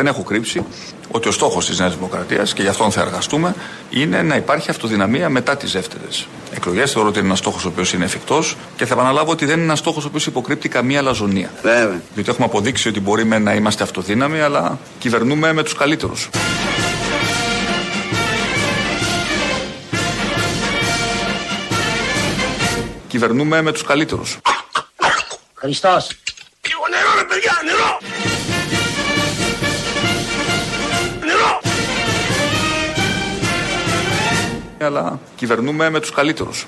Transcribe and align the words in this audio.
Δεν 0.00 0.08
έχω 0.08 0.22
κρύψει 0.22 0.64
ότι 1.10 1.28
ο 1.28 1.32
στόχος 1.32 1.66
της 1.66 1.78
Νέας 1.78 1.94
Δημοκρατίας 1.94 2.52
και 2.52 2.62
γι' 2.62 2.68
αυτόν 2.68 2.90
θα 2.90 3.00
εργαστούμε 3.00 3.54
είναι 3.90 4.22
να 4.22 4.36
υπάρχει 4.36 4.70
αυτοδυναμία 4.70 5.28
μετά 5.28 5.56
τις 5.56 5.72
δεύτερες 5.72 6.26
εκλογές. 6.54 6.92
Θεωρώ 6.92 7.08
ότι 7.08 7.18
είναι 7.18 7.26
ένας 7.26 7.38
στόχος 7.38 7.64
ο 7.64 7.68
οποίος 7.68 7.92
είναι 7.92 8.04
εφικτός 8.04 8.56
και 8.76 8.86
θα 8.86 8.94
επαναλάβω 8.94 9.30
ότι 9.30 9.44
δεν 9.44 9.54
είναι 9.54 9.64
ένας 9.64 9.78
στόχος 9.78 10.04
ο 10.04 10.06
οποίος 10.06 10.26
υποκρύπτει 10.26 10.68
καμία 10.68 11.02
λαζονία. 11.02 11.50
Βέβαια. 11.62 12.00
Διότι 12.14 12.30
έχουμε 12.30 12.46
αποδείξει 12.46 12.88
ότι 12.88 13.00
μπορεί 13.00 13.24
να 13.24 13.54
είμαστε 13.54 13.82
αυτοδύναμοι, 13.82 14.40
αλλά 14.40 14.78
κυβερνούμε 14.98 15.52
με 15.52 15.62
τους 15.62 15.74
καλύτερους. 15.74 16.28
Κυβερνούμε 23.08 23.62
με 23.62 23.72
τους 23.72 23.82
καλύτερους. 23.82 24.38
Χριστός. 25.54 26.08
Λίγο 26.68 26.84
νερό 26.90 27.10
ρε 27.20 27.24
παιδιά, 27.24 27.52
νερό! 27.64 27.78
Νερό! 27.78 28.19
Αλλά 34.82 35.20
κυβερνούμε 35.36 35.90
με 35.90 36.00
τους 36.00 36.10
καλύτερους. 36.10 36.66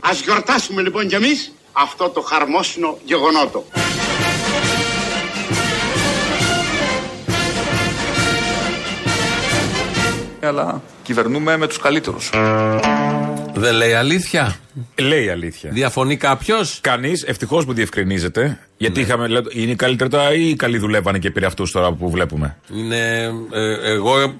Ας 0.00 0.20
γιορτάσουμε 0.20 0.82
λοιπόν 0.82 1.08
κι 1.08 1.14
εμείς 1.14 1.52
αυτό 1.72 2.08
το 2.08 2.20
χαρμόσυνο 2.20 2.98
γεγονότο. 3.04 3.64
Αλλά 10.42 10.82
κυβερνούμε 11.02 11.56
με 11.56 11.66
τους 11.66 11.78
καλύτερους. 11.78 12.30
Δεν 13.58 13.74
λέει 13.74 13.92
αλήθεια; 13.92 14.56
Λέει 14.98 15.28
αλήθεια. 15.28 15.70
Διαφωνεί 15.72 16.16
κάποιος; 16.16 16.78
Κανείς, 16.80 17.22
ευτυχώς 17.22 17.64
που 17.64 17.72
διευκρινίζεται. 17.72 18.58
Γιατί 18.76 19.00
είχαμε, 19.00 19.26
λέω, 19.28 19.42
είναι 19.52 19.70
οι 19.70 19.74
καλύτεροι 19.76 20.10
τώρα 20.10 20.34
ή 20.34 20.48
οι 20.48 20.56
καλοί 20.56 20.78
δουλεύανε 20.78 21.18
και 21.18 21.30
πήρε 21.30 21.46
αυτούς 21.46 21.70
τώρα 21.72 21.92
που 21.92 22.10
βλέπουμε. 22.10 22.56
Είναι, 22.76 23.22
ε, 23.52 23.90
εγώ 23.92 24.34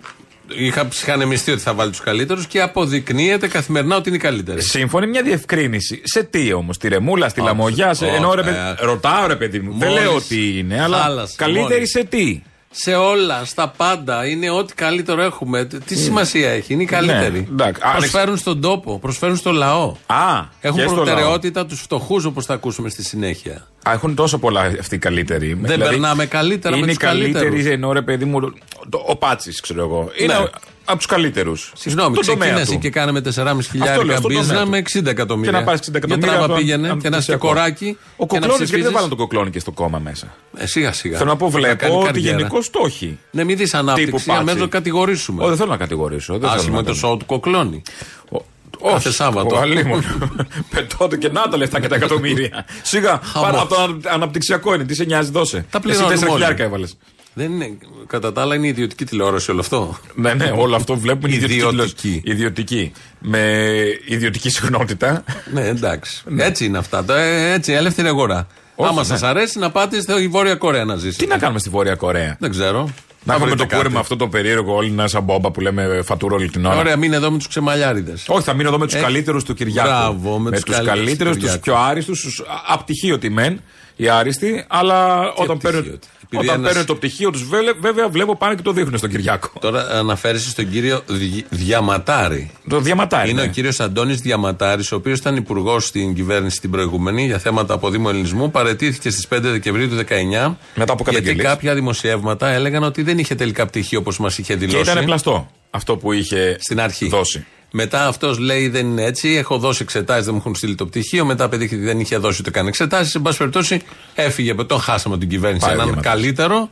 είχα 0.56 0.88
ψυχανεμιστεί 0.88 1.50
ότι 1.50 1.60
θα 1.60 1.74
βάλει 1.74 1.90
τους 1.90 2.00
καλύτερους 2.00 2.46
και 2.46 2.60
αποδεικνύεται 2.60 3.48
καθημερινά 3.48 3.96
ότι 3.96 4.08
είναι 4.08 4.18
οι 4.18 4.20
καλύτεροι. 4.20 4.62
Σύμφωνη, 4.62 5.06
μια 5.06 5.22
διευκρίνηση. 5.22 6.00
Σε 6.04 6.22
τι 6.22 6.52
όμως, 6.52 6.76
στη 6.76 6.88
Ρεμούλα, 6.88 7.28
στη 7.28 7.40
Όχι, 7.40 7.48
Λαμογιά, 7.48 7.94
σε, 7.94 8.04
όχι, 8.04 8.14
ενώ 8.14 8.34
ρε, 8.34 8.40
ε, 8.40 8.44
παιδι- 8.44 8.80
ρωτάω 8.80 9.26
ρε 9.26 9.36
παιδί 9.36 9.58
μου. 9.60 9.78
Δεν 9.78 9.88
μόλις 9.88 10.04
λέω 10.04 10.20
τι 10.28 10.58
είναι, 10.58 10.82
αλλά 10.82 10.96
χάλασε, 10.98 11.34
καλύτερη 11.36 11.72
μόλις. 11.74 11.90
σε 11.90 12.04
τι; 12.04 12.42
Σε 12.70 12.94
όλα, 12.94 13.44
στα 13.44 13.68
πάντα. 13.76 14.26
Είναι 14.26 14.50
ό,τι 14.50 14.74
καλύτερο 14.74 15.22
έχουμε. 15.22 15.64
Τι 15.64 15.96
σημασία 15.96 16.50
έχει, 16.50 16.72
είναι 16.72 16.82
οι 16.82 16.86
καλύτεροι. 16.86 17.38
Ναι, 17.40 17.46
εντάξει. 17.64 17.82
Α, 17.84 17.90
προσφέρουν 17.96 18.36
στον 18.36 18.60
τόπο, 18.60 18.98
προσφέρουν 18.98 19.36
στο 19.36 19.52
λαό. 19.52 19.94
Α, 20.06 20.44
Έχουν 20.60 20.78
και 20.80 20.86
στο 20.86 20.94
προτεραιότητα 20.94 21.66
τους 21.66 21.80
φτωχούς 21.80 22.24
όπως 22.24 22.44
θα 22.46 22.54
ακούσουμε 22.54 22.88
στη 22.88 23.02
συνέχεια. 23.04 23.52
λαό. 23.52 23.92
Α, 23.92 23.92
έχουν 23.92 24.14
τόσο 24.14 24.38
πολλά 24.38 24.60
αυτοί 24.60 24.94
οι 24.94 24.98
καλύτεροι. 24.98 25.58
Δεν 25.62 25.78
περνάμε 25.78 26.26
καλύτερα 26.26 26.70
με 26.74 26.78
είναι 26.78 26.86
τους 26.86 26.96
οι 26.96 26.98
καλύτεροι, 27.00 27.32
καλύτερους. 27.32 27.66
ενώ 27.66 27.92
ρε 27.92 28.02
παιδί 28.02 28.24
μου. 28.24 28.40
το- 28.88 29.04
ο 29.06 29.16
Πάτσης, 29.16 29.60
ξέρω 29.60 29.80
εγώ. 29.80 30.10
Είναι 30.18 30.32
Ναι. 30.38 30.44
Από 30.88 30.96
τους 30.96 31.06
καλύτερους. 31.06 31.72
Συγγνώμη, 31.76 32.18
ξεκίνησε 32.18 32.76
και 32.76 32.90
κάνε 32.90 33.12
με 33.12 33.20
4,5 33.20 33.30
χιλιάρικα 33.70 34.16
στον 34.16 34.22
τομέα 34.22 34.38
μπίζνα 34.40 34.62
του. 34.62 34.68
με 34.70 34.78
60 34.78 35.06
εκατομμύρια. 35.06 35.50
Και 35.50 35.56
να 35.58 35.64
πάρεις 35.64 35.80
60 35.80 35.94
εκατομμύρια. 35.94 36.28
Για 36.28 36.36
τράβα 36.38 36.52
από 36.52 36.60
πήγαινε 36.62 36.88
τον 36.88 37.00
και 37.00 37.08
να 37.08 37.16
είσαι 37.16 37.26
και 37.26 37.32
αναπτυξιακό. 37.32 37.46
κοράκι. 37.46 37.98
Ο 38.16 38.26
και 38.26 38.34
να 38.34 38.40
Κοκλώνης, 38.40 38.48
γιατί 38.48 38.56
δεν 38.56 38.66
ψηφίζεις. 38.66 38.92
βάλαν 38.92 39.08
τον 39.08 39.18
Κοκλώνη 39.18 39.50
και 39.50 39.58
στο 39.58 39.70
κόμμα 39.72 39.98
μέσα; 39.98 40.26
Ε, 40.56 40.66
σιγά 40.66 40.92
σιγά. 40.92 41.18
Θέλω 41.18 41.30
να 41.30 41.36
πω, 41.36 41.44
Να 41.44 41.50
βλέπω 41.50 41.76
κάνει 41.76 41.94
ότι 41.94 42.04
καριέρα. 42.06 42.36
γενικώς 42.36 42.70
το 42.70 42.80
έχει. 42.86 43.18
Ναι, 43.30 43.44
μην 43.44 43.56
δεις 43.56 43.74
ανάπτυξη, 43.74 44.10
Πάτση. 44.10 44.30
για 44.30 44.42
να 44.54 44.56
το 44.56 44.68
κατηγορήσουμε. 44.68 45.44
Ω, 45.44 45.48
δεν 45.48 45.56
θέλω 45.56 45.70
να 45.70 45.76
κατηγορήσω. 45.76 46.32
δεν 46.32 46.40
θέλω 46.40 46.52
Άσχημο 46.52 46.72
να 46.72 46.78
είναι 46.78 46.86
το 46.88 46.92
το- 46.92 46.98
σοου 46.98 47.16
του 47.16 47.26
κοκλώνει. 47.26 47.82
Ο- 48.30 48.42
Κάθε 48.82 49.08
όχι, 49.08 49.16
Σάββατο. 49.16 49.56
ο 49.56 49.58
αλίμονο. 49.60 50.02
Πετώ 50.74 51.08
το 51.08 51.16
και 51.16 51.28
να 51.28 51.48
τα 51.48 51.56
λεφτά 51.56 51.80
και 51.80 51.88
τα 51.88 51.94
εκατομμύρια. 51.94 52.64
Σιγά, 52.82 53.20
Χαμός. 53.22 53.50
πάρα 53.50 53.60
από 53.62 53.74
το 53.74 53.80
ανα- 53.82 53.96
αναπτυξιακό 54.14 54.74
είναι. 54.74 54.84
Τι 54.84 54.94
σε 54.94 55.04
νοιάζει, 55.04 55.30
δώσε. 55.30 55.56
Τα 55.70 55.80
Εσύ 55.84 55.88
πληρώνουμε 55.88 56.14
4 56.14 56.22
όλοι. 56.22 56.30
χιλιάρικα 56.32 56.62
έβαλες. 56.64 56.96
Δεν 57.38 57.52
είναι, 57.52 57.78
κατά 58.06 58.32
τα 58.32 58.40
άλλα 58.40 58.54
είναι 58.54 58.66
ιδιωτική 58.66 59.04
τηλεόραση 59.04 59.50
όλο 59.50 59.60
αυτό. 59.60 59.98
Ναι, 60.14 60.34
ναι, 60.34 60.52
όλο 60.56 60.76
αυτό 60.76 60.96
βλέπουμε 60.96 61.28
είναι 61.34 61.36
ιδιωτική. 61.44 61.58
Ιδιωτική. 61.66 61.92
τηλεόραση. 62.08 62.22
Ιδιωτική. 62.24 62.92
Με 63.18 63.64
ιδιωτική 64.06 64.50
συχνότητα. 64.50 65.24
ναι, 65.52 65.66
εντάξει. 65.66 66.22
Έτσι 66.36 66.64
είναι 66.64 66.78
αυτά. 66.78 67.04
Τα- 67.04 67.20
ε, 67.20 67.52
Έτσι, 67.52 67.72
ελεύθερη 67.72 68.08
αγορά. 68.08 68.46
Όχι, 68.74 68.90
Άμα 68.90 69.00
ναι. 69.00 69.06
σας 69.06 69.22
αρέσει 69.22 69.58
να 69.58 69.70
πάτε 69.70 70.00
στη 70.00 70.28
Βόρεια 70.28 70.54
Κορέα 70.54 70.84
να 70.84 70.96
ζήσετε. 70.96 71.24
Τι 71.24 71.30
να 71.30 71.38
κάνουμε 71.38 71.58
στη 71.58 71.68
Βόρεια 71.70 71.94
Κορέα; 71.94 72.36
Δεν 72.40 72.50
ξέρω. 72.50 72.82
Να 73.24 73.34
Θα 73.34 73.38
έχουμε 73.38 73.46
βρείτε 73.46 73.56
το 73.56 73.68
κάτι. 73.68 73.76
κούρεμα 73.82 74.00
αυτό 74.00 74.16
το 74.16 74.28
περίεργο, 74.28 74.74
όλοι 74.74 74.90
να 74.90 75.08
σαν 75.08 75.22
μπόμπα 75.22 75.50
που 75.50 75.60
λέμε 75.60 76.00
φατούρο 76.04 76.34
όλη 76.36 76.50
την 76.50 76.64
ώρα. 76.66 76.76
Ωραία, 76.76 76.96
μείνε 76.96 77.16
εδώ 77.16 77.30
με 77.30 77.38
τους 77.38 77.48
ξεμαλιάριδες. 77.48 78.24
Όχι, 78.28 78.42
θα 78.42 78.52
μείνω 78.54 78.68
εδώ 78.68 78.78
με 78.78 78.84
τους 78.86 78.94
Ε, 78.94 79.00
καλύτερους 79.00 79.44
του 79.44 79.54
Κυριάκου. 79.54 79.88
μπράβο, 79.88 80.38
με 80.38 80.50
τους 80.50 80.62
τους 80.62 80.74
καλύτερους 80.74 80.98
καλύτερους, 80.98 81.32
του 81.36 81.40
τους 81.42 81.50
Κυριάκου. 81.50 81.80
πιο 81.80 81.88
άριστους, 81.90 82.20
τους 82.20 82.42
απτυχίωτοι 82.68 83.30
μεν, 83.30 83.60
οι 83.96 84.08
άριστοι, 84.08 84.64
αλλά 84.68 85.18
όταν 85.34 85.58
παίρνουν, 85.58 85.78
απτυχίωτοι. 85.80 86.06
Επειδή 86.30 86.46
όταν 86.48 86.58
ένας- 86.58 86.68
παίρνουν 86.70 86.86
το 86.86 86.94
πτυχίο 86.94 87.30
τους, 87.30 87.44
βέβαια 87.80 88.08
βλέπω 88.08 88.36
πάνε 88.36 88.54
και 88.54 88.62
το 88.62 88.72
δείχνουν 88.72 88.98
στον 88.98 89.10
Κυριάκο. 89.10 89.48
Τώρα 89.60 89.86
αναφέρεσαι 89.90 90.48
στον 90.48 90.70
κύριο 90.70 91.02
Δι- 91.06 91.44
Διαματάρη. 91.50 92.50
Το 92.68 92.80
διαματάρι. 92.80 93.30
Είναι 93.30 93.40
ναι. 93.42 93.46
ο 93.46 93.50
κύριος 93.50 93.80
Αντώνης 93.80 94.20
Διαματάρης, 94.20 94.92
ο 94.92 94.96
οποίος 94.96 95.18
ήταν 95.18 95.36
υπουργός 95.36 95.84
στην 95.86 96.14
κυβέρνηση 96.14 96.60
την 96.60 96.70
προηγούμενη 96.70 97.24
για 97.26 97.38
θέματα 97.38 97.74
αποδήμου 97.74 98.08
ελληνισμού. 98.08 98.50
Παρετήθηκε 98.50 99.10
στις 99.10 99.26
5 99.28 99.50
Δεκεμβρίου 99.50 99.88
του 99.88 99.94
19. 99.96 100.58
Μετά 100.74 100.92
από 100.92 101.02
Γιατί 101.02 101.04
καταγγελίες. 101.04 101.46
κάποια 101.46 101.74
δημοσιεύματα 101.74 102.48
έλεγαν 102.48 102.82
ότι 102.82 103.02
δεν 103.02 103.18
είχε 103.18 103.34
τελικά 103.34 103.66
πτυχίο 103.66 103.98
όπως 103.98 104.18
μας 104.18 104.38
είχε 104.38 104.52
Και 104.52 104.58
δηλώσει. 104.66 104.90
ήταν 104.90 105.04
πλαστό 105.04 105.50
αυτό 105.70 105.96
που 105.96 106.12
είχε 106.12 106.56
Στην 106.60 106.80
αρχή. 106.80 107.08
δώσει. 107.08 107.46
Μετά 107.70 108.06
αυτός 108.06 108.38
λέει 108.38 108.68
δεν 108.68 108.86
είναι 108.86 109.04
έτσι. 109.04 109.28
Έχω 109.28 109.58
δώσει 109.58 109.82
εξετάσεις, 109.82 110.24
δεν 110.24 110.34
μου 110.34 110.40
έχουν 110.40 110.54
στείλει 110.54 110.74
το 110.74 110.86
πτυχίο. 110.86 111.24
Μετά 111.24 111.44
απεδείχθηκε 111.44 111.76
ότι 111.80 111.84
δεν 111.90 112.00
είχε 112.00 112.16
δώσει 112.16 112.40
ούτε 112.40 112.50
καν 112.50 112.66
εξετάσεις. 112.66 113.16
En 113.18 113.20
πάση 113.22 113.38
περιπτώσει 113.38 113.82
έφυγε. 114.14 114.54
Τον 114.54 114.80
χάσαμε 114.80 115.18
την 115.18 115.28
κυβέρνηση. 115.28 115.64
Πάει 115.66 115.70
ο 115.70 115.74
Έναν 115.74 115.86
Διαμαντάρης. 115.86 116.20
καλύτερο. 116.22 116.70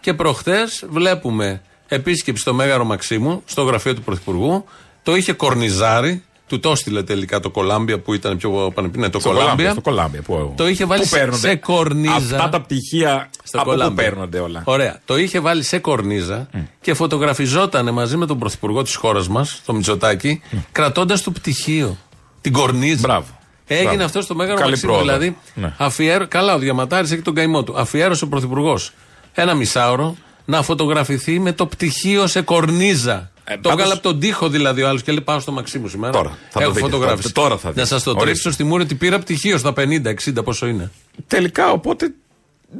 Και 0.00 0.14
προχθές 0.14 0.84
βλέπουμε 0.88 1.62
επίσκεψη 1.88 2.42
στο 2.42 2.54
Μέγαρο 2.54 2.84
Μαξίμου, 2.84 3.42
στο 3.44 3.62
γραφείο 3.62 3.94
του 3.94 4.02
Πρωθυπουργού. 4.02 4.64
Το 5.02 5.16
είχε 5.16 5.32
κορνιζάρι. 5.32 6.22
Του 6.48 6.60
το 6.60 6.70
έστειλε 6.70 7.02
τελικά 7.02 7.40
το 7.40 7.50
Κολάμπια 7.50 7.98
που 7.98 8.14
ήταν 8.14 8.36
πιο 8.36 8.50
πανεπιστήμιο. 8.74 9.10
Το 9.10 9.20
Στο 9.20 9.28
Κολάμπια. 9.28 9.70
Στο 9.70 9.80
Κολάμπια. 9.80 10.22
Που, 10.22 10.52
Το 10.56 10.68
είχε 10.68 10.84
βάλει 10.84 11.00
πού 11.02 11.08
σε- 11.08 11.16
παίρνονται 11.18 11.48
σε 11.48 11.54
κορνίζα. 11.56 12.14
Αυτά 12.14 12.48
τα 12.48 12.60
πτυχία 12.60 13.30
Στο 13.42 13.58
από 13.60 13.70
πού 13.70 13.76
Κολάμπια. 13.76 14.04
παίρνονται 14.04 14.38
όλα. 14.38 14.62
Ωραία. 14.64 15.00
Το 15.04 15.16
είχε 15.18 15.40
βάλει 15.40 15.62
σε 15.62 15.78
κορνίζα 15.78 16.48
και 16.80 16.94
φωτογραφιζόταν 16.94 17.92
μαζί 17.92 18.16
με 18.16 18.26
τον 18.26 18.38
πρωθυπουργό 18.38 18.82
της 18.82 18.94
χώρας 18.94 19.28
μας, 19.28 19.62
τον 19.66 19.76
Μητσοτάκη, 19.76 20.40
κρατώντας 20.72 21.22
το 21.22 21.30
πτυχίο. 21.30 21.96
Την 22.40 22.52
κορνίζα. 22.52 23.00
Μπράβο. 23.00 23.26
Έγινε 23.66 23.84
Μπράβο. 23.88 24.04
αυτό 24.04 24.20
στο 24.20 24.34
μέγαρο 24.34 24.56
Καλή 24.58 24.70
Μαξίμου. 24.70 24.92
πρόοδο. 24.92 25.12
Δηλαδή, 25.12 25.36
Ναι. 25.54 25.72
αφιέρω... 25.78 26.26
καλά, 26.28 26.54
ο 26.54 26.58
Διαματάρη 26.58 27.08
έχει 27.12 27.22
τον 27.22 27.34
καημό 27.34 27.62
του. 27.64 27.74
Αφιέρωσε 27.78 28.24
ο 28.24 28.28
πρωθυπουργός 28.28 28.92
ένα 29.32 29.54
μισάωρο 29.54 30.16
να 30.44 30.62
φωτογραφηθεί 30.62 31.38
με 31.38 31.52
το 31.52 31.66
πτυχίο 31.66 32.26
σε 32.26 32.40
κορνίζα. 32.42 33.30
Ε, 33.50 33.54
το 33.54 33.60
πάντως- 33.60 33.72
έβγαλε 33.72 33.92
από 33.92 34.02
τον 34.02 34.20
τοίχο 34.20 34.48
δηλαδή 34.48 34.82
ο 34.82 34.88
άλλος 34.88 35.02
και 35.02 35.12
λέει: 35.12 35.20
Πάω 35.20 35.40
στο 35.40 35.52
Μαξίμου 35.52 35.88
σήμερα. 35.88 36.12
Τώρα, 36.12 36.28
θα 36.28 36.58
το 36.58 36.60
Έχω 36.60 36.72
δείτε. 36.72 36.84
φωτογράφηση. 36.88 37.32
Τώρα 37.32 37.56
θα 37.56 37.66
Να 37.68 37.72
δείτε. 37.72 37.86
σας 37.86 38.02
το 38.02 38.10
Ορίστε. 38.10 38.26
τρίξω 38.30 38.50
στη 38.50 38.64
μούρη 38.64 38.82
ότι 38.82 38.94
πήρα 38.94 39.18
πτυχίο 39.18 39.58
στα 39.58 39.72
50-60 39.76 40.42
πόσο 40.44 40.66
είναι. 40.66 40.90
Τελικά 41.26 41.70
οπότε 41.70 42.12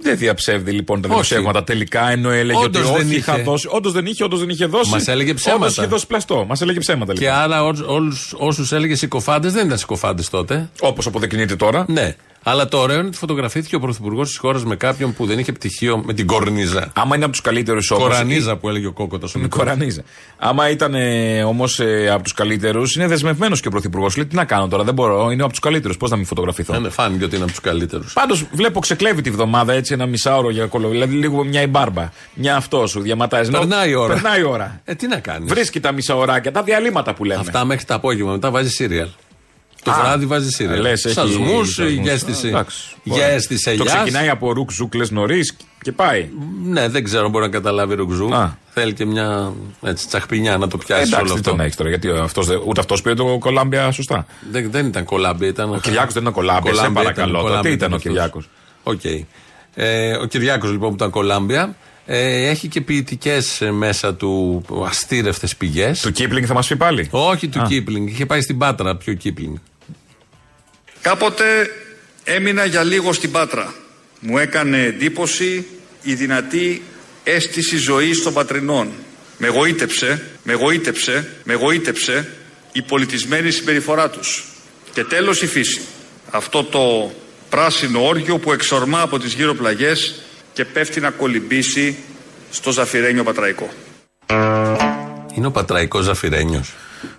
δεν 0.01 0.17
διαψεύδει 0.17 0.71
λοιπόν 0.71 0.97
τα 1.01 1.07
Όχι. 1.07 1.09
δημοσιεύματα. 1.15 1.65
Τελικά 1.65 2.11
ενώ 2.11 2.31
έλεγε 2.31 2.59
Όντως 2.59 2.83
ότι 2.89 2.93
δεν 2.99 3.07
όχι 3.07 3.17
είχα 3.17 3.33
είχε. 3.35 3.43
δώσει. 3.43 3.69
Όντως 3.71 3.93
δεν 3.93 4.07
είχε, 4.07 4.25
όντως 4.25 4.39
δεν 4.41 4.49
είχε 4.49 4.67
δώσει. 4.67 4.91
Μας 4.91 5.09
έλεγε 5.09 5.35
ψέματα. 5.35 5.61
Όντως 5.63 5.77
είχε 5.77 5.87
δώσει 5.87 6.07
πλαστό. 6.07 6.45
Μας 6.49 6.61
έλεγε 6.61 6.79
ψέματα 6.79 7.13
Και 7.13 7.21
λοιπόν. 7.21 7.37
άρα 7.39 7.65
όλους 7.87 8.35
όσους 8.39 8.73
έλεγε 8.73 8.95
συκοφάντες 8.95 9.53
δεν 9.53 9.67
ήταν 9.67 9.79
συκοφάντες 9.79 10.29
τότε. 10.31 10.71
Όπως 10.81 11.07
αποδεικνύεται 11.07 11.57
τώρα. 11.57 11.85
Ναι. 11.89 12.17
Αλλά 12.43 12.69
το 12.69 12.79
ωραίο 12.79 12.99
είναι 12.99 13.07
ότι 13.07 13.17
φωτογραφήθηκε 13.17 13.77
ο 13.77 13.81
πρωθυπουργός 13.81 14.29
της 14.29 14.37
χώρας 14.37 14.65
με 14.65 14.77
κάποιον 14.77 15.15
που 15.15 15.27
δεν 15.27 15.39
είχε 15.39 15.53
πτυχίο 15.53 16.03
με 16.05 16.13
την 16.15 16.27
κορνίζα. 16.27 16.93
Άμα 16.95 17.15
είναι 17.15 17.25
από 17.25 17.33
τους 17.33 17.43
καλύτερους 17.43 17.91
όμως. 17.91 18.05
Κορανίζα 18.05 18.57
που 18.57 18.69
έλεγε 18.69 18.87
ο 18.87 18.93
Κόκοτα. 18.93 19.29
Κορανίζα. 19.49 20.03
Άμα 20.39 20.71
ήταν 20.71 20.95
όμως 21.47 21.81
από 22.13 22.23
τους 22.23 22.33
καλύτερους, 22.33 22.95
είναι 22.95 23.07
δεσμευμένος 23.07 23.61
και 23.61 23.69
ο 23.69 23.71
πρωθυπουργός. 23.71 24.17
Λέει 24.17 24.27
τι 24.27 24.35
να 24.35 24.45
κάνω 24.45 24.69
τώρα, 24.69 24.85
δεν 24.85 24.95
μπορώ, 24.95 25.31
είναι 25.31 25.43
από 25.43 25.51
τους 25.51 25.61
καλύτερους. 25.61 25.97
Πώς 25.97 26.11
να 26.11 26.17
μην 26.17 26.27
φωτογραφηθώ; 26.27 26.73
Ναι, 26.73 26.79
ναι, 26.79 26.89
φάνηκε 26.89 27.25
ότι 27.25 27.35
είναι 27.35 27.45
από 27.45 27.53
τους 27.53 27.61
καλύτερους. 27.61 28.13
Πάντως 28.13 28.45
βλέπω 28.53 28.81
ξεκλέβει 28.81 29.23
τη 29.23 29.31
βδομάδα 29.31 29.73
έτσι 29.73 29.93
ένα 29.93 30.07
μισάωρο 30.07 30.51
για 30.51 30.67
κολο. 30.67 30.89
Δηλαδή 30.89 31.15
λίγο 31.17 31.45
μια 31.45 31.63
η 31.63 31.67
μπάρμπα. 31.67 32.11
Μια 32.35 32.57
αυτό 32.57 32.87
σου 32.87 33.01
διαματάζει. 33.01 33.51
Περνάει 33.51 33.91
η 33.91 33.95
ώρα. 33.95 34.15
Περνάει 34.15 34.41
η 34.41 34.45
ώρα. 34.45 34.81
Ε, 34.85 34.95
τι 34.95 35.07
να 35.07 35.19
κάνεις. 35.19 35.53
Βρίσκει 35.53 35.81
τα 35.81 35.93
μισάωράκια, 35.93 36.53
τα 36.53 36.63
διαλύματα 36.63 37.15
που 37.15 37.25
λέμε. 37.25 37.41
Αυτά 37.41 37.65
μέχρι 37.65 37.85
το 37.85 37.95
απόγευμα. 37.95 38.33
Μετά 38.33 38.51
βάζει 38.51 38.71
σύριαλ. 38.71 39.09
Το 39.83 39.91
Α, 39.91 39.95
βράδυ 40.01 40.27
βάζεις 40.27 40.55
σύριαλ. 40.55 40.81
λες, 40.81 41.05
έχει 41.05 41.15
Σασμού, 41.15 41.65
σασμούς. 41.65 41.79
γέστηση. 42.01 42.49
Εντάξει, 42.49 42.95
μπορεί. 43.05 43.21
Γέστηση 43.21 43.65
Το 43.65 43.71
ελιάς. 43.71 43.93
ξεκινάει 43.97 44.29
από 44.29 44.53
ρουκ 44.53 44.71
ζουκ 44.73 44.95
λες 44.95 45.11
νωρίς 45.11 45.57
και 45.83 45.93
πάει. 45.93 46.29
Ναι, 46.65 46.89
δεν 46.89 47.05
ξέρω, 47.05 47.29
μπορεί 47.29 47.45
να 47.45 47.51
καταλάβει 47.51 47.95
ρουκζού. 47.95 48.35
Α. 48.35 48.57
Θέλει 48.71 48.93
και 48.93 49.05
μια 49.05 49.53
έτσι, 49.83 50.07
τσαχπινιά 50.07 50.57
να 50.59 50.69
το 50.69 50.79
Ε, 50.81 50.85
πιάσει 50.87 51.03
εντάξει, 51.03 51.17
όλο 51.25 51.33
τι 51.33 51.39
αυτό. 51.39 51.51
τον 51.51 51.61
έχεις 51.61 51.77
τώρα, 51.77 51.89
γιατί 51.89 52.11
αυτός, 52.11 52.47
δεν- 52.47 52.61
ούτε 52.67 52.81
αυτός 52.81 53.03
πήρε 53.03 53.15
το 53.15 53.39
κολάμπια 53.39 53.91
σωστά. 53.91 54.27
Δεν, 54.51 54.71
δεν 54.71 54.87
ήταν 54.87 55.05
κολάμπια, 55.05 55.49
ήταν. 55.49 55.71
Ο 55.75 55.79
Κυριάκος 55.83 56.13
δεν 56.13 56.23
ήταν 56.23 56.35
κολάμπια, 56.35 56.63
σε 56.75 56.77
Κολάμπια 56.77 57.03
παρακαλώ. 57.03 57.29
ήταν, 57.31 57.41
τώρα. 57.41 57.49
κολάμπια 57.49 57.71
Τι 57.71 57.77
ήταν 57.77 57.93
ο 57.93 57.97
αυτός. 57.97 58.13
Κυριάκος. 58.13 58.49
Οκ. 58.83 59.05
Ε, 59.75 60.13
ο 60.17 60.25
Κυριάκος 60.25 60.71
λοιπόν 60.71 60.89
που 60.89 60.95
ήταν 60.95 61.11
κολάμπια 61.11 61.77
ε, 62.11 62.49
έχει 62.49 62.69
και 62.69 62.81
ποιητικές 62.81 63.63
μέσα 63.71 64.15
του 64.15 64.65
αστήρευτες 64.87 65.57
πηγές. 65.57 66.01
Του 66.01 66.13
Κίπλινγκ 66.13 66.45
θα 66.49 66.55
μας 66.55 66.67
πει 66.67 66.77
πάλι; 66.77 67.09
Όχι 67.11 67.49
του 67.49 67.63
Κίπλινγκ. 67.69 68.09
Είχε 68.09 68.27
πάει 68.27 68.41
στην 68.41 68.59
Πάτρα 68.59 68.97
πιο 68.97 69.15
Κίπλινγκ. 69.15 69.57
Κάποτε 71.01 71.45
Έμεινα 72.25 72.65
για 72.65 72.83
λίγο 72.83 73.13
στην 73.13 73.31
Πάτρα. 73.31 73.75
Μου 74.21 74.39
έκανε 74.39 74.83
εντύπωση 74.83 75.67
η 76.03 76.15
δυνατή 76.15 76.83
αίσθηση 77.25 77.77
ζωής 77.77 78.23
των 78.23 78.33
πατρινών. 78.33 78.91
Με 79.39 79.49
γοήτεψε, 79.49 80.23
με 80.43 80.53
γοήτεψε, 80.53 81.29
με 81.45 81.55
γοήτεψε 81.55 82.29
η 82.73 82.83
πολιτισμένη 82.83 83.51
συμπεριφορά 83.51 84.11
τους. 84.11 84.45
Και 84.93 85.05
τέλος 85.05 85.43
η 85.43 85.47
φύση. 85.47 85.81
Αυτό 86.31 86.65
το 86.65 87.13
πράσινο 87.51 88.07
όργιο 88.07 88.39
που 88.39 88.53
εξορμά 88.53 89.01
από 89.01 89.19
τις 89.19 89.33
γύρω 89.33 89.55
πλαγιές 89.55 90.23
και 90.59 90.65
πέφτει 90.65 91.01
να 91.01 91.11
κολυμπήσει 91.11 91.97
στο 92.51 92.71
Ζαφυρένιο 92.71 93.25
Πατραϊκό. 93.25 93.69
Είναι 95.35 95.47
ο 95.47 95.51
Πατραϊκός 95.51 96.05
Ζαφυρένιος. 96.05 96.75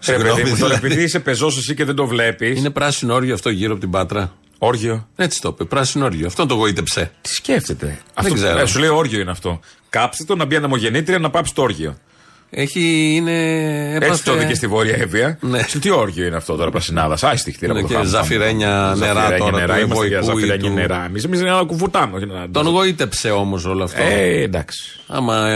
Ρε 0.06 0.18
παιδί 0.18 0.44
μου, 0.44 0.58
τώρα 0.58 0.76
επειδή 0.76 1.04
είσαι 1.04 1.20
πεζός 1.20 1.58
εσύ 1.58 1.74
και 1.74 1.86
δεν 1.86 1.96
το 1.96 2.08
βλέπεις. 2.08 2.58
Είναι 2.58 2.70
πράσινο 2.70 3.14
όργιο 3.14 3.34
αυτό 3.34 3.50
γύρω 3.50 3.72
από 3.72 3.80
την 3.80 3.90
Πάτρα. 3.90 4.34
Όργιο. 4.58 5.08
Έτσι 5.16 5.42
το 5.42 5.50
είπε. 5.50 5.64
Πράσινο 5.64 6.06
όργιο. 6.06 6.28
Αυτό 6.28 6.46
το 6.46 6.54
γοήτεψε. 6.54 7.12
Τι 7.22 7.30
σκέφτεται. 7.30 8.00
Αυτό, 8.14 8.34
ξέρω. 8.34 8.60
Ε, 8.60 8.66
σου 8.66 8.80
λέει 8.80 8.90
όργιο 8.90 9.20
είναι 9.20 9.32
αυτό. 9.32 9.60
Κάψτε 9.90 10.24
το 10.24 10.36
να 10.36 10.46
μπει 10.46 10.56
ανεμογεννήτρια 10.56 11.20
να 11.20 11.30
πάψει 11.30 11.54
το 11.54 11.62
όργιο. 11.62 11.98
Έχει, 12.52 13.14
είναι. 13.16 13.34
Έτσι 14.02 14.24
το 14.24 14.38
και 14.44 14.54
στη 14.54 14.68
Βόρεια 14.68 14.96
Εύβοια. 15.00 15.38
Ναι. 15.42 15.62
Σε 15.68 15.80
τι 15.80 15.90
όργιο 15.90 16.26
είναι 16.26 16.36
αυτό 16.36 16.56
τώρα, 16.56 16.72
Πρασινάδας; 16.72 17.24
Άστη 17.24 17.52
χτύρα 17.52 17.72
Είναι 17.72 17.80
από 17.80 17.88
το 17.88 17.94
και 17.94 18.00
χάμο. 18.00 18.10
ζαφυρένια 18.16 18.94
νερά 18.98 19.14
Ζαφυρένια 19.14 19.38
τώρα, 19.38 19.58
νερά. 19.58 19.76
του 19.76 19.80
Είμαστε 19.82 20.08
για 20.08 20.18
Ευωικού 20.18 20.38
ή 20.38 20.42
ζαφυρένια 20.42 20.70
του- 20.70 20.76
νερά. 20.76 21.06
Εμείς 21.06 21.24
εμείς 21.24 21.42
να 21.42 21.64
κουβουτάμε. 21.64 22.16
όχι 22.18 22.26
να- 22.26 22.50
Τον 22.50 22.68
γοήτεψε 22.68 23.30
όμως 23.32 23.66
όλο 23.66 23.84
αυτό. 23.84 24.02
Ε, 24.02 24.42
εντάξει. 24.42 25.00
Άμα 25.08 25.48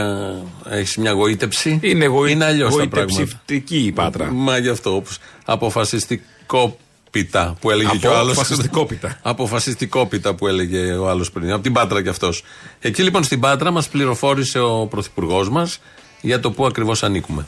έχεις 0.70 0.98
μια 0.98 1.12
γοήτευση. 1.12 1.80
Είναι, 1.82 2.06
γοη... 2.06 2.32
είναι 2.32 2.46
αλλιώς 2.46 2.76
τα 2.76 2.88
πράγματα. 2.88 3.14
γοητεψευτική 3.14 3.78
η 3.86 3.92
πάτρα. 3.92 4.32
Μα 4.32 4.58
γι' 4.58 4.70
αυτό. 4.70 4.96
Όπως 4.96 5.18
αποφασιστικόπιτα 5.46 7.56
που 7.60 7.72
έλεγε 7.72 7.90
και 8.00 8.08
ο 8.08 8.18
άλλο. 8.18 8.32
Αποφασιστικόπιτα. 8.32 9.18
Αποφασιστικόπιτα 9.22 10.34
που 10.34 10.48
έλεγε 10.48 10.94
ο 10.94 11.10
άλλος 11.10 11.32
πριν. 11.32 11.52
Από 11.52 11.64
την 11.64 11.74
Πάτρα 11.74 12.02
κι 12.04 12.10
αυτός. 12.10 12.44
Εκεί 12.80 13.04
λοιπόν 13.04 13.24
στην 13.24 13.40
Πάτρα 13.40 13.72
μας 13.72 13.88
πληροφόρησε 13.88 14.60
ο 14.60 14.88
πρωθυπουργός 14.90 15.50
μας 15.50 15.80
για 16.24 16.40
το 16.40 16.52
πού 16.52 16.66
ακριβώς 16.66 17.04
ανήκουμε. 17.04 17.48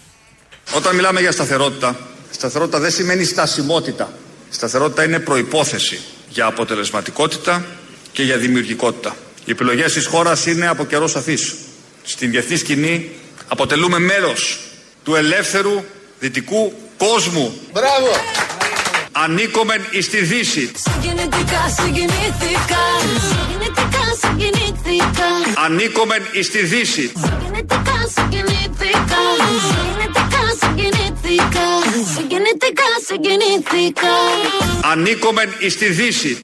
Όταν 0.76 0.96
μιλάμε 0.96 1.20
για 1.20 1.32
σταθερότητα, 1.32 1.96
σταθερότητα 2.32 2.80
δεν 2.80 2.92
σημαίνει 2.92 3.24
στασιμότητα. 3.24 4.14
Σταθερότητα 4.50 5.04
είναι 5.04 5.20
προϋπόθεση 5.20 6.00
για 6.30 6.46
αποτελεσματικότητα 6.46 7.66
και 8.12 8.24
για 8.24 8.38
δημιουργικότητα. 8.38 9.16
Οι 9.46 9.52
επιλογές 9.52 9.94
της 9.94 10.06
χώρας 10.06 10.46
είναι 10.46 10.68
από 10.68 10.86
καιρός 10.86 11.12
σαφείς. 11.12 11.56
Στην 12.04 12.30
διεθνή 12.32 12.58
σκηνή 12.58 13.10
αποτελούμε 13.48 14.00
μέρος 14.00 14.60
του 15.04 15.16
ελεύθερου 15.16 15.84
δυτικού 16.20 16.74
κόσμου. 16.98 17.60
Μπράβο! 17.74 18.12
Ανήκομεν 19.12 19.82
εις 19.92 20.10
τη 20.10 20.24
Δύση. 20.24 20.72
Συγκινητικά 20.76 21.70
συγκινήθηκα 21.80 22.84
Συγκινητικά 23.30 24.04
συγκινήθηκα 24.22 25.62
Ανήκομεν 25.66 26.24
εις 26.32 26.50
τη 26.50 26.64
Δύση. 26.66 27.12
Συγκινητικά 27.16 27.85
συγκινήθηκα 28.14 29.22
Συγκινητικά 29.70 30.42
συγκινήθηκα 30.62 31.68
Συγκινητικά 32.16 32.90
συγκινήθηκα 33.08 34.14
Ανήκομεν 34.92 35.50
εις 35.60 35.78
τη 35.78 35.90
Δύση. 35.90 36.40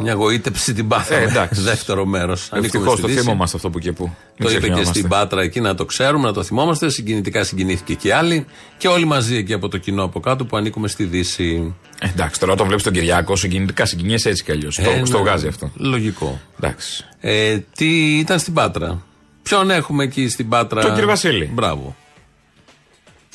Μια 0.00 0.14
γοήτευση 0.14 0.72
την 0.72 0.88
πάθαμε. 0.88 1.20
Ε, 1.20 1.24
εντάξει. 1.24 1.60
Δεύτερο 1.60 2.04
μέρος. 2.04 2.48
Ευτυχώς 2.52 3.00
το 3.00 3.08
θυμόμαστε 3.08 3.56
αυτό 3.56 3.70
που 3.70 3.78
και 3.78 3.92
που. 3.92 4.14
Το 4.38 4.50
είπε 4.50 4.68
και 4.68 4.84
στην 4.84 5.08
Πάτρα 5.08 5.42
εκεί 5.42 5.60
να 5.60 5.74
το 5.74 5.84
ξέρουμε, 5.84 6.26
να 6.26 6.32
το 6.32 6.42
θυμόμαστε. 6.42 6.88
Συγκινητικά 6.88 7.44
συγκινήθηκε 7.44 7.94
και 7.94 8.08
οι 8.08 8.10
άλλοι. 8.10 8.46
Και 8.78 8.88
όλοι 8.88 9.04
μαζί 9.04 9.36
εκεί 9.36 9.52
από 9.52 9.68
το 9.68 9.78
κοινό 9.78 10.02
από 10.02 10.20
κάτω 10.20 10.44
που 10.44 10.56
ανήκουμε 10.56 10.88
στη 10.88 11.04
Δύση. 11.04 11.74
Ε, 12.00 12.08
Εντάξει, 12.08 12.40
τώρα 12.40 12.52
όταν 12.52 12.66
βλέπεις 12.66 12.84
τον 12.84 12.92
Κυριακό, 12.92 13.36
συγκινητικά 13.36 13.86
συγκινιέσαι 13.86 14.28
έτσι 14.28 14.44
κι 14.44 14.52
αλλιώς. 14.52 14.78
Ε, 14.78 15.02
Στο 15.04 15.16
ναι, 15.16 15.22
βγάζει 15.22 15.46
αυτό. 15.46 15.70
Λογικό. 15.76 16.40
Εντάξει. 16.60 17.04
Ε, 17.20 17.58
τι 17.76 18.18
ήταν 18.18 18.38
στην 18.38 18.52
Πάτρα; 18.52 19.02
Ποιον 19.48 19.70
έχουμε 19.70 20.04
εκεί 20.04 20.28
στην 20.28 20.48
Πάτρα; 20.48 20.80
Τον 20.80 20.92
κύριο 20.92 21.08
Βασίλη. 21.08 21.50
Μπράβο. 21.52 21.96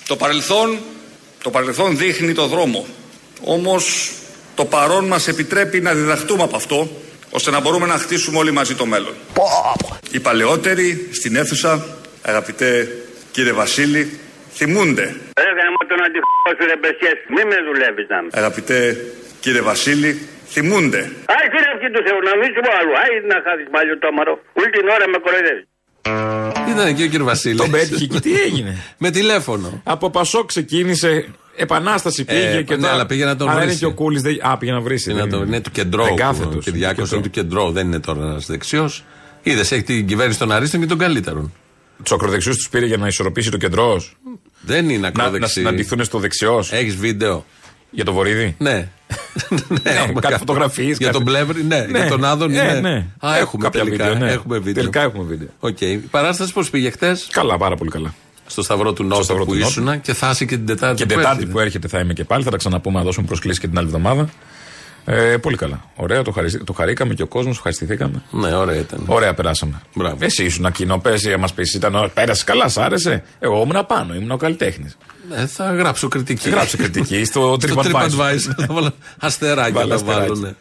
Το 0.07 0.15
παρελθόν, 0.15 0.79
το 1.43 1.49
παρελθόν 1.49 1.97
δείχνει 1.97 2.33
το 2.33 2.45
δρόμο. 2.47 2.85
Όμως 3.43 4.11
το 4.55 4.65
παρόν 4.65 5.05
μας 5.05 5.27
επιτρέπει 5.27 5.81
να 5.81 5.93
διδαχτούμε 5.93 6.43
από 6.43 6.55
αυτό, 6.55 6.89
ώστε 7.29 7.51
να 7.51 7.59
μπορούμε 7.59 7.85
να 7.85 7.97
χτίσουμε 7.97 8.37
όλοι 8.37 8.51
μαζί 8.51 8.75
το 8.75 8.85
μέλλον. 8.85 9.13
Οι 10.11 10.19
παλαιότεροι 10.19 11.09
στην 11.11 11.35
αίθουσα, 11.35 11.85
αγαπητέ 12.21 12.87
κύριε 13.31 13.51
Βασίλη, 13.51 14.19
θυμούνται. 14.53 15.03
Ρε 15.43 15.51
γάμο 15.57 15.81
τον 15.87 16.03
αντιχώ 16.05 16.49
σου 16.57 16.65
ρε 16.65 16.77
μπεσιές, 16.81 17.17
μη 17.33 17.43
με 17.51 17.57
δουλεύεις 17.67 18.05
να 18.09 18.21
με. 18.21 18.29
Αγαπητέ 18.33 18.79
κύριε 19.39 19.61
Βασίλη, 19.61 20.27
θυμούνται. 20.53 21.01
Άι 21.35 21.45
φίλε 21.53 21.67
αυτή 21.75 21.87
του 21.93 22.01
Θεού, 22.05 22.19
να 22.29 22.33
μην 22.39 22.49
σου 22.53 22.61
πω 22.65 22.71
άλλο. 22.79 22.93
Άι 23.03 23.13
να 23.31 23.37
χάσεις 23.45 23.67
πάλι 23.75 23.89
το 24.03 24.11
μαρό. 24.17 24.33
Όλη 24.59 24.69
την 24.75 24.87
ώρα 24.95 25.05
με 25.13 25.17
κοροϊδεύεις. 25.25 25.65
Ήταν 26.71 26.87
εκεί 26.87 27.03
ο 27.03 27.07
κύριος 27.07 27.23
Βασίλης. 27.27 27.57
Τον 27.57 27.71
πέτυχε 27.71 28.05
και 28.05 28.19
τι 28.19 28.33
έγινε; 28.41 28.77
Με 28.97 29.09
τηλέφωνο. 29.11 29.81
Από 29.83 30.09
Πασό 30.09 30.43
ξεκίνησε. 30.43 31.25
Επανάσταση 31.55 32.25
πήγε 32.25 32.39
Ε, 32.57 32.61
και 32.63 32.75
ναι, 32.75 32.81
τώρα- 32.81 32.93
αλλά 32.93 33.05
πήγε 33.05 33.25
να 33.25 33.35
τον 33.35 33.47
Αλλά 33.47 33.55
είναι 33.57 33.65
βρήσει. 33.65 33.79
και 33.79 33.85
ο 33.85 33.93
Κούλης. 33.93 34.21
Δεν... 34.21 34.37
Α, 34.41 34.57
πήγε 34.57 34.71
να 34.71 34.79
βρει. 34.81 34.97
Είναι, 35.09 35.27
το, 35.27 35.37
είναι 35.41 35.59
του 35.61 35.71
κεντρό. 35.71 36.03
Δεν 36.03 36.15
κάθετος, 36.15 36.55
Ο 36.55 36.59
Κυριάκος 36.59 37.07
είναι 37.09 37.15
είναι 37.19 37.23
του 37.23 37.29
κεντρό. 37.29 37.71
Δεν 37.71 37.87
είναι 37.87 37.99
τώρα 37.99 38.21
ένας 38.25 38.45
δεξιός. 38.45 39.03
Είδες, 39.43 39.71
έχει 39.71 39.83
την 39.83 40.07
κυβέρνηση 40.07 40.39
των 40.39 40.51
Αρίστων 40.51 40.79
και 40.79 40.85
των 40.85 40.97
καλύτερων. 40.97 41.53
Τους 42.03 42.11
ακροδεξιούς 42.11 42.55
τους 42.55 42.69
πήρε 42.69 42.85
για 42.85 42.97
να 42.97 43.07
ισορροπήσει 43.07 43.51
το 43.51 43.57
κεντρό. 43.57 44.01
Δεν 44.61 44.89
είναι 44.89 44.93
Να, 44.93 44.99
να 44.99 45.07
ακροδεξί. 45.07 45.51
συναντηθούν 45.53 46.03
στο 46.03 46.19
δεξιός. 46.19 46.71
Έχεις 46.71 46.95
βίντεο. 46.95 47.45
Για 47.89 48.05
το 48.05 48.13
βορίδι. 48.13 48.55
Ναι. 48.57 48.89
Ναι, 49.67 49.91
έχουμε 49.91 50.19
κάτι 50.19 50.37
φωτογραφίες, 50.37 50.97
Για 50.97 51.07
κάτι- 51.07 51.17
τον 51.17 51.23
Πλεύρη, 51.33 51.63
ναι. 51.63 51.85
Για 51.89 52.07
τον 52.07 52.23
Άδων, 52.25 52.51
ναι, 52.51 52.61
ναι. 52.63 52.79
ναι. 52.79 53.05
Α, 53.19 53.29
Έχω 53.33 53.39
έχουμε 53.41 53.63
κάποια 53.63 53.83
τελικά. 53.83 54.07
βίντεο, 54.09 54.25
ναι. 54.25 54.31
Έχουμε 54.31 54.57
βίντεο. 54.57 54.73
Τελικά 54.73 55.01
έχουμε 55.01 55.23
βίντεο. 55.23 55.47
Οκ. 55.59 55.81
Η 55.81 55.97
παράσταση 55.97 56.53
πώς 56.53 56.69
πήγε 56.69 56.89
χτε 56.89 57.17
Καλά, 57.31 57.57
πάρα 57.57 57.75
πολύ 57.75 57.89
καλά. 57.89 58.13
στο 58.47 58.61
Σταυρό 58.61 58.93
του 58.93 59.03
Νότου 59.03 59.23
Σταυρό 59.23 59.45
που 59.45 59.51
του 59.51 59.57
Νότου. 59.57 59.69
ήσουν 59.69 60.01
και 60.01 60.13
θα 60.13 60.29
είσαι 60.29 60.45
και 60.45 60.55
την 60.55 60.65
Τετάρτη. 60.65 60.95
Και 60.95 61.05
που 61.05 61.09
Τετάρτη 61.15 61.29
έρχεται. 61.37 61.51
που 61.51 61.59
έρχεται 61.59 61.87
θα 61.87 61.99
είμαι 61.99 62.13
και 62.13 62.23
πάλι. 62.23 62.43
Θα 62.43 62.49
τα 62.51 62.57
ξαναπούμε 62.57 62.97
να 62.97 63.03
δώσουμε 63.05 63.25
προσκλήσεις 63.27 63.59
και 63.59 63.67
την 63.67 63.77
άλλη 63.77 63.87
εβδομάδα. 63.87 64.29
Ε, 65.05 65.37
πολύ 65.37 65.57
καλά. 65.57 65.83
Ωραία, 65.95 66.21
το, 66.21 66.31
χαρι... 66.31 66.57
το 66.63 66.73
χαρήκαμε 66.73 67.13
και 67.13 67.21
ο 67.21 67.27
κόσμος, 67.27 67.55
ευχαριστηθήκαμε. 67.55 68.21
Ναι, 68.31 68.55
ωραία 68.55 68.75
ήταν. 68.79 69.03
Ωραία, 69.05 69.33
περάσαμε. 69.33 69.81
Μπράβο. 69.95 70.17
Εσύ 70.19 70.43
ήσουν 70.43 70.71
κοινό, 70.71 70.97
πες, 70.99 71.21
για 71.21 71.37
μας 71.37 71.53
πεις, 71.53 71.73
ήταν 71.73 72.11
πέρασε 72.13 72.43
καλά, 72.43 72.67
σ' 72.69 72.77
άρεσε. 72.77 73.23
Εγώ 73.39 73.61
ήμουν 73.69 73.85
πάνω, 73.85 74.13
ήμουν 74.15 74.31
ο 74.31 74.37
καλλιτέχνης. 74.37 74.97
Ναι, 75.29 75.45
θα 75.45 75.73
γράψω 75.73 76.07
κριτική. 76.07 76.49
Γράψε 76.49 76.77
κριτική 76.77 77.23
στο 77.25 77.57
Στο 77.61 77.75
TripAdvisor. 77.75 77.91
TripAdvisor. 77.91 78.53
Θα 78.57 78.67
βάλω 78.69 78.91
αστεράκια 79.19 79.73
Βάλε 79.73 79.89
θα 79.89 79.95
αστεράκι. 79.95 80.19
βάλω, 80.29 80.35
ναι. 80.39 80.51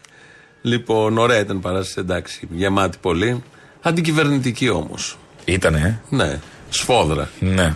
Λοιπόν, 0.63 1.19
ωραία 1.19 1.39
ήταν 1.39 1.57
η 1.57 1.61
παράσταση, 1.61 1.97
εντάξει. 2.01 2.49
Γεμάτη 2.51 2.99
πολύ. 3.01 3.43
Αντικυβερνητική 3.83 4.69
όμως. 4.69 5.19
Ήτανε, 5.45 6.01
Ναι, 6.09 6.39
σφόδρα. 6.69 7.29
ε. 7.41 7.45
Ναι. 7.47 7.75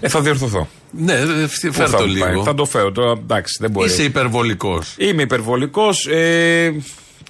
Ε, 0.00 0.08
θα 0.08 0.20
διορθωθώ. 0.20 0.68
Ναι, 0.98 1.12
ε, 1.12 1.24
Πού 1.66 1.72
φέρ 1.72 1.88
θα 1.90 1.96
το 1.96 2.06
μου 2.06 2.18
πάει, 2.18 2.30
λίγο. 2.30 2.42
Θα 2.42 2.54
το 2.54 2.64
φέρω 2.64 2.92
τώρα, 2.92 3.10
εντάξει, 3.10 3.56
δεν 3.60 3.70
μπορεί. 3.70 3.88
Είσαι 3.90 4.02
υπερβολικός. 4.02 4.94
Είμαι 4.98 5.22
υπερβολικός. 5.22 6.06
Ε, 6.06 6.74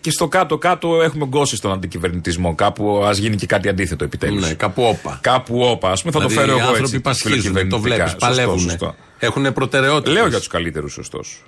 και 0.01 0.11
στο 0.13 0.29
κάτω-κάτω 0.29 1.03
έχουμε 1.03 1.27
γκώσει 1.27 1.57
στον 1.57 1.73
αντικυβερνητισμό. 1.73 2.55
Κάπου 2.55 3.03
ας 3.05 3.19
γίνει 3.19 3.37
και 3.37 3.47
κάτι 3.47 3.69
αντίθετο 3.69 4.05
επιτέλους. 4.05 4.41
Ναι, 4.49 4.55
κάπου 4.55 4.83
όπα. 4.83 5.19
Κάπου 5.23 5.61
όπα, 5.61 5.91
ας 5.91 6.03
πούμε, 6.03 6.13
θα 6.13 6.19
δηλαδή, 6.19 6.35
το 6.35 6.41
φέρω 6.41 6.53
οι 6.57 6.59
εγώ 6.61 6.69
άνθρωποι 6.69 6.89
έτσι. 6.91 7.01
πασχίζουν, 7.01 7.37
το 7.37 7.43
φιλοκυβερνητικά. 7.43 7.81
βλέπεις, 7.95 8.11
Σωστό, 8.11 8.27
παλεύουν. 8.27 8.59
σωστό. 8.59 8.95
Έχουν 9.19 9.53
προτεραιότητα. 9.53 10.11
Λέω 10.11 10.27
για 10.27 10.39
τους 10.39 10.47
καλύτερους, 10.47 10.93
σωστός. 10.93 11.43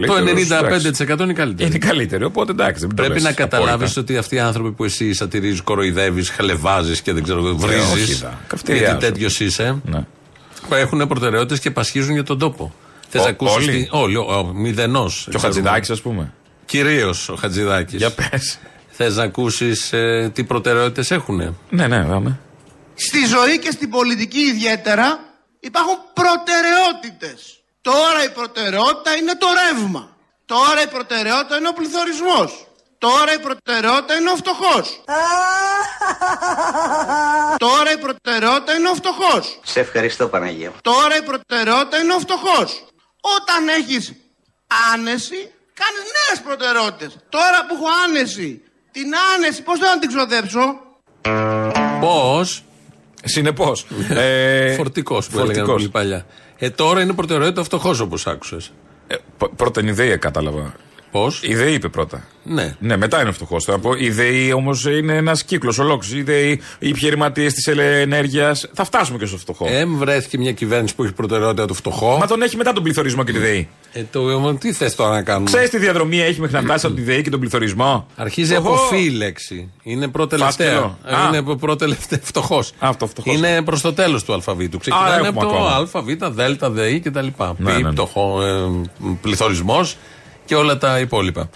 Ε, 0.00 0.06
Το 0.06 0.14
95% 0.14 1.20
είναι 1.22 1.32
καλύτερο. 1.32 1.68
Είναι 1.68 1.78
καλύτεροι, 1.78 2.24
οπότε 2.24 2.52
εντάξει. 2.52 2.80
δεν 2.80 2.88
το 2.88 2.94
Πρέπει 2.94 3.12
λες 3.12 3.22
να 3.22 3.32
καταλάβεις 3.32 3.72
απόλυτα. 3.90 4.00
ότι 4.00 4.16
αυτοί 4.16 4.34
οι 4.34 4.38
άνθρωποι 4.38 4.70
που 4.72 4.84
εσύ 4.84 5.12
σατυρίζεις, 5.12 5.60
κοροϊδεύεις, 5.60 6.30
χλεβάζεις 6.30 7.00
και 7.02 7.12
δεν 7.12 7.22
ξέρω, 7.22 7.42
όχι, 7.42 7.54
βρίζεις. 7.56 8.20
δα. 8.20 8.40
Καυτηριάζω. 8.46 8.84
Γιατί 8.90 9.06
τέτοιος 9.06 9.40
είσαι. 9.40 9.82
Ναι. 10.68 10.76
Έχουν 10.76 11.06
προτεραιότητες 11.08 11.58
και 11.60 11.70
πασχίζουν 11.70 12.12
για 12.12 12.22
τον 12.22 12.38
τόπο. 12.38 12.74
Θες 13.08 13.20
Ο- 13.20 13.24
να 13.24 13.30
ακούσει. 13.30 13.88
όλοι; 13.90 14.16
Όλοι, 14.16 14.54
μηδενός. 14.54 15.26
Και 15.30 15.36
ο 15.36 15.38
Χατζηδάκης, 15.40 15.90
ας 15.90 16.00
πούμε. 16.00 16.32
Κυρίως 16.64 17.28
ο 17.28 17.34
Χατζηδάκης. 17.34 17.98
Για 17.98 18.10
πες. 18.12 18.58
Θες 18.90 19.16
να 19.16 19.22
ακούσεις 19.22 19.92
τι 20.32 20.44
προτεραιότητες 20.44 21.10
έχουν. 21.10 21.56
Ναι, 21.70 21.86
ναι, 21.86 22.04
πάμε. 22.04 22.38
στη 22.94 23.26
ζωή 23.26 23.58
και 23.58 23.70
στην 23.70 23.90
πολιτική 23.90 24.38
ιδιαίτερα 24.38 25.18
υπάρχουν 25.60 25.94
προτεραιότητες. 26.12 27.60
Τώρα 27.80 28.24
η 28.24 28.30
προτεραιότητα 28.30 29.10
είναι 29.20 29.36
το 29.36 29.46
ρεύμα. 29.62 30.16
Τώρα 30.46 30.82
η 30.82 30.86
προτεραιότητα 30.86 31.56
είναι 31.58 31.68
ο 31.68 31.72
πληθωρισμός. 31.72 32.66
Τώρα 33.06 33.32
η 33.38 33.40
προτεραιότητα 33.46 34.14
είναι 34.18 34.30
ο 34.30 34.36
φτωχός. 34.42 34.86
Τώρα 37.56 37.92
η 37.92 37.98
προτεραιότητα 37.98 38.72
είναι 38.76 38.88
ο 38.88 38.94
φτωχός. 38.94 39.58
Σε 39.64 39.80
ευχαριστώ 39.80 40.26
Παναγία. 40.28 40.72
Τώρα 40.80 41.16
η 41.16 41.22
προτεραιότητα 41.22 41.96
είναι 42.02 42.12
ο 42.14 42.18
φτωχός. 42.18 42.84
Όταν 43.36 43.68
έχεις 43.78 44.12
άνεση, 44.92 45.40
κάνεις 45.80 46.04
νέες 46.16 46.40
προτεραιότητες. 46.46 47.16
Τώρα 47.28 47.58
που 47.66 47.74
έχω 47.74 47.86
άνεση, 48.06 48.60
την 48.92 49.08
άνεση 49.34 49.62
πώς 49.62 49.78
θα 49.78 49.98
την 49.98 50.08
ξοδέψω; 50.08 50.64
Πώς; 52.00 52.64
Συνεπώς. 53.24 53.86
ε, 54.08 54.74
Φορτικός 54.74 55.26
που 55.26 55.38
έλεγαν 55.38 55.54
φορτικός. 55.54 55.74
πολύ 55.76 55.88
παλιά. 55.88 56.26
Ε, 56.58 56.70
τώρα 56.70 57.00
είναι 57.00 57.12
προτεραιότητα 57.12 57.62
φτωχός 57.64 58.00
όπως 58.00 58.26
άκουσες. 58.26 58.72
Ε, 59.06 59.14
π- 59.38 59.54
πρώτα 59.56 59.80
είναι 59.80 59.90
ιδέα, 59.90 60.16
κατάλαβα. 60.16 60.74
Πώς; 61.12 61.40
Η 61.42 61.54
ΔΕΗ 61.54 61.74
είπε 61.74 61.88
πρώτα. 61.88 62.24
Ναι. 62.44 62.76
Ναι, 62.78 62.96
μετά 62.96 63.22
είναι 63.22 63.32
φτωχός. 63.32 63.68
Η 63.98 64.10
ΔΕΗ 64.10 64.52
όμως 64.52 64.84
είναι 64.86 65.16
ένας 65.16 65.44
κύκλος 65.44 65.78
ολόκληρος. 65.78 66.18
Η 66.18 66.22
ΔΕΗ, 66.22 66.60
οι 66.78 66.88
επιχειρηματίες 66.88 67.52
της 67.52 67.66
ενέργειας. 67.66 68.70
Θα 68.72 68.84
φτάσουμε 68.84 69.18
και 69.18 69.26
στο 69.26 69.36
φτωχό. 69.36 69.66
Ε, 69.68 69.84
βρέθηκε 69.86 70.38
μια 70.38 70.52
κυβέρνηση 70.52 70.94
που 70.94 71.04
έχει 71.04 71.12
προτεραιότητα 71.12 71.66
το 71.66 71.74
φτωχό. 71.74 72.16
Μα 72.18 72.26
τον 72.26 72.42
έχει 72.42 72.56
μετά 72.56 72.72
τον 72.72 72.82
πληθωρισμό 72.82 73.24
και 73.24 73.32
τη 73.32 73.38
ΔΕΗ. 73.38 73.68
Ε, 73.92 74.02
το, 74.10 74.54
τι 74.54 74.72
θες 74.72 74.94
τώρα 74.94 75.10
να 75.10 75.22
κάνουμε; 75.22 75.46
Ξέρεις 75.46 75.70
τι 75.70 75.78
διαδρομή 75.78 76.20
έχει 76.20 76.40
μέχρι 76.40 76.56
να 76.56 76.62
φτάσει 76.62 76.86
από 76.86 76.94
τη 76.94 77.02
ΔΕΗ 77.02 77.22
και 77.22 77.30
τον 77.30 77.40
πληθωρισμό; 77.40 78.06
Αρχίζει 78.16 78.56
Οχο. 78.56 78.68
από 78.68 78.76
φύ 78.76 79.04
η 79.04 79.10
λέξη. 79.10 79.70
Είναι 79.82 80.08
προτελευταία. 80.08 80.70
Φάσκελο. 80.70 80.98
Ε, 81.06 81.14
Α. 81.14 81.28
Είναι 81.28 81.56
προτελευταία. 81.56 82.20
Φτωχός. 82.22 82.70
Α, 82.70 82.88
αυτό, 82.88 83.06
φτωχός. 83.06 83.36
Είναι 83.36 83.62
προς 83.62 83.80
το 83.80 83.92
τέλος 83.92 84.24
του 84.24 84.32
αλφαβήτου. 84.32 84.78
Ξεκινάνε 84.78 85.12
έχουμε 85.12 85.28
από 85.28 85.40
το 85.40 85.46
ακόμα. 85.46 85.70
Α, 85.70 86.02
Β, 86.02 86.66
Δ, 86.66 86.66
ΔΕΗ 86.66 87.00
κτλ. 87.00 87.26
Ναι, 87.56 87.74
Πι, 87.74 87.82
ναι. 87.82 87.90
φτωχό, 87.90 88.42
ε, 88.42 88.88
πληθωρισμός 89.20 89.96
και 90.44 90.54
όλα 90.54 90.78
τα 90.78 90.98
υπόλοιπα. 90.98 91.50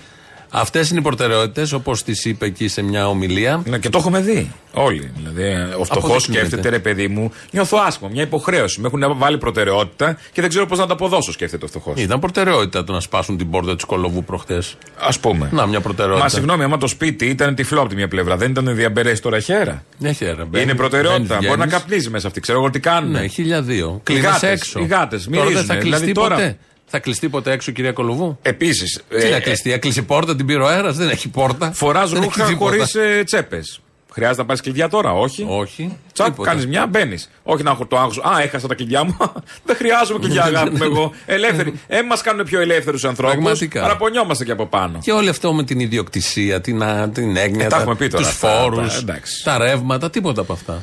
Αυτές 0.51 0.91
είναι 0.91 0.99
οι 0.99 1.03
προτεραιότητες, 1.03 1.73
όπως 1.73 2.03
τις 2.05 2.25
είπε 2.25 2.47
εκεί 2.47 2.69
σε 2.69 2.83
μια 2.83 3.09
ομιλία. 3.09 3.63
Ναι, 3.65 3.79
και 3.79 3.89
το 3.89 3.99
έχουμε 3.99 4.21
δει. 4.21 4.53
Όλοι. 4.73 5.11
Δηλαδή, 5.17 5.43
ε, 5.43 5.63
ο 5.79 5.85
φτωχός 5.85 5.89
Αποδεικνύεται. 5.91 6.47
σκέφτεται, 6.47 6.69
ρε 6.69 6.79
παιδί 6.79 7.09
μου, 7.09 7.33
νιώθω 7.51 7.79
άσχημα, 7.87 8.11
μια 8.13 8.23
υποχρέωση. 8.23 8.81
Με 8.81 8.87
έχουν 8.87 9.19
βάλει 9.19 9.39
προτεραιότητα 9.39 10.19
και 10.33 10.41
δεν 10.41 10.51
ξέρω 10.51 10.67
πώς 10.67 10.79
να 10.79 10.87
τα 10.87 10.93
αποδώσω, 10.93 11.33
σκέφτεται 11.33 11.65
ο 11.65 11.69
φτωχός. 11.69 12.01
Ήταν 12.01 12.19
προτεραιότητα 12.19 12.85
το 12.85 12.93
να 12.93 13.01
σπάσουν 13.01 13.37
την 13.37 13.51
πόρτα 13.51 13.75
της 13.75 13.85
Κολοβού 13.85 14.25
προχτές. 14.25 14.77
Α 14.99 15.19
πούμε. 15.21 15.49
Να, 15.53 15.67
μια 15.67 15.81
προτεραιότητα. 15.81 16.25
Μα 16.25 16.31
συγγνώμη, 16.31 16.63
άμα 16.65 16.79
το 16.79 16.87
σπίτι 16.87 17.27
ήταν 17.27 17.55
τυφλό 17.55 17.81
από 17.81 17.89
τη 17.89 17.95
μια 17.95 18.09
πλευρά, 18.09 18.37
δεν 18.37 18.51
ήταν 18.51 18.75
διαμπερές 18.75 19.21
τώρα 19.21 19.41
χέρα. 19.41 19.85
Έχει 20.03 20.25
ρε, 20.25 20.33
μπαίνεις, 20.45 20.63
Είναι 20.67 20.75
προτεραιότητα. 20.75 21.35
μπαίνεις, 21.35 21.47
Μπορεί 21.47 21.59
να 21.59 21.65
βγαίνεις. 21.67 21.73
καπνίζει 21.83 22.11
μέσα 22.11 22.27
αυτή. 22.27 22.41
Ξέρω 22.41 22.59
εγώ 22.59 22.71
τι 22.71 22.81
κάνουν. 22.81 23.11
Ναι, 23.11 23.27
χίλια 23.27 23.63
δύο. 23.63 23.95
Οι 23.99 24.01
Κλείνεις 24.03 24.25
γάτες, 24.25 24.43
έξω. 24.51 24.81
οι 24.81 24.85
γάτες 24.87 25.25
Τώρα 25.25 25.37
δεν 25.37 25.47
μυρίζουνε. 25.47 25.65
θα 25.67 25.75
κλειστεί 25.81 25.97
Δηλαδή 26.05 26.13
τώρα- 26.13 26.35
ποτέ. 26.35 26.59
Θα 26.87 26.99
κλειστεί 26.99 27.29
ποτέ 27.29 27.53
έξω, 27.53 27.73
κυρία 27.73 27.93
Κολοβού; 27.93 28.39
Επίσης. 28.43 29.01
Τι 29.21 29.29
να 29.29 29.41
κλειστεί, 29.41 29.73
έκλεισε 29.73 30.01
η 30.01 30.03
πόρτα, 30.03 30.37
την 30.37 30.47
πήρε 30.47 30.63
ο 30.63 30.67
αέρας, 30.67 30.97
δεν 30.97 31.09
έχει 31.09 31.29
πόρτα. 31.29 31.73
Φοράς 31.73 32.11
Δεν 32.11 32.23
έχει 32.23 32.31
ρούχα 32.39 32.49
τίποτα. 32.49 32.71
χωρίς 32.71 32.97
τσέπες. 33.25 33.81
Χρειάζεται 34.13 34.41
να 34.41 34.47
πάρεις 34.47 34.63
κλειδιά 34.63 34.89
τώρα, 34.89 35.13
όχι; 35.13 35.47
Όχι. 35.49 35.97
Τσακ, 36.13 36.27
τίποτα. 36.27 36.51
κάνεις 36.51 36.67
μια, 36.67 36.87
μπαίνεις. 36.87 37.31
Όχι 37.43 37.63
να 37.63 37.71
έχω 37.71 37.87
το 37.87 37.97
άγχος. 37.99 38.19
Α, 38.19 38.41
έχασα 38.43 38.67
τα 38.69 38.75
κλειδιά 38.75 39.05
μου. 39.05 39.17
Δεν 39.67 39.77
χρειάζομαι 39.77 40.19
κλειδιά, 40.19 40.43
αγάπη 40.55 40.71
μου 40.71 40.83
εγώ. 40.83 41.13
Ελεύθεροι. 41.27 41.81
Ε, 41.87 42.03
μας 42.03 42.21
κάνουν 42.23 42.45
πιο 42.45 42.61
ελεύθερους 42.61 43.05
ανθρώπους. 43.05 43.35
Πραγματικά. 43.35 43.81
Παραπονιόμαστε 43.81 44.45
και 44.45 44.53
από 44.53 44.67
πάνω. 44.67 44.99
Και 45.03 45.13
όλο 45.13 45.31
αυτό 45.31 45.53
με 45.53 45.63
την 45.65 45.81
ιδιοκτησία, 45.81 46.61
την, 46.61 46.83
α, 46.83 47.11
την 47.11 47.37
έγνοια, 47.37 47.65
Ε, 47.65 47.69
τα 47.69 47.77
έχουμε 47.77 47.95
πει 47.95 48.09
τώρα 48.09 48.23
τους 48.23 48.33
αυτά, 48.33 48.49
φόρους, 48.61 48.93
τα- 48.93 48.99
εντάξει. 48.99 49.45
τα 49.45 49.59
ρεύματα, 49.59 50.11
τίποτα 50.11 50.41
από 50.41 50.53
αυτά. 50.53 50.83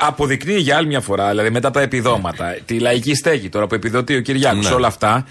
Αποδεικνύει 0.00 0.58
για 0.58 0.76
άλλη 0.76 0.86
μια 0.86 1.00
φορά, 1.00 1.28
δηλαδή 1.28 1.50
μετά 1.50 1.70
τα 1.70 1.80
επιδόματα, 1.80 2.56
τη 2.64 2.78
λαϊκή 2.78 3.14
στέγη 3.14 3.48
τώρα 3.48 3.66
που 3.66 3.74
επιδοτεί 3.74 4.16
ο 4.16 4.20
Κυριάκος, 4.20 4.68
Ναι. 4.68 4.74
όλα 4.74 4.86
αυτά. 4.86 5.26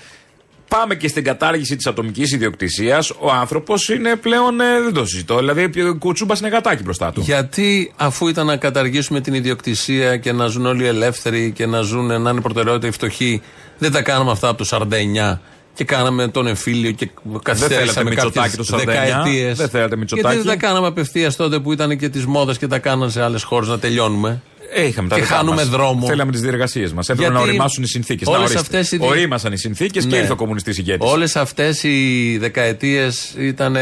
Πάμε 0.68 0.96
και 0.96 1.08
στην 1.08 1.24
κατάργηση 1.24 1.76
της 1.76 1.88
ατομικής 1.88 2.32
ιδιοκτησίας. 2.32 3.10
Ο 3.10 3.32
άνθρωπος 3.32 3.90
είναι 3.90 4.16
πλέον. 4.16 4.60
ε, 4.60 4.82
δεν 4.84 4.94
το 4.94 5.06
συζητώ. 5.06 5.38
Δηλαδή, 5.38 5.70
κουτσούμπας 6.00 6.40
είναι 6.40 6.50
γατάκι 6.50 6.84
μπροστά 6.84 7.12
του. 7.12 7.22
Γιατί 7.22 7.94
αφού 7.96 8.28
ήταν 8.28 8.46
να 8.46 8.58
καταργήσουμε 8.58 9.22
την 9.22 9.34
ιδιοκτησία 9.34 10.18
και 10.18 10.32
να 10.32 10.46
ζουν 10.48 10.66
όλοι 10.66 10.86
ελεύθεροι 10.86 11.52
και 11.52 11.66
να 11.66 11.82
ζουν 11.82 12.06
να 12.22 12.30
είναι 12.30 12.42
προτεραιότητα 12.42 12.88
οι 12.88 12.92
φτωχοί, 12.92 13.42
δεν 13.78 13.92
τα 13.92 14.02
κάναμε 14.02 14.32
αυτά 14.32 14.48
από 14.48 14.58
το 14.58 14.66
49 14.66 15.40
και 15.74 15.84
κάναμε 15.84 16.28
τον 16.28 16.48
εμφύλιο 16.48 16.92
και 16.92 17.10
καθυστέρησαμε 17.44 17.92
θέλατε 17.92 18.10
Μητσοτάκη 18.10 18.50
κάποιες 18.50 18.68
το 18.68 18.78
49, 18.78 18.86
δεκαετίες. 18.86 19.58
δεν 19.58 19.70
θέλατε 19.70 19.96
Μητσοτάκη; 19.96 20.28
Γιατί 20.36 20.48
δεν 20.48 20.60
τα 20.60 20.68
κάναμε 20.68 20.88
απευθείας 20.88 21.36
τότε 21.36 21.60
που 21.60 21.72
ήταν 21.72 21.98
και 21.98 22.10
τη 22.10 22.28
μόδα 22.28 22.56
και 22.56 22.68
τα 22.68 22.80
κάναν 22.80 23.12
σε 23.12 23.22
άλλες 23.24 23.44
χώρες 23.44 23.68
να 23.70 23.80
τελειώνουμε. 23.80 24.42
Ε, 24.74 24.86
είχαμε 24.86 25.08
τα 25.10 25.16
Και 25.16 25.22
δικά 25.22 25.36
χάνουμε 25.36 25.56
μας. 25.56 25.68
δρόμο. 25.70 26.06
Θέλαμε 26.08 26.32
τις 26.32 26.42
διεργασίες 26.42 26.94
μας. 26.94 27.10
Έπρεπε 27.10 27.22
Γιατί 27.30 27.44
να 27.46 27.50
οριμάσουν 27.50 27.84
οι 27.84 27.88
συνθήκες. 27.88 28.28
όλες 28.28 28.56
αυτές 28.56 28.92
οι 28.92 28.98
δι- 28.98 29.10
Ορίμασαν 29.10 29.52
οι 29.54 29.58
συνθήκες 29.58 30.04
και 30.06 30.10
Ναι. 30.10 30.18
ήρθε 30.18 30.32
ο 30.32 30.36
κομμουνιστής 30.36 30.78
ηγέτης. 30.78 31.12
Όλες 31.12 31.36
αυτές 31.36 31.84
οι 31.84 32.38
δεκαετίες 32.40 33.34
ήταν 33.38 33.76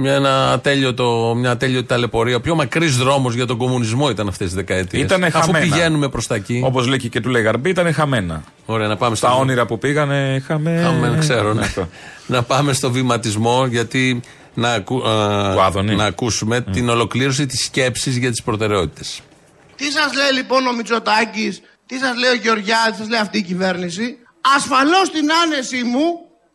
μια, 0.00 0.12
ένα 0.14 0.52
ατέλειωτο, 0.52 1.34
μια 1.36 1.50
ατέλειωτη 1.50 1.86
ταλαιπωρία. 1.86 2.36
Ο 2.36 2.40
πιο 2.40 2.54
μακρύς 2.54 2.96
δρόμος 2.96 3.34
για 3.34 3.46
τον 3.46 3.56
κομμουνισμό 3.56 4.10
ήταν 4.10 4.28
αυτές 4.28 4.48
τι 4.48 4.54
δεκαετίες. 4.54 5.02
Ήτανε 5.02 5.26
Αφού 5.26 5.38
χαμένα. 5.40 5.64
πηγαίνουμε 5.64 6.08
προς 6.08 6.26
τα 6.26 6.34
εκεί. 6.34 6.62
Όπως 6.64 6.86
λέει 6.86 7.08
και 7.08 7.20
του 7.20 7.28
λέει 7.28 7.42
Γαρμπή, 7.42 7.70
ήταν 7.70 7.92
χαμένα. 7.92 8.42
Ωραία, 8.66 8.88
να 8.88 8.96
πάμε 8.96 9.16
στο 9.16 9.26
Τα 9.26 9.32
όνειρα 9.32 9.66
που 9.66 9.78
πήγανε 9.78 10.42
χαμένα. 10.46 10.82
Χαμένα, 10.82 11.16
ξέρω. 11.18 11.52
ναι. 11.54 11.60
Αυτό. 11.60 11.88
να 12.26 12.42
πάμε 12.42 12.72
στο 12.72 12.90
βηματισμό, 12.90 13.66
γιατί 13.66 14.20
να, 14.54 14.72
ακού- 14.72 15.06
α, 15.06 15.52
Του 15.54 15.60
Άδωνη. 15.62 15.94
να 15.94 16.04
ακούσουμε 16.04 16.60
την 16.60 16.88
ολοκλήρωση 16.88 17.46
της 17.46 17.64
σκέψης 17.64 18.16
για 18.16 18.30
τις 18.30 18.42
προτεραιότητες. 18.42 19.20
Τι 19.78 19.90
σας 19.90 20.12
λέει 20.12 20.32
λοιπόν 20.32 20.66
ο 20.66 20.72
Μητσοτάκης, 20.72 21.60
τι 21.86 21.98
σας 21.98 22.14
λέει 22.16 22.30
ο 22.30 22.34
Γεωργιάδης, 22.34 22.92
τι 22.92 22.98
σας 22.98 23.08
λέει 23.08 23.20
αυτή 23.20 23.38
η 23.38 23.42
κυβέρνηση; 23.42 24.18
Ασφαλώς 24.56 25.10
την 25.10 25.32
άνεση 25.42 25.82
μου, 25.82 26.06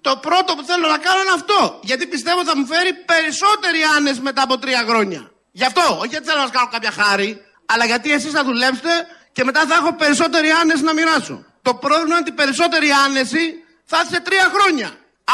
το 0.01 0.17
πρώτο 0.25 0.55
που 0.55 0.63
θέλω 0.63 0.87
να 0.87 0.97
κάνω 0.97 1.21
είναι 1.21 1.35
αυτό. 1.39 1.79
Γιατί 1.83 2.07
πιστεύω 2.07 2.45
θα 2.45 2.57
μου 2.57 2.65
φέρει 2.65 2.93
περισσότερη 3.11 3.79
άνεση 3.97 4.19
μετά 4.21 4.41
από 4.47 4.57
τρία 4.57 4.83
χρόνια. 4.89 5.31
Γι' 5.51 5.65
αυτό, 5.69 5.81
όχι 5.99 6.07
γιατί 6.07 6.25
θέλω 6.27 6.37
να 6.37 6.47
σας 6.47 6.55
κάνω 6.57 6.67
κάποια 6.75 6.91
χάρη, 6.99 7.41
αλλά 7.65 7.85
γιατί 7.85 8.11
εσείς 8.11 8.31
θα 8.31 8.43
δουλέψετε 8.43 8.93
και 9.31 9.43
μετά 9.43 9.61
θα 9.69 9.75
έχω 9.75 9.93
περισσότερη 9.93 10.49
άνεση 10.61 10.83
να 10.83 10.93
μοιράσω. 10.93 11.45
Το 11.61 11.73
πρόβλημα 11.73 12.13
είναι 12.15 12.23
ότι 12.25 12.29
η 12.29 12.39
περισσότερη 12.41 12.89
άνεση 13.05 13.43
θα 13.85 13.97
έρθει 13.99 14.13
σε 14.13 14.21
τρία 14.27 14.47
χρόνια. 14.55 14.89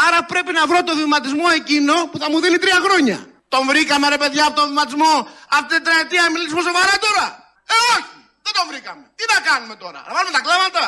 Άρα 0.07 0.19
πρέπει 0.31 0.51
να 0.59 0.63
βρω 0.69 0.83
το 0.83 0.95
βηματισμό 0.95 1.47
εκείνο 1.55 1.93
που 2.11 2.17
θα 2.21 2.29
μου 2.29 2.39
δίνει 2.39 2.57
τρία 2.57 2.79
χρόνια. 2.85 3.19
Τον 3.47 3.61
βρήκαμε 3.67 4.09
ρε 4.09 4.17
παιδιά 4.17 4.45
από 4.45 4.55
τον 4.59 4.67
βηματισμό 4.67 5.27
αυτή 5.57 5.73
την 5.75 5.83
τριετία 5.83 6.21
να 6.25 6.29
μιλήσουμε 6.31 6.61
σοβαρά 6.61 6.95
τώρα. 7.05 7.27
Ε, 7.73 7.75
όχι! 7.95 8.11
Δεν 8.45 8.53
τον 8.57 8.65
βρήκαμε. 8.71 9.03
Τι 9.17 9.23
να 9.33 9.37
κάνουμε 9.49 9.75
τώρα, 9.83 9.99
να 10.07 10.11
βάλουμε 10.15 10.33
τα 10.37 10.41
κλάματα. 10.45 10.81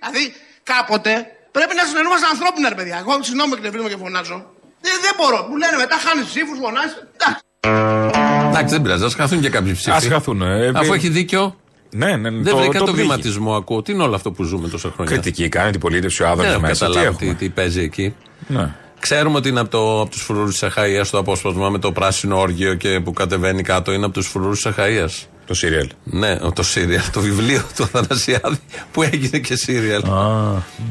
Δηλαδή, 0.00 0.22
κάποτε 0.70 1.12
πρέπει 1.56 1.74
να 1.80 1.84
συνεννούμαστε 1.88 2.26
ανθρώπινα, 2.34 2.66
ρε 2.72 2.76
παιδιά. 2.80 2.96
Εγώ, 3.02 3.12
συγγνώμη, 3.28 3.52
εκνευρίζομαι 3.56 3.90
και 3.92 4.00
φωνάζω. 4.04 4.38
Δεν, 4.86 4.96
δεν 5.06 5.14
μπορώ. 5.18 5.38
Μου 5.48 5.56
λένε 5.62 5.76
μετά 5.84 5.96
χάνεις 6.04 6.24
ψήφους, 6.30 6.56
φωνάζεις. 6.64 6.94
Εντάξει. 7.16 7.40
Εντάξει, 8.50 8.70
δεν 8.74 8.80
πειράζει, 8.84 9.04
ας 9.10 9.14
χαθούν 9.20 9.40
και 9.44 9.50
κάποιοι 9.56 9.72
ψήφοι. 9.78 9.96
Α 9.98 10.00
χαθούν. 10.14 10.38
ε, 10.42 10.70
Αφού 10.80 10.92
ε, 10.92 10.96
έχει 10.96 11.08
δίκιο, 11.18 11.42
Ναι, 11.90 12.16
ναι, 12.22 12.30
ναι, 12.30 12.42
δεν 12.46 12.56
βρήκα 12.56 12.78
το, 12.78 12.84
πνίγει. 12.84 13.00
βηματισμό. 13.00 13.50
Ακούω. 13.56 13.82
Τι 13.82 13.92
είναι 13.92 14.02
όλο 14.02 14.14
αυτό 14.14 14.28
που 14.32 14.42
ζούμε 14.42 14.68
τόσα 14.68 14.90
χρόνια; 14.94 15.12
Κριτική 15.12 15.48
κάνει 15.48 15.70
την 15.70 15.80
πολίτευση 15.80 16.22
ο 16.22 16.24
Δεν 16.24 16.32
Άδωνης 16.32 16.52
έχω 16.52 16.60
μέσα. 16.60 16.86
Τι 16.86 16.92
καταλάβει 16.92 17.16
τι, 17.16 17.24
έχουμε; 17.24 17.38
τι 17.38 17.48
παίζει 17.48 17.80
εκεί. 17.80 18.14
Ναι. 18.46 18.74
Ξέρουμε 19.00 19.36
ότι 19.36 19.48
είναι 19.48 19.60
από, 19.60 19.70
το, 19.70 20.00
από 20.00 20.10
τους 20.10 20.22
φρουρούς 20.22 20.50
της 20.52 20.62
Αχαία 20.62 21.04
το 21.10 21.18
απόσπασμα 21.18 21.68
με 21.70 21.78
το 21.78 21.92
πράσινο 21.92 22.38
όργιο 22.40 22.74
και 22.74 23.00
που 23.00 23.12
κατεβαίνει 23.12 23.62
κάτω. 23.62 23.92
Είναι 23.92 24.04
από 24.04 24.14
τους 24.14 24.28
φρουρούς 24.28 24.56
της 24.62 24.66
Αχαία. 24.66 25.08
Το 25.48 25.54
σύριαλ. 25.54 25.88
Ναι, 26.04 26.36
το 26.36 26.62
σύριαλ, 26.62 27.02
το 27.12 27.20
βιβλίο 27.20 27.62
του 27.76 27.82
Αθανασιάδη 27.82 28.58
που 28.92 29.02
έγινε 29.02 29.38
και 29.38 29.56
σύριαλ. 29.56 30.02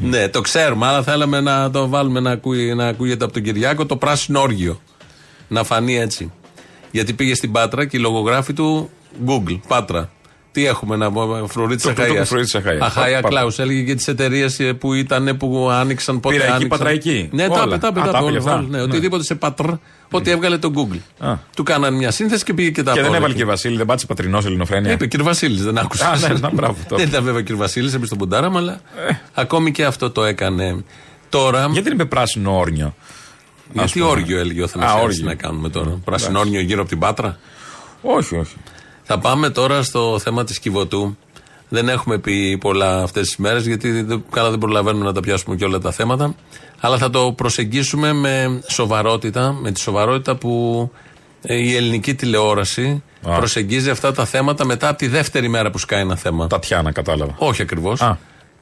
Ναι, 0.02 0.28
το 0.28 0.40
ξέρουμε, 0.40 0.86
αλλά 0.86 1.02
θέλαμε 1.02 1.40
να 1.40 1.70
το 1.70 1.88
βάλουμε 1.88 2.20
να, 2.20 2.30
ακούει, 2.30 2.74
να 2.74 2.86
ακούγεται 2.86 3.24
από 3.24 3.32
τον 3.32 3.42
Κυριάκο 3.42 3.86
το 3.86 3.96
πράσινο 3.96 4.40
όργιο. 4.40 4.80
Να 5.48 5.64
φανεί 5.64 5.98
έτσι. 5.98 6.32
Γιατί 6.90 7.12
πήγε 7.12 7.34
στην 7.34 7.52
Πάτρα 7.52 7.86
και 7.86 7.96
οι 7.96 8.00
λογογράφοι 8.00 8.52
του 8.52 8.90
Google, 9.26 9.58
Πάτρα. 9.68 10.10
Τι 10.58 10.66
έχουμε 10.66 10.96
να 10.96 11.12
πούμε, 11.12 11.44
φρουρή 11.46 11.76
τη 11.76 11.82
Το 11.82 11.92
πρώτο 11.92 12.10
Αχαία. 12.10 12.20
που 12.22 12.26
φρουρή 12.28 12.42
της 12.44 12.54
Αχαΐας. 12.56 12.78
Αχαία 12.80 13.14
Πάτρα. 13.14 13.28
Κλάους. 13.28 13.58
Έλεγε 13.58 13.82
και 13.82 13.94
τις 13.94 14.08
εταιρείες 14.08 14.60
που 14.78 14.94
ήταν, 14.94 15.36
που 15.36 15.68
άνοιξαν, 15.70 16.20
πότε 16.20 16.34
Πειραϊκή, 16.34 16.54
άνοιξαν. 16.54 16.78
πατραϊκή. 16.78 17.28
Ναι, 17.32 17.48
τα 17.48 17.54
Όλα. 17.62 17.62
είπε, 17.64 17.78
τα 17.78 17.88
είπε, 17.90 18.00
Α, 18.00 18.04
τα 18.04 18.10
τα 18.10 18.18
είπε, 18.18 18.18
είπε 18.18 18.26
όλα, 18.28 18.38
αυτά. 18.38 18.52
όλα, 18.52 18.62
ναι, 18.68 18.76
Ναι. 18.76 18.82
Οτιδήποτε 18.82 19.22
σε 19.24 19.34
Πάτρ, 19.34 19.64
ό,τι 20.10 20.30
έβγαλε 20.30 20.58
το 20.58 20.70
Google. 20.74 20.98
Α. 21.28 21.34
Του 21.56 21.62
κάνανε 21.62 21.96
μια 21.96 22.10
σύνθεση 22.10 22.44
και 22.44 22.54
πήγε 22.54 22.70
και 22.70 22.82
τα 22.82 22.92
Και 22.92 22.96
δεν 23.00 23.04
απόδειξε. 23.04 23.16
έβαλε 23.16 23.34
και 23.34 23.44
Βασίλη, 23.44 23.76
δεν 23.76 23.86
πάτησε 23.86 24.06
πατρινός 24.06 24.44
ελληνοφρένεια. 24.44 24.92
Είπε 24.92 25.06
κύριε 25.06 25.24
Βασίλης, 25.26 25.62
δεν 25.64 25.78
άκουσα. 25.78 26.08
Α, 26.08 26.18
ναι, 26.18 26.28
ναι, 26.28 26.48
μπράβο, 26.52 26.76
το. 26.88 26.96
δεν 26.98 27.08
ήταν 27.08 27.24
βέβαια 27.24 27.40
κύριε 27.42 27.60
Βασίλης, 27.60 27.94
εμεί 27.94 28.06
τον 28.08 28.18
πουντάραμε, 28.18 28.58
αλλά 28.58 28.80
ακόμη 29.34 29.70
και 29.70 29.84
αυτό 29.84 30.10
το 30.10 30.24
έκανε. 30.24 30.84
Τώρα. 31.28 31.60
Γιατί 31.72 31.80
δεν 31.82 31.92
είπε 31.92 32.04
πράσινο 32.04 32.58
όρνιο; 32.58 32.94
γιατί 33.72 33.84
ας 33.86 33.92
πούμε. 33.92 34.04
όργιο 34.04 34.38
έλεγε 34.38 34.60
ο 34.60 34.64
Α, 34.64 34.68
Θανασιάδης 34.68 35.04
όργιο. 35.04 35.24
να 35.24 35.34
κάνουμε 35.34 35.68
τώρα; 35.68 35.98
Πράσινο 36.04 36.38
όρνιο 36.38 36.60
γύρω 36.60 36.80
από 36.80 36.88
την 36.88 36.98
Πάτρα; 36.98 37.38
Όχι, 38.02 38.36
όχι. 38.36 38.54
Θα 39.10 39.18
πάμε 39.18 39.50
τώρα 39.50 39.82
στο 39.82 40.18
θέμα 40.18 40.44
της 40.44 40.58
Κιβωτού. 40.58 41.16
Δεν 41.68 41.88
έχουμε 41.88 42.18
πει 42.18 42.58
πολλά 42.58 43.02
αυτές 43.02 43.26
τις 43.26 43.36
μέρες, 43.36 43.66
γιατί 43.66 44.02
δεν, 44.02 44.24
καλά 44.30 44.50
δεν 44.50 44.58
προλαβαίνουμε 44.58 45.04
να 45.04 45.12
τα 45.12 45.20
πιάσουμε 45.20 45.56
και 45.56 45.64
όλα 45.64 45.78
τα 45.78 45.90
θέματα. 45.90 46.34
Αλλά 46.80 46.98
θα 46.98 47.10
το 47.10 47.32
προσεγγίσουμε 47.32 48.12
με 48.12 48.60
σοβαρότητα, 48.68 49.52
με 49.52 49.70
τη 49.70 49.80
σοβαρότητα 49.80 50.36
που 50.36 50.90
ε, 51.42 51.54
η 51.54 51.76
ελληνική 51.76 52.14
τηλεόραση 52.14 53.02
Α. 53.28 53.36
προσεγγίζει 53.36 53.90
αυτά 53.90 54.12
τα 54.12 54.24
θέματα 54.24 54.64
μετά 54.64 54.88
από 54.88 54.98
τη 54.98 55.06
δεύτερη 55.06 55.48
μέρα 55.48 55.70
που 55.70 55.78
σκάει 55.78 56.00
ένα 56.00 56.16
θέμα. 56.16 56.46
Τατιάνα, 56.46 56.92
κατάλαβα. 56.92 57.34
Όχι 57.38 57.62
ακριβώς. 57.62 58.00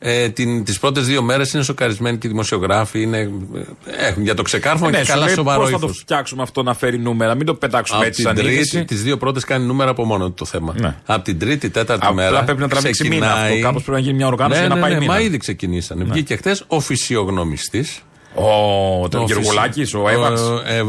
Α. 0.05 0.11
Ε, 0.11 0.29
Τις 0.65 0.79
πρώτες 0.79 1.07
δύο 1.07 1.23
μέρες 1.23 1.53
είναι 1.53 1.63
σοκαρισμένοι 1.63 2.19
και 2.19 2.27
οι 2.27 2.31
δημοσιογράφοι. 2.31 3.03
Είναι, 3.03 3.19
ε, 3.19 4.07
έχουν 4.09 4.23
για 4.23 4.35
το 4.35 4.43
ξεκάρφωμα 4.43 4.91
Ναι, 4.91 4.97
και 4.99 5.05
σου 5.05 5.11
καλά 5.13 5.25
λέει 5.25 5.35
σοβαρό 5.35 5.61
πώς 5.61 5.71
θα 5.71 5.79
το 5.79 5.87
ύφος. 5.87 5.99
φτιάξουμε 5.99 6.43
αυτό 6.43 6.63
να 6.63 6.75
φέρει 6.75 6.99
νούμερα, 6.99 7.35
μην 7.35 7.47
το 7.47 7.55
πετάξουμε 7.55 7.99
Από 7.99 8.07
έτσι 8.07 8.23
την 8.23 8.31
σαν 8.31 8.41
τρίτη, 8.45 8.55
είδηση. 8.55 8.85
τις 8.85 9.03
δύο 9.03 9.17
πρώτες 9.17 9.45
κάνει 9.45 9.65
νούμερα 9.67 9.91
από 9.91 10.05
μόνο 10.05 10.27
του 10.27 10.35
το 10.35 10.45
θέμα. 10.45 10.75
Ναι. 10.79 10.95
Από 11.07 11.25
την 11.25 11.39
τρίτη, 11.39 11.71
τέταρτη 11.71 12.07
Απλά 12.07 12.15
μέρα. 12.23 12.45
πρέπει 12.45 12.61
να 12.61 12.69
τραβήξει 12.69 13.09
μήνα 13.09 13.27
ξεκινάει- 13.27 13.51
αυτό. 13.53 13.63
Κάπως 13.67 13.83
πρέπει 13.83 13.99
να 13.99 14.05
γίνει 14.05 14.17
μια 14.17 14.27
οργάνωση 14.27 14.61
ναι, 14.61 14.67
για 14.67 14.69
να 14.69 14.75
ναι, 14.75 14.81
πάει 14.87 14.93
ναι, 14.93 14.99
μήνα. 15.01 15.13
Μα 15.13 15.21
ήδη 15.21 15.37
ξεκινήσανε. 15.37 16.05
Βγήκε 16.05 16.37
χθες 16.37 16.65
ο 16.67 16.81
φυσιογνωμιστής. 16.81 18.01
Ο 18.35 19.09
τον 19.09 19.25
Γεωργουλάκης, 19.27 19.95
ο 19.95 20.09
Εύαξ. 20.09 20.43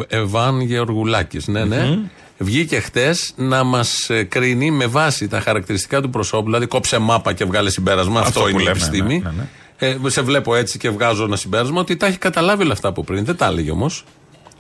Εβάν 0.08 0.62
Γεωργουλάκης. 0.62 1.48
Ναι, 1.48 1.64
ναι. 1.66 1.98
Βγήκε 2.38 2.79
χτες 2.79 3.34
να 3.36 3.63
μας 3.63 4.10
κρίνει 4.29 4.72
με 4.72 4.86
βάση 4.88 5.27
τα 5.27 5.39
χαρακτηριστικά 5.39 6.01
του 6.01 6.10
προσώπου, 6.10 6.46
δηλαδή 6.46 6.65
κόψε 6.65 6.98
μάπα 6.98 7.34
και 7.34 7.46
βγάλε 7.46 7.70
συμπέρασμα. 7.70 8.20
Αυτό, 8.20 8.27
Αυτό 8.39 8.41
που 8.41 8.48
είναι 8.50 8.62
η 8.62 8.63
λέμε, 8.63 8.72
επιστήμη. 8.77 9.22
ναι, 9.24 9.32
ναι, 9.38 9.48
Ε, 9.88 9.98
σε 10.10 10.22
βλέπω 10.22 10.56
έτσι 10.56 10.77
και 10.77 10.89
βγάζω 10.89 11.24
ένα 11.24 11.36
συμπέρασμα 11.36 11.79
ότι 11.79 11.96
τα 11.98 12.06
έχει 12.06 12.17
καταλάβει 12.17 12.63
όλα 12.63 12.74
αυτά 12.74 12.88
από 12.88 13.03
πριν. 13.03 13.25
Δεν 13.25 13.36
τα 13.36 13.46
έλεγε 13.46 13.72
όμως. 13.72 14.03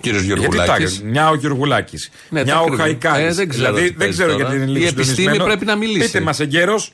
Κύριος 0.01 0.21
Γιατί 0.21 0.39
Γεωργουλάκης. 0.41 0.99
τα 0.99 1.05
Μια 1.05 1.29
ο 1.29 1.35
Γιουργουλάκη. 1.35 1.97
Ναι, 2.29 2.43
μια 2.43 2.53
τα 2.53 2.59
ο 2.59 2.65
κρύβει. 2.65 2.81
Χαϊκάκη. 2.81 3.21
Ε, 3.21 3.33
δεν 3.33 3.49
ξέρω 3.49 3.65
δηλαδή 3.65 3.81
τι 3.81 3.87
δεν 3.87 3.97
παίζει 3.97 4.13
ξέρω 4.13 4.31
τώρα. 4.31 4.43
γιατί 4.43 4.55
είναι 4.61 4.65
λίγο 4.71 4.83
Η 4.85 4.87
επιστήμη 4.87 5.05
συντονισμένο. 5.15 5.43
πρέπει 5.45 5.65
να 5.65 5.75
μιλήσει. 5.75 6.05
Πείτε 6.05 6.19
μας 6.21 6.39
εγκαίρως. 6.39 6.91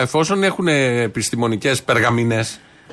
Εφόσον 0.00 0.42
έχουν 0.42 0.68
επιστημονικές 0.68 1.82
περγαμηνέ, 1.82 2.44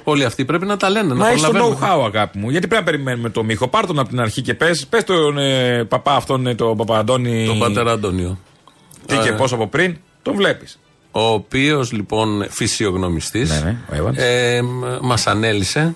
όλοι 0.03 0.23
αυτοί 0.25 0.45
πρέπει 0.45 0.65
να 0.65 0.77
τα 0.77 0.89
λένε. 0.89 1.07
να 1.07 1.15
Μα 1.15 1.27
έχεις 1.29 1.41
το 1.41 1.49
προλαβαίνουν. 1.51 1.79
know-how, 1.83 2.05
αγάπη 2.05 2.37
μου. 2.37 2.49
Γιατί 2.49 2.67
πρέπει 2.67 2.83
να 2.85 2.91
περιμένουμε 2.91 3.29
το 3.29 3.43
Μίχο. 3.43 3.67
Πάρ 3.67 3.85
τον 3.85 3.99
από 3.99 4.09
την 4.09 4.19
αρχή 4.19 4.41
και 4.41 4.53
πες. 4.53 4.87
Πες 4.89 5.03
τον 5.03 5.37
ε, 5.37 5.83
παπά 5.83 6.15
αυτόν, 6.15 6.47
ε, 6.47 6.55
τον 6.55 6.77
Παπαντώνη. 6.77 7.45
Τον 7.45 7.59
πατέρα 7.59 7.91
Αντώνιο. 7.91 8.37
Τι 9.05 9.17
και 9.17 9.29
Ε, 9.29 9.31
πώς 9.31 9.53
από 9.53 9.67
πριν. 9.67 9.97
Τον 10.21 10.35
βλέπεις. 10.35 10.79
Ο 11.11 11.21
οποίος 11.21 11.91
λοιπόν 11.91 12.45
φυσιογνωμιστής 12.49 13.49
Ναι, 13.49 13.59
ναι, 13.89 13.99
ο 14.03 14.07
Evans. 14.07 14.17
ε, 14.17 14.61
μας 15.01 15.27
ανέλησε 15.27 15.95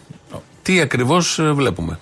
τι 0.62 0.80
ακριβώς 0.82 1.40
βλέπουμε. 1.54 2.00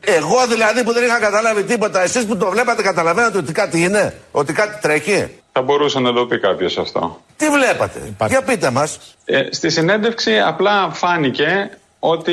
Εγώ 0.00 0.46
δηλαδή 0.48 0.84
που 0.84 0.92
δεν 0.92 1.04
είχα 1.04 1.18
καταλάβει 1.18 1.62
τίποτα, 1.62 2.02
εσείς 2.02 2.24
που 2.24 2.36
το 2.36 2.50
βλέπατε, 2.50 2.82
καταλαβαίνετε 2.82 3.38
ότι 3.38 3.52
κάτι 3.52 3.82
είναι, 3.82 4.14
ότι 4.30 4.52
κάτι 4.52 4.80
τρέχει; 4.80 5.28
Θα 5.56 5.62
μπορούσε 5.62 6.00
να 6.00 6.12
το 6.12 6.26
πει 6.26 6.38
κάποιος 6.38 6.78
αυτό. 6.78 7.20
Τι 7.36 7.48
βλέπατε, 7.48 8.14
για 8.28 8.42
πείτε 8.42 8.70
μας. 8.70 8.98
Ε, 9.24 9.46
στη 9.50 9.70
συνέντευξη 9.70 10.38
απλά 10.38 10.90
φάνηκε 10.92 11.70
ότι 11.98 12.32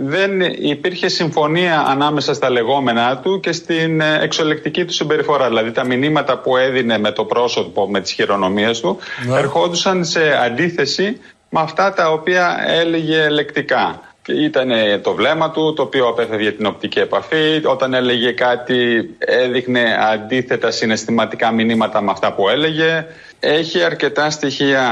δεν 0.00 0.40
υπήρχε 0.40 1.08
συμφωνία 1.08 1.80
ανάμεσα 1.80 2.34
στα 2.34 2.50
λεγόμενά 2.50 3.18
του 3.18 3.40
και 3.40 3.52
στην 3.52 4.00
ε, 4.00 4.18
εξολεκτική 4.22 4.84
του 4.84 4.92
συμπεριφορά. 4.92 5.48
Δηλαδή 5.48 5.70
τα 5.72 5.84
μηνύματα 5.84 6.38
που 6.38 6.56
έδινε 6.56 6.98
με 6.98 7.12
το 7.12 7.24
πρόσωπο, 7.24 7.88
με 7.88 8.00
τις 8.00 8.12
χειρονομίες 8.12 8.80
του, 8.80 8.98
ερχόντουσαν 9.36 10.04
σε 10.04 10.36
αντίθεση 10.44 11.20
με 11.48 11.60
αυτά 11.60 11.92
τα 11.92 12.10
οποία 12.10 12.64
έλεγε 12.66 13.28
λεκτικά. 13.28 14.00
Και 14.26 14.32
Ήταν 14.32 14.70
το 15.02 15.14
βλέμμα 15.14 15.50
του, 15.50 15.72
το 15.72 15.82
οποίο 15.82 16.06
απέφευγε 16.08 16.52
την 16.52 16.66
οπτική 16.66 16.98
επαφή. 16.98 17.60
Όταν 17.64 17.94
έλεγε 17.94 18.32
κάτι, 18.32 19.10
έδειχνε 19.18 19.96
αντίθετα 20.12 20.70
συναισθηματικά 20.70 21.50
μηνύματα 21.50 22.00
με 22.00 22.10
αυτά 22.10 22.32
που 22.32 22.48
έλεγε. 22.48 23.06
Έχει 23.40 23.82
αρκετά 23.82 24.30
στοιχεία 24.30 24.84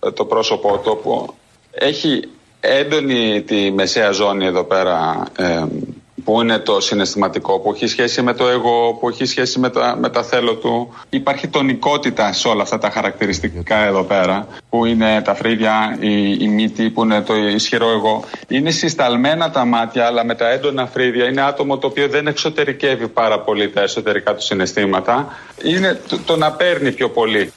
ε, 0.00 0.10
το 0.10 0.24
πρόσωπό 0.24 0.78
του 0.78 1.00
που 1.02 1.34
έχει 1.70 2.28
έντονη 2.60 3.42
τη 3.42 3.70
μεσαία 3.70 4.10
ζώνη 4.10 4.46
εδώ 4.46 4.64
πέρα 4.64 5.26
ε, 5.38 5.64
που 6.24 6.40
είναι 6.40 6.58
το 6.58 6.80
συναισθηματικό, 6.80 7.58
που 7.60 7.72
έχει 7.72 7.86
σχέση 7.86 8.22
με 8.22 8.34
το 8.34 8.48
εγώ, 8.48 8.96
που 9.00 9.08
έχει 9.08 9.24
σχέση 9.24 9.58
με 9.58 9.70
τα, 9.70 9.96
με 10.00 10.10
τα 10.10 10.22
θέλω 10.22 10.54
του. 10.54 10.94
Υπάρχει 11.08 11.48
τονικότητα 11.48 12.32
σε 12.32 12.48
όλα 12.48 12.62
αυτά 12.62 12.78
τα 12.78 12.90
χαρακτηριστικά 12.90 13.76
εδώ 13.76 14.02
πέρα, 14.02 14.46
που 14.68 14.84
είναι 14.84 15.22
τα 15.24 15.34
φρύδια, 15.34 15.96
η, 16.00 16.36
η 16.40 16.48
μύτη, 16.48 16.90
που 16.90 17.02
είναι 17.02 17.20
το 17.20 17.34
ισχυρό 17.34 17.90
εγώ. 17.90 18.24
Είναι 18.48 18.70
συσταλμένα 18.70 19.50
τα 19.50 19.64
μάτια, 19.64 20.06
αλλά 20.06 20.24
με 20.24 20.34
τα 20.34 20.50
έντονα 20.50 20.86
φρύδια. 20.86 21.24
Είναι 21.28 21.42
άτομο 21.42 21.78
το 21.78 21.86
οποίο 21.86 22.08
δεν 22.08 22.26
εξωτερικεύει 22.26 23.08
πάρα 23.08 23.40
πολύ 23.40 23.70
τα 23.70 23.80
εσωτερικά 23.80 24.34
του 24.34 24.42
συναισθήματα. 24.42 25.38
Είναι 25.62 26.00
το, 26.08 26.18
το 26.26 26.36
να 26.36 26.52
παίρνει 26.52 26.92
πιο 26.92 27.08
πολύ. 27.10 27.52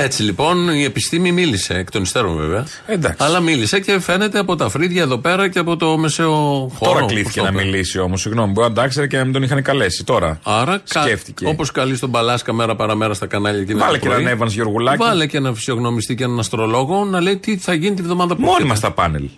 Έτσι 0.00 0.22
λοιπόν 0.22 0.68
η 0.68 0.82
επιστήμη 0.84 1.32
μίλησε, 1.32 1.74
εκ 1.74 1.90
των 1.90 2.02
υστέρων 2.02 2.36
βέβαια. 2.36 2.66
Εντάξει. 2.86 3.16
Αλλά 3.24 3.40
μίλησε 3.40 3.80
και 3.80 4.00
φαίνεται 4.00 4.38
από 4.38 4.56
τα 4.56 4.68
φρύδια 4.68 5.02
εδώ 5.02 5.18
πέρα 5.18 5.48
και 5.48 5.58
από 5.58 5.76
το 5.76 5.98
μεσαίο 5.98 6.32
χώρο. 6.74 6.90
Τώρα 6.92 7.00
πώς 7.00 7.12
κλείθηκε 7.12 7.38
το 7.38 7.44
να 7.44 7.50
είπε. 7.52 7.62
μιλήσει 7.64 7.98
όμως. 7.98 8.20
Συγγνώμη, 8.20 8.52
μπορεί 8.52 8.68
να 8.68 8.74
τα 8.74 8.84
ήξερε 8.84 9.06
και 9.06 9.16
να 9.16 9.24
μην 9.24 9.32
τον 9.32 9.42
είχαν 9.42 9.62
καλέσει. 9.62 10.04
Τώρα. 10.04 10.38
Άρα, 10.42 10.80
Σκέφτηκε. 10.84 11.46
Όπως 11.46 11.70
καλεί 11.70 11.96
στον 11.96 12.10
Παλάσκα 12.10 12.52
μέρα 12.52 12.76
παραμέρα 12.76 13.14
στα 13.14 13.26
κανάλια 13.26 13.64
και 13.64 13.74
Βάλε 13.74 13.98
και 13.98 14.08
έναν 14.08 14.38
Evans 14.40 14.46
Γεωργουλάκη. 14.48 14.96
Βάλε 15.02 15.26
και 15.26 15.36
έναν 15.36 15.54
φυσιογνωμιστή 15.54 16.14
και 16.14 16.24
έναν 16.24 16.38
αστρολόγο 16.38 17.04
να 17.04 17.20
λέει 17.20 17.36
τι 17.36 17.56
θα 17.58 17.74
γίνει 17.74 17.96
τη 17.96 18.02
βδομάδα 18.02 18.34
που 18.34 18.40
Μόνοι 18.40 18.50
έρχεται. 18.52 18.68
μα 18.68 18.74
στα 18.74 18.90
πάνελ. 18.90 19.28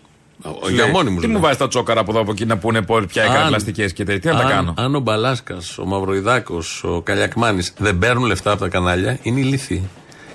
Ο- 0.43 0.71
Για 0.71 0.87
μόνοι 0.87 1.11
μου. 1.11 1.21
Τι 1.21 1.27
λέω. 1.27 1.35
μου 1.37 1.41
βάζεις 1.43 1.57
τα 1.59 1.69
τσόκαρα 1.69 2.01
από 2.01 2.11
εδώ 2.11 2.21
από 2.21 2.31
εκεί 2.31 2.45
να 2.47 2.57
πούνε 2.59 2.83
πο- 2.83 3.03
ποια 3.09 3.23
έκανε 3.23 3.39
Αν- 3.39 3.49
πλαστικέ 3.49 3.85
και 3.85 4.05
τέτοια. 4.05 4.31
Τι 4.31 4.37
να 4.37 4.43
τα 4.43 4.49
αν- 4.49 4.53
κάνω. 4.55 4.75
Αν 4.77 4.95
ο 4.95 5.01
Μπαλάσκας, 5.01 5.79
ο 5.79 5.85
Μαυροϊδάκος, 5.85 6.85
ο 6.85 7.01
Καλιακμάνης 7.03 7.73
δεν 7.79 7.99
παίρνουν 7.99 8.25
λεφτά 8.25 8.51
από 8.51 8.61
τα 8.61 8.69
κανάλια, 8.69 9.19
είναι 9.23 9.41
ηλίθιοι. 9.41 9.89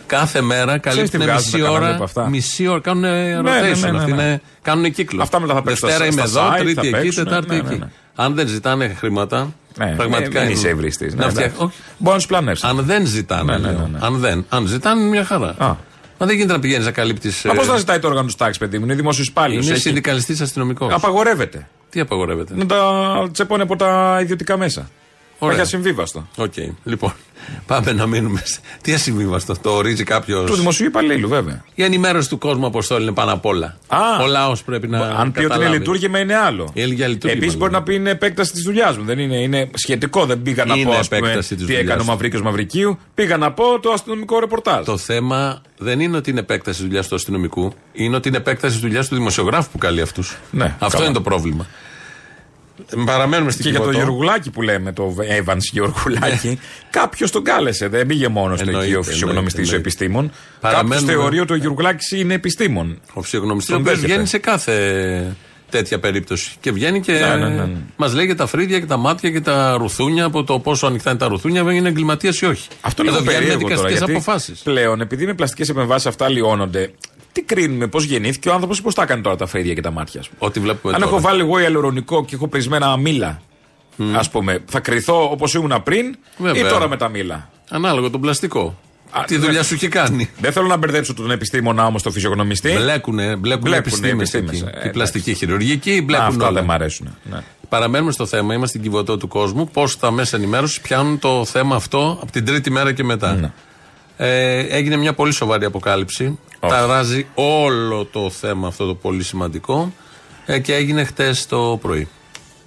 Κάθε 0.07 0.41
μέρα 0.41 0.77
καλύπτουν 0.77 1.09
τι 1.19 1.25
βγάζουν 1.25 1.35
μισή 1.35 1.51
τα 1.51 1.57
κανάλια 1.57 1.79
ώρα. 1.87 1.93
από 1.95 2.03
αυτά; 2.03 2.29
Μισή 2.29 2.67
ώρα 2.67 2.79
κάνουν 2.79 3.03
rotation. 3.03 3.07
ναι, 3.07 3.41
ναι, 3.41 3.91
ναι, 3.91 3.97
Αυτοί 3.97 4.11
ναι. 4.11 4.21
είναι- 4.23 4.41
κάνουν 4.61 4.91
κύκλο. 4.91 5.21
Αυτά 5.21 5.39
μετά 5.39 5.53
θα 5.53 5.61
παίξουν 5.61 5.87
Δευτέρα 5.89 6.11
στα- 6.11 6.19
είμαι 6.21 6.27
στα 6.27 6.39
εδώ, 6.39 6.51
site, 6.53 6.57
Τρίτη 6.59 6.73
θα 6.73 6.81
εκεί, 6.81 6.89
παίξουν, 6.89 7.23
Τετάρτη 7.23 7.55
ναι, 7.55 7.61
ναι, 7.61 7.69
εκεί. 7.69 7.79
ναι. 7.79 7.87
Αν 8.15 8.33
δεν 8.35 8.47
ζητάνε 8.47 8.95
χρήματα, 8.97 9.53
Ναι, 9.77 9.93
πραγματικά 9.97 10.29
δεν 10.39 10.43
είναι- 10.43 10.51
είσαι 10.51 10.69
ευρύστης. 10.69 11.13
να 11.15 11.25
Ναι, 11.25 11.31
φτιάχ- 11.31 11.45
εντάξει. 11.45 11.63
όχι. 11.63 11.75
Μπορείς 11.97 12.15
να 12.15 12.21
του 12.21 12.27
πλανεύσει. 12.27 12.67
Αν 12.67 12.77
δεν 12.85 13.05
ζητάνε. 13.05 13.51
Ναι, 13.51 13.57
ναι, 13.57 13.71
λέω. 13.71 13.79
ναι, 13.79 13.87
ναι. 13.91 13.97
Αν 14.01 14.17
δεν. 14.17 14.45
Αν 14.49 14.65
ζητάνε, 14.67 15.01
είναι 15.01 15.09
μια 15.09 15.25
χαρά. 15.25 15.55
Α. 15.57 15.75
Μα 16.19 16.25
δεν 16.25 16.35
γίνεται 16.35 16.53
να 16.53 16.59
πηγαίνεις 16.59 16.85
να 16.85 16.91
καλύπτεις. 16.91 17.41
Μα 17.43 17.53
πώς 17.53 17.67
να 17.67 17.77
ζητάει 17.77 17.99
το 17.99 18.07
όργανο 18.07 18.27
του 18.27 18.33
τάξη, 18.37 18.59
παιδί 18.59 18.77
μου, 18.77 18.83
είναι 18.85 18.93
δημόσιος 18.95 19.27
υπάλληλος. 19.27 19.67
Είναι 19.67 19.75
συνδικαλιστής 19.77 20.41
αστυνομικός. 20.41 20.93
Απαγορεύεται. 20.93 21.67
Τι 21.89 21.99
απαγορεύεται; 21.99 22.53
Να 22.55 22.65
τα 22.65 23.29
τσεπώνει 23.31 23.61
από 23.61 23.75
τα 23.75 24.17
ιδιωτικά 24.21 24.57
μέσα. 24.57 24.89
Ωραία. 25.39 25.55
Έχει 25.55 25.65
ασυμβίβαστο. 25.65 26.27
Οκ. 26.35 26.53
Λοιπόν, 26.83 27.13
πάμε 27.67 27.91
να 27.91 28.05
μείνουμε. 28.05 28.41
σε- 28.45 28.59
Τι 28.81 28.93
ασυμβίβαστο, 28.93 29.55
το 29.61 29.69
ορίζει 29.69 30.03
κάποιο. 30.03 30.43
Του 30.43 30.55
δημοσίου 30.55 30.85
υπαλλήλου, 30.85 31.27
βέβαια. 31.29 31.63
Η 31.75 31.83
ενημέρωση 31.83 32.29
του 32.29 32.37
κόσμου, 32.37 32.65
Αποστόλη, 32.65 33.03
είναι 33.03 33.11
πάνω 33.11 33.31
απ' 33.33 33.45
όλα. 33.45 33.77
Α. 33.87 33.97
Ο 34.23 34.27
λαός 34.27 34.63
πρέπει 34.63 34.87
να. 34.87 34.97
Αν 34.99 35.13
πει 35.13 35.17
ότι 35.29 35.39
είναι 35.39 35.47
καταλάβει. 35.47 35.77
λειτούργημα 35.77 36.19
είναι 36.19 36.35
άλλο. 36.35 36.69
Είναι 36.73 36.93
για 36.93 37.07
λειτούργημα, 37.07 37.41
Επίσης 37.41 37.57
μπορεί 37.59 37.71
ναι. 37.71 37.77
να 37.77 37.83
πει 37.83 37.95
είναι 37.95 38.09
επέκταση 38.09 38.51
της 38.51 38.61
δουλειάς 38.63 38.97
μου. 38.97 39.03
Δεν 39.03 39.19
είναι, 39.19 39.35
είναι 39.41 39.69
σχετικό. 39.73 40.25
Δεν 40.25 40.41
πήγα 40.41 40.65
να 40.65 40.75
Είναι 40.75 40.89
πω 40.91 40.97
ας 40.97 41.07
πούμε, 41.07 41.19
επέκταση 41.19 41.47
της 41.55 41.57
τι 41.57 41.63
δουλειάς 41.63 41.81
έκανε 41.81 41.99
ο 41.99 42.03
του. 42.03 42.09
Μαυρίκιος 42.09 42.41
Μαυρικίου. 42.41 42.97
Πήγα 43.13 43.37
να 43.37 43.51
πω 43.51 43.79
το 43.79 43.89
αστυνομικό 43.91 44.39
ρεπορτάζ. 44.39 44.85
Το 44.85 44.97
θέμα 44.97 45.61
δεν 45.77 45.99
είναι 45.99 46.17
ότι 46.17 46.29
είναι 46.29 46.39
επέκταση 46.39 46.77
της 46.77 46.87
δουλειάς 46.87 47.07
του 47.07 47.15
αστυνομικού, 47.15 47.73
είναι 47.93 48.15
ότι 48.15 48.27
είναι 48.27 48.37
επέκταση 48.37 48.73
της 48.73 48.81
δουλειάς 48.81 49.07
του 49.07 49.15
δημοσιογράφου 49.15 49.69
που 49.71 49.77
καλεί 49.77 50.01
αυτούς. 50.01 50.37
Ναι, 50.51 50.63
Αυτό 50.79 50.87
καλά. 50.97 51.03
είναι 51.05 51.13
το 51.13 51.21
πρόβλημα. 51.21 51.65
Ε, 52.89 53.03
Παραμένουμε 53.05 53.51
στην 53.51 53.63
Και 53.63 53.69
για 53.69 53.79
το 53.79 53.85
Κιβωτό. 53.85 54.03
Γεωργουλάκι 54.05 54.49
που 54.49 54.61
λέμε, 54.61 54.93
το 54.93 55.15
Evans 55.43 55.57
Γεωργουλάκι, 55.71 56.59
κάποιος 56.89 57.31
τον 57.31 57.43
κάλεσε. 57.43 57.87
Δεν 57.87 58.07
πήγε 58.07 58.27
μόνος 58.27 58.59
του 58.59 58.65
Ναι. 58.65 58.71
Εννοείται, 58.71 58.89
εκεί 58.91 58.99
ο 58.99 59.03
φυσιογνωμιστής 59.03 59.59
ο 59.71 59.75
εννοείται. 59.75 59.89
επιστήμων. 59.89 60.21
Κάποιος 60.27 60.59
Παραμένουμε- 60.61 61.11
θεωρεί 61.13 61.39
ότι 61.39 61.53
ο 61.53 61.55
Γεωργουλάκη 61.55 62.19
είναι 62.19 62.33
επιστήμον. 62.33 62.99
Ο 63.13 63.21
φυσιογνωμιστής 63.21 63.73
ο 63.73 63.77
Τον 63.77 63.81
οποίος 63.81 63.95
δέχεται. 63.99 64.13
βγαίνει 64.13 64.27
σε 64.29 64.37
κάθε 64.37 65.35
τέτοια 65.69 65.99
περίπτωση. 65.99 66.51
Και 66.59 66.71
βγαίνει 66.71 66.99
και 67.01 67.11
Ναι, 67.11 67.19
ναι, 67.35 67.47
ναι, 67.49 67.63
ναι. 67.63 67.75
μας 67.95 68.13
λέει 68.13 68.25
για 68.25 68.35
τα 68.35 68.45
φρύδια 68.45 68.79
και 68.79 68.85
τα 68.85 68.97
μάτια 68.97 69.29
και 69.31 69.41
τα 69.41 69.75
ρουθούνια, 69.79 70.25
από 70.25 70.43
το 70.43 70.59
πόσο 70.59 70.87
ανοιχτά 70.87 71.09
είναι 71.09 71.19
τα 71.19 71.27
ρουθούνια, 71.27 71.61
αν 71.61 71.69
είναι 71.69 71.87
εγκληματίας 71.89 72.39
ή 72.41 72.45
όχι. 72.45 72.67
Αυτό 72.81 73.01
Εδώ 73.05 73.11
λίγο 73.11 73.23
βγαίνουν 73.23 73.39
περίεργο 73.39 73.61
τώρα. 73.61 73.75
δικαστικέ 73.75 73.97
γιατί 73.97 74.11
αποφάσεις. 74.11 74.59
Πλέον, 74.59 75.01
επειδή 75.01 75.25
με 75.25 75.33
πλαστικές 75.33 75.69
επεμβάσεις 75.69 76.07
αυτά 76.07 76.29
λιώνονται, 76.29 76.91
τι 77.35 77.41
κρίνουμε, 77.41 77.87
πώς 77.87 78.03
γεννήθηκε 78.03 78.49
ο 78.49 78.53
άνθρωπος 78.53 78.77
ή 78.77 78.81
πώς 78.81 78.93
τα 78.95 79.01
έκανε 79.03 79.21
τώρα 79.21 79.35
τα 79.35 79.45
φρύδια 79.45 79.73
και 79.73 79.81
τα 79.81 79.91
μάτια. 79.91 80.19
ας 80.19 80.27
πούμε. 80.27 80.39
Ό,τι 80.49 80.59
βλέπουμε 80.59 80.93
Αν 80.93 80.99
τώρα. 81.01 81.11
έχω 81.13 81.21
βάλει 81.21 81.39
εγώ 81.41 81.59
ιαλουρονικό 81.59 82.25
και 82.25 82.35
έχω 82.35 82.47
πρισμένα 82.47 82.97
μήλα, 82.97 83.41
ας 84.15 84.29
πούμε, 84.29 84.59
θα 84.65 84.79
κρυθώ 84.79 85.29
όπως 85.31 85.53
ήμουν 85.53 85.83
πριν 85.83 86.15
Βέβαια. 86.37 86.67
ή 86.67 86.69
τώρα 86.71 86.87
με 86.87 86.97
τα 86.97 87.09
μήλα. 87.09 87.49
Ανάλογα 87.69 88.09
τον 88.09 88.21
πλαστικό. 88.21 88.77
Α, 89.11 89.23
Τι 89.27 89.37
ναι. 89.37 89.45
δουλειά 89.45 89.63
σου 89.63 89.73
έχει 89.73 89.87
κάνει. 89.87 90.29
Δεν 90.39 90.51
θέλω 90.51 90.67
να 90.67 90.77
μπερδέψω 90.77 91.13
τον 91.13 91.31
επιστήμονα 91.31 91.85
όμως, 91.85 92.01
τον 92.03 92.11
φυσιογνωμιστή. 92.11 92.71
Μπλέκουνε, 92.71 93.23
μπλέκουνε 93.25 93.37
Μπλέκουνε 93.37 93.75
επιστήμες 93.75 94.33
επιστήμες, 94.33 94.61
εκεί. 94.61 94.63
ε, 94.67 94.71
Και 94.71 94.77
εντάξει. 94.77 94.89
πλαστική 94.91 95.33
χειρουργική, 95.33 95.97
Α, 95.97 96.01
μπλέκουν 96.03 96.25
αυτά 96.27 96.43
όλα. 96.43 96.51
δεν 96.53 96.63
μ' 96.63 96.71
αρέσουν. 96.71 97.15
Ναι. 97.23 97.37
Παραμένουμε 97.69 98.11
στο 98.11 98.25
θέμα, 98.25 98.53
είμαστε 98.53 98.67
στην 98.67 98.81
κυβωτό 98.81 99.17
του 99.17 99.27
κόσμου. 99.27 99.67
Πώς 99.67 99.99
τα 99.99 100.11
μέσα 100.11 100.37
ενημέρωσης 100.37 100.81
πιάνουν 100.81 101.19
το 101.19 101.45
θέμα 101.45 101.75
αυτό 101.75 102.17
από 102.21 102.31
την 102.31 102.45
τρίτη 102.45 102.71
μέρα 102.71 102.93
και 102.93 103.03
μετά. 103.03 103.33
Ναι. 103.33 103.51
Ε, 104.17 104.59
έγινε 104.59 104.95
μια 104.95 105.13
πολύ 105.13 105.31
σοβαρή 105.33 105.65
αποκάλυψη. 105.65 106.39
Όχι. 106.65 106.73
Ταράζει 106.73 107.27
όλο 107.33 108.05
το 108.05 108.29
θέμα 108.29 108.67
αυτό 108.67 108.85
το 108.85 108.95
πολύ 108.95 109.23
σημαντικό. 109.23 109.91
Ε, 110.45 110.59
και 110.59 110.73
έγινε 110.73 111.03
χτες 111.03 111.47
το 111.47 111.79
πρωί. 111.81 112.07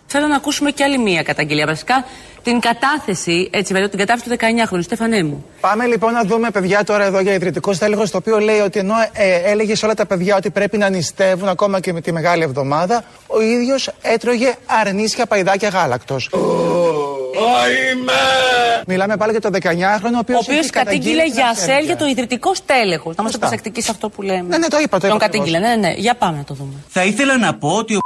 Θέλω 0.06 0.26
να 0.26 0.36
ακούσουμε 0.36 0.70
και 0.70 0.84
άλλη 0.84 0.98
μία 0.98 1.22
καταγγελία. 1.22 1.66
Βασικά 1.66 2.04
την 2.42 2.60
κατάθεση, 2.60 3.48
έτσι 3.52 3.72
βέβαια, 3.72 3.88
την 3.88 3.98
κατάθεση 3.98 4.28
του 4.28 4.36
19χρονου, 4.36 4.82
Στέφανέ 4.82 5.22
μου. 5.22 5.44
Πάμε 5.60 5.86
λοιπόν 5.86 6.12
να 6.12 6.22
δούμε 6.24 6.50
παιδιά 6.50 6.84
τώρα 6.84 7.04
εδώ 7.04 7.20
για 7.20 7.32
ιδρυτικό 7.32 7.72
στέλεχος, 7.72 8.10
το 8.10 8.16
οποίο 8.16 8.38
λέει 8.38 8.58
ότι 8.58 8.78
ενώ 8.78 8.94
ε, 9.12 9.50
έλεγε 9.50 9.74
σε 9.74 9.84
όλα 9.84 9.94
τα 9.94 10.06
παιδιά 10.06 10.36
ότι 10.36 10.50
πρέπει 10.50 10.78
να 10.78 10.88
νηστεύουν 10.88 11.48
ακόμα 11.48 11.80
και 11.80 11.92
με 11.92 12.00
τη 12.00 12.12
μεγάλη 12.12 12.42
εβδομάδα, 12.42 13.04
ο 13.26 13.40
ίδιος 13.40 13.90
έτρωγε 14.02 14.54
αρνίσια 14.66 15.26
παϊδάκια 15.26 15.68
γάλακτος. 15.68 16.30
Μιλάμε 18.86 19.16
πάλι 19.16 19.30
για 19.30 19.40
το 19.40 19.50
19χρονο, 19.52 20.14
ο 20.14 20.18
οποίος. 20.18 20.38
Ο 20.38 20.52
οποίος 20.52 20.70
κατήγγειλε 20.70 21.26
για 21.26 21.48
ασέλ 21.48 21.84
για 21.84 21.96
το 21.96 22.06
ιδρυτικό 22.06 22.54
στέλεχος. 22.54 23.16
Να 23.16 23.22
είμαστε 23.22 23.22
Σωστά. 23.24 23.38
προσεκτικοί 23.38 23.82
σε 23.82 23.90
αυτό 23.90 24.08
που 24.08 24.22
λέμε. 24.22 24.48
Ναι, 24.48 24.58
ναι, 24.58 24.68
το 24.68 24.78
είπα, 24.78 24.98
το 24.98 25.06
Τον 25.06 25.16
είπα 25.16 25.26
κατήγγειλε, 25.26 25.58
ναι, 25.58 25.76
ναι. 25.76 25.92
Για 25.92 26.14
πάμε 26.14 26.36
να 26.36 26.44
το 26.44 26.54
δούμε. 26.54 26.72
Θα 26.88 27.04
ήθελα 27.04 27.38
να 27.38 27.54
πω 27.54 27.68
ότι 27.68 27.94
ο 27.94 27.98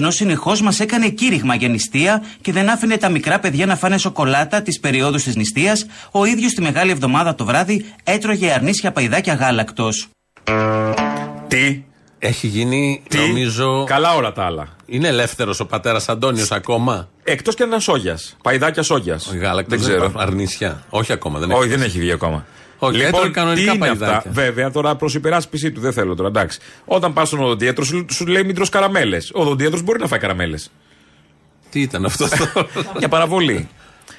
ενώ 0.00 0.10
συνεχώς 0.10 0.60
μας 0.60 0.80
έκανε 0.80 1.08
κήρυγμα 1.08 1.54
για 1.54 1.68
νηστεία 1.68 2.22
και 2.40 2.52
δεν 2.52 2.70
άφηνε 2.70 2.96
τα 2.96 3.08
μικρά 3.08 3.38
παιδιά 3.38 3.66
να 3.66 3.76
φάνε 3.76 3.98
σοκολάτα 3.98 4.62
τι 4.62 4.78
περιόδου 4.78 5.16
της 5.16 5.36
νηστείας, 5.36 5.86
ο 6.10 6.24
ίδιος 6.24 6.54
τη 6.54 6.62
μεγάλη 6.62 6.90
εβδομάδα 6.90 7.34
το 7.34 7.44
βράδυ 7.44 7.84
έτρωγε 8.04 8.52
αρνίσια 8.52 8.92
παϊδάκια 8.92 9.34
γάλακτος. 9.34 10.08
Τι, 11.48 11.82
Έχει 12.24 12.46
γίνει, 12.46 13.02
τι; 13.08 13.18
νομίζω. 13.18 13.84
Καλά 13.84 14.14
όλα 14.14 14.32
τα 14.32 14.44
άλλα. 14.44 14.68
Είναι 14.86 15.08
ελεύθερος 15.08 15.60
ο 15.60 15.66
πατέρας 15.66 16.08
Αντώνιος 16.08 16.52
ακόμα; 16.52 17.08
Εκτός 17.24 17.54
και 17.54 17.62
αν 17.62 17.68
ήταν 17.68 17.80
σόγιας. 17.80 18.36
Παϊδάκια 18.42 18.82
σόγιας. 18.82 19.34
Γάλακτο 19.40 19.70
Δεν 19.76 19.84
ξέρω. 19.84 20.12
Αρνίσια. 20.16 20.82
Όχι 20.88 21.12
ακόμα. 21.12 21.38
Δεν 21.38 21.50
Όχι, 21.50 21.60
έχει. 21.60 21.68
δεν 21.68 21.82
έχει 21.82 21.98
βγει 21.98 22.12
ακόμα. 22.12 22.46
Όχι, 22.78 22.96
λοιπόν, 22.96 23.08
έτρωγε 23.08 23.26
τι 23.28 23.32
κανονικά 23.34 23.70
είναι 23.70 23.78
παϊδάκια. 23.78 24.16
αυτά. 24.16 24.30
Βέβαια, 24.30 24.70
τώρα 24.70 24.96
προς 24.96 25.14
υπεράσπιση 25.14 25.72
του 25.72 25.80
δεν 25.80 25.92
θέλω 25.92 26.14
τώρα, 26.14 26.28
εντάξει. 26.28 26.58
Όταν 26.84 27.12
πας 27.12 27.28
στον 27.28 27.40
οδοντίατρο, 27.42 27.84
σου, 27.84 28.04
σου 28.10 28.26
λέει 28.26 28.42
μην 28.44 28.54
τρως 28.54 28.68
καραμέλες. 28.68 29.30
Ο 29.34 29.40
οδοντίατρος 29.40 29.82
μπορεί 29.82 30.00
να 30.00 30.06
φάει 30.06 30.18
καραμέλες. 30.18 30.70
Τι 31.70 31.80
ήταν 31.80 32.04
αυτό 32.04 32.28
το. 32.28 32.66
Για 32.98 33.08
παραβολή. 33.08 33.68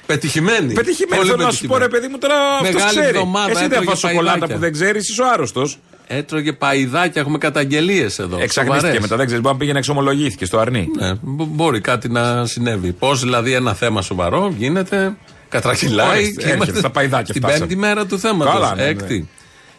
Πετυχημένη. 0.06 0.72
Πετυχημένη. 0.72 1.20
Πολύ 1.20 1.30
Θέλω 1.30 1.44
να 1.44 1.52
σου 1.52 1.66
πω, 1.66 1.76
ρε 1.78 1.88
παιδί 1.88 2.08
μου, 2.08 2.18
τώρα 2.18 2.34
αυτός 2.60 2.72
Μεγάλη 2.72 2.90
ξέρει. 2.90 3.06
εβδομάδα 3.06 3.50
Εσύ 3.50 3.60
δεν 3.60 3.70
έτρωγε 3.70 3.88
φας 3.88 3.98
σοκολάτα 3.98 4.30
παϊδάκια. 4.30 4.54
που 4.54 4.60
δεν 4.60 4.72
ξέρεις, 4.72 5.08
είσαι 5.08 5.22
ο 5.22 5.24
άρρωστος. 5.32 5.78
Έτρωγε 6.06 6.52
παϊδάκια, 6.52 7.20
έχουμε 7.20 7.38
καταγγελίες 7.38 8.18
εδώ. 8.18 8.38
Εξαγνίστηκε 8.40 8.80
σοβαρές. 8.86 9.00
μετά, 9.00 9.16
δεν 9.16 9.24
ξέρεις. 9.26 9.42
Μπορεί 9.42 9.54
να 9.54 9.60
πήγε 9.60 9.72
να 9.72 9.78
εξομολογήθηκε 9.78 10.44
στο 10.44 10.58
αρνί. 10.58 10.88
Ναι, 10.98 11.12
μπο- 11.20 11.44
μπορεί 11.50 11.80
κάτι 11.80 12.08
να 12.08 12.46
συνέβη. 12.46 12.92
Πώς 12.92 13.20
δηλαδή 13.20 13.52
ένα 13.52 13.74
θέμα 13.74 14.02
σοβαρό 14.02 14.54
γίνεται, 14.56 15.16
κατρακυλάει 15.48 16.08
Ορίστε, 16.08 16.30
και 16.42 16.46
είμαστε 16.46 16.58
έρχεται 16.62 16.78
στα 16.78 16.90
παϊδάκια 16.90 17.26
στην 17.26 17.40
φτάσαμε. 17.42 17.58
πέμπτη 17.66 17.76
μέρα 17.76 18.06
του 18.06 18.18
θέματος. 18.18 18.52
Καλά, 18.54 18.74
ναι, 18.74 18.82
ναι. 18.82 18.88
έκτη. 18.88 19.28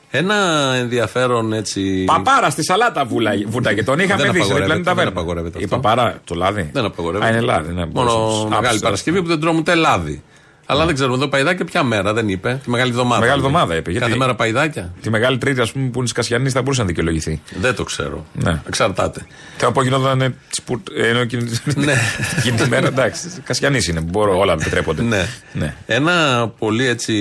Ένα 0.10 0.36
ενδιαφέρον 0.76 1.54
έτσι. 1.54 2.04
Παπάρα 2.06 2.50
στη 2.50 2.64
σαλάτα 2.64 3.06
βούλαγε, 3.06 3.46
βούταγε. 3.48 3.84
Τον 3.84 4.00
είχαμε 4.00 4.22
Δεν 4.22 4.32
δει 4.32 4.38
σε 4.38 4.44
απαγορεύεται, 4.44 4.54
διπλανή 4.76 4.84
δεν 4.84 4.84
ταβέρνα. 4.94 5.10
απαγορεύεται 5.10 5.60
Η 5.60 5.64
αυτό. 5.64 5.76
παπάρα, 5.80 6.20
το 6.24 6.36
λάδι. 6.36 6.70
Δεν 6.74 6.86
απαγορεύεται. 6.86 7.30
Α, 7.30 7.34
είναι 7.34 7.42
λάδι. 7.46 7.74
Ναι, 7.74 7.86
Μόνο 7.86 7.90
μπορούσες. 7.92 8.44
Μεγάλη 8.50 8.68
Άψε. 8.68 8.80
Παρασκευή 8.80 9.22
που 9.22 9.28
δεν 9.28 9.40
τρώμε 9.40 9.60
ούτε 9.60 9.76
λάδι. 9.76 10.24
Αλλά 10.68 10.86
δεν 10.86 10.94
ξέρουμε 10.96 11.16
εδώ 11.16 11.28
παϊδάκια 11.28 11.66
ποια 11.66 11.84
μέρα 11.84 12.14
δεν 12.14 12.30
είπε. 12.30 12.60
Τη 12.64 12.70
Μεγάλη 12.70 12.90
Εβδομάδα. 12.90 13.20
Μεγάλη 13.20 13.40
λέει. 13.42 13.48
εβδομάδα 13.50 13.76
είπε, 13.76 13.92
γιατί- 13.92 14.06
Κάθε 14.06 14.18
μέρα 14.18 14.36
παϊδάκια. 14.36 14.94
Τη 15.02 15.10
μεγάλη 15.10 15.38
τρίτη, 15.38 15.62
ας 15.62 15.72
πούμε, 15.72 15.90
που 15.90 16.00
είναι 16.00 16.08
σκασιανής, 16.08 16.54
θα 16.54 16.62
μπορούσε 16.62 16.82
να 16.82 16.88
δικαιολογηθεί. 16.88 17.42
Δεν 17.60 17.76
το 17.76 17.84
ξέρω. 17.84 18.26
Ναι. 18.34 18.62
Εξαρτάται. 18.68 19.26
Θα 19.58 19.72
πω 19.72 19.84
γινόταν. 19.84 20.22
ε, 20.22 20.36
τσιπουρ- 20.50 20.90
ε, 20.98 21.08
Ενώ 21.08 21.20
εκείνη 21.20 21.52
Ναι. 21.76 21.94
εκείνη 22.38 22.58
τη 22.58 22.70
μέρα, 22.70 22.88
εντάξει. 22.88 23.28
Κασιανή 23.44 23.80
είναι. 23.90 24.00
Μπορώ, 24.02 24.38
όλα 24.40 24.54
επιτρέπονται. 24.54 25.02
Ναι. 25.02 25.28
Ναι. 25.54 25.76
Ένα 25.86 26.48
πολύ 26.60 26.88
έτσι 26.88 27.14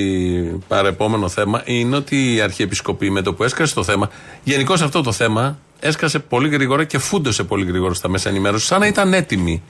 παρεπόμενο 0.68 1.28
θέμα 1.28 1.62
είναι 1.64 1.96
ότι 1.96 2.34
η 2.34 2.40
Αρχιεπισκοπή 2.40 3.10
με 3.10 3.22
το 3.22 3.34
που 3.34 3.44
έσκασε 3.44 3.74
το 3.74 3.82
θέμα, 3.84 4.10
γενικώς 4.44 4.82
αυτό 4.82 5.02
το 5.02 5.12
θέμα 5.12 5.58
έσκασε 5.80 6.18
πολύ 6.18 6.48
γρήγορα 6.48 6.84
και 6.84 6.98
φούντωσε 6.98 7.42
πολύ 7.44 7.64
γρήγορα 7.66 7.94
στα 7.94 8.08
μέσα 8.08 8.28
ενημέρωσης, 8.28 8.66
σαν 8.68 8.80
να 8.80 8.86
ήταν 8.86 9.12
έτοιμη. 9.14 9.62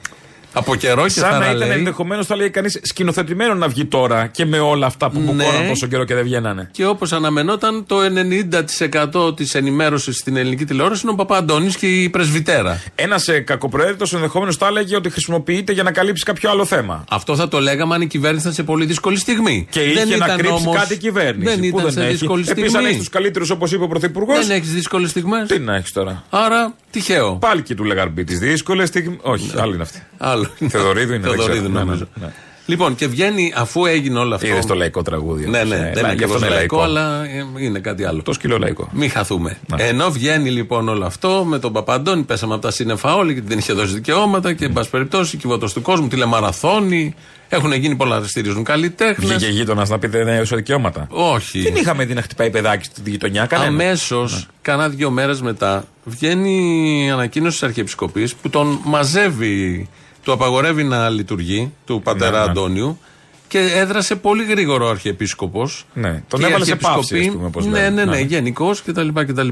Από 0.57 0.75
καιρό 0.75 1.03
και 1.03 1.09
Σαν 1.09 1.21
να 1.29 1.35
ήταν 1.35 1.41
θαραλέει. 1.41 1.77
ενδεχομένως, 1.77 2.25
θα 2.25 2.35
λέει 2.35 2.49
κανείς, 2.49 2.79
σκηνοθετημένο 2.83 3.53
να 3.53 3.67
βγει 3.67 3.85
τώρα 3.85 4.27
και 4.27 4.45
με 4.45 4.59
όλα 4.59 4.85
αυτά 4.85 5.09
που 5.09 5.19
Ναι. 5.19 5.25
μπουκώναν 5.25 5.67
τόσο 5.67 5.87
καιρό 5.87 6.03
και 6.03 6.13
δεν 6.15 6.23
βγαίνανε. 6.23 6.69
Και 6.71 6.85
όπως 6.85 7.13
αναμενόταν, 7.13 7.85
το 7.87 8.01
90% 8.01 9.33
της 9.35 9.55
ενημέρωσης 9.55 10.17
στην 10.17 10.35
ελληνική 10.37 10.65
τηλεόραση 10.65 11.01
είναι 11.03 11.11
ο 11.11 11.15
Παπα-Αντώνη 11.15 11.71
και 11.71 11.87
η 12.01 12.09
πρεσβυτέρα. 12.09 12.81
Ένας 12.95 13.27
ε, 13.27 13.39
κακοπροαίρετος 13.39 14.13
ενδεχομένως 14.13 14.55
θα 14.55 14.67
έλεγε 14.67 14.95
ότι 14.95 15.09
χρησιμοποιείται 15.09 15.71
για 15.73 15.83
να 15.83 15.91
καλύψει 15.91 16.23
κάποιο 16.23 16.49
άλλο 16.49 16.65
θέμα. 16.65 17.03
Αυτό 17.09 17.35
θα 17.35 17.47
το 17.47 17.59
λέγαμε 17.59 17.95
αν 17.95 18.01
η 18.01 18.07
κυβέρνηση 18.07 18.41
ήταν 18.41 18.53
σε 18.53 18.63
πολύ 18.63 18.85
δύσκολη 18.85 19.17
στιγμή. 19.17 19.67
Και 19.69 19.79
είχε 19.81 19.93
Δεν 20.05 20.07
να 20.07 20.15
ήταν 20.25 20.37
κρύψει 20.37 20.53
όμως- 20.53 20.75
κάτι 20.75 20.93
η 20.93 20.97
κυβέρνηση. 20.97 21.55
Δεν 21.59 21.69
που 21.69 21.79
ήταν 21.79 21.91
σε 21.91 22.01
έχει; 22.01 22.11
δύσκολη 22.11 22.43
στιγμή. 22.43 22.61
Επίση, 22.61 22.77
αν 22.77 22.85
έχεις 22.85 22.97
τους 22.97 23.09
καλύτερους, 23.09 23.49
όπως 23.49 23.71
είπε 23.71 23.83
ο 23.83 23.87
Πρωθυπουργός. 23.87 24.47
Δεν 24.47 24.57
έχεις 24.57 24.73
δύσκολες 24.73 25.09
στιγμές. 25.09 25.47
Τι 25.47 25.59
να 25.59 25.75
έχεις 25.75 25.91
τώρα. 25.91 26.23
Άρα 26.29 26.73
τυχαίο. 26.91 27.35
Πάλι 27.35 27.61
και 27.61 27.75
του 27.75 27.83
Λεγαρμπή 27.83 28.23
τις 28.23 28.39
δύσκολες 28.39 28.87
στιγμέ. 28.87 29.17
Όχι, 29.21 29.51
άλλη 29.59 29.73
είναι 29.73 29.83
αυτή. 29.83 30.03
Άλλο. 30.17 30.44
Θεοδωρίδου 30.69 31.13
είναι, 31.13 31.27
δεν 31.27 31.31
Θεοδωρίδου, 31.35 31.59
ξέρω. 31.63 31.73
Ναι, 31.73 31.79
νομίζω. 31.79 32.07
ναι, 32.19 32.25
ναι. 32.25 32.31
Λοιπόν, 32.67 32.95
και 32.95 33.07
βγαίνει 33.07 33.53
αφού 33.55 33.85
έγινε 33.85 34.19
όλο 34.19 34.35
αυτό. 34.35 34.47
Είδες 34.47 34.65
το 34.65 34.75
λαϊκό 34.75 35.01
τραγούδι. 35.01 35.47
Ναι, 35.49 35.63
ναι, 35.63 35.75
Ε, 35.75 35.79
δεν 35.79 35.79
λα- 35.79 35.83
είναι 35.83 35.93
γι' 35.93 36.01
αυτό 36.01 36.07
ακριβώς 36.09 36.41
είναι 36.41 36.49
λαϊκό, 36.49 36.75
λαϊκό. 36.77 36.89
αλλά 36.91 37.23
ε, 37.25 37.45
είναι 37.65 37.79
κάτι 37.79 38.05
άλλο. 38.05 38.21
Το 38.21 38.33
σκύλο 38.33 38.57
λαϊκό. 38.57 38.89
Μην 38.93 39.09
χαθούμε. 39.09 39.57
Ενώ 39.77 40.11
βγαίνει 40.11 40.49
λοιπόν 40.49 40.89
όλο 40.89 41.05
αυτό 41.05 41.43
με 41.47 41.59
τον 41.59 41.73
Παπαντώνη, 41.73 42.23
πέσαμε 42.23 42.53
από 42.53 42.61
τα 42.61 42.71
σύννεφα 42.71 43.15
όλοι 43.15 43.33
γιατί 43.33 43.47
δεν 43.47 43.57
είχε 43.57 43.73
δώσει 43.73 43.93
δικαιώματα 43.93 44.53
και 44.53 44.65
εν 44.65 44.73
πάση 44.73 44.89
περιπτώσει 44.89 45.37
κυβωτό 45.37 45.67
του 45.73 45.81
κόσμου, 45.81 46.07
τηλεμαραθώνη. 46.07 47.15
Έχουν 47.49 47.73
γίνει 47.73 47.95
πολλά 47.95 48.23
στηρίζουν 48.23 48.63
καλλιτέχνες. 48.63 49.29
Βγήκε 49.35 49.51
γείτονας 49.51 49.89
να 49.89 49.99
πείτε 49.99 50.23
ναι, 50.23 50.35
έω 50.35 50.43
δικαιώματα. 50.43 51.07
Όχι. 51.09 51.61
Δεν 51.61 51.75
είχαμε 51.75 52.05
δει 52.05 52.13
να 52.13 52.21
χτυπάει 52.21 52.49
παιδάκι 52.49 52.85
στη 52.85 53.09
γειτονιά, 53.09 53.45
κανένα. 53.45 53.69
Αμέσως, 53.69 54.33
Ναι. 54.33 54.39
κάνα 54.61 54.89
δύο 54.89 55.09
μέρες 55.09 55.41
μετά, 55.41 55.83
βγαίνει 56.03 57.05
η 57.05 57.09
ανακοίνωση 57.09 57.51
της 57.59 57.63
Αρχιεπισκοπής 57.67 58.35
που 58.35 58.49
τον 58.49 58.79
μαζεύει, 58.83 59.89
του 60.25 60.31
απαγορεύει 60.31 60.83
να 60.83 61.09
λειτουργεί, 61.09 61.73
του 61.85 62.01
πατέρα 62.03 62.31
Ναι, 62.31 62.43
ναι. 62.43 62.49
Αντώνιου. 62.51 62.99
Και 63.47 63.59
έδρασε 63.59 64.15
πολύ 64.15 64.43
γρήγορο 64.43 64.85
ο 64.85 64.89
Αρχιεπίσκοπος. 64.89 65.85
Ναι, 65.93 66.23
τον 66.27 66.43
έβαλε 66.43 66.65
σε 66.65 66.75
παύση, 66.75 67.19
ας 67.19 67.27
πούμε, 67.27 67.45
όπως 67.45 67.65
Ναι, 67.65 67.71
λέμε. 67.71 67.89
ναι, 67.89 68.03
ναι, 68.05 68.11
Ναι. 68.11 68.19
γενικώ 68.19 68.75
κτλ. 68.85 69.07
κτλ. 69.13 69.47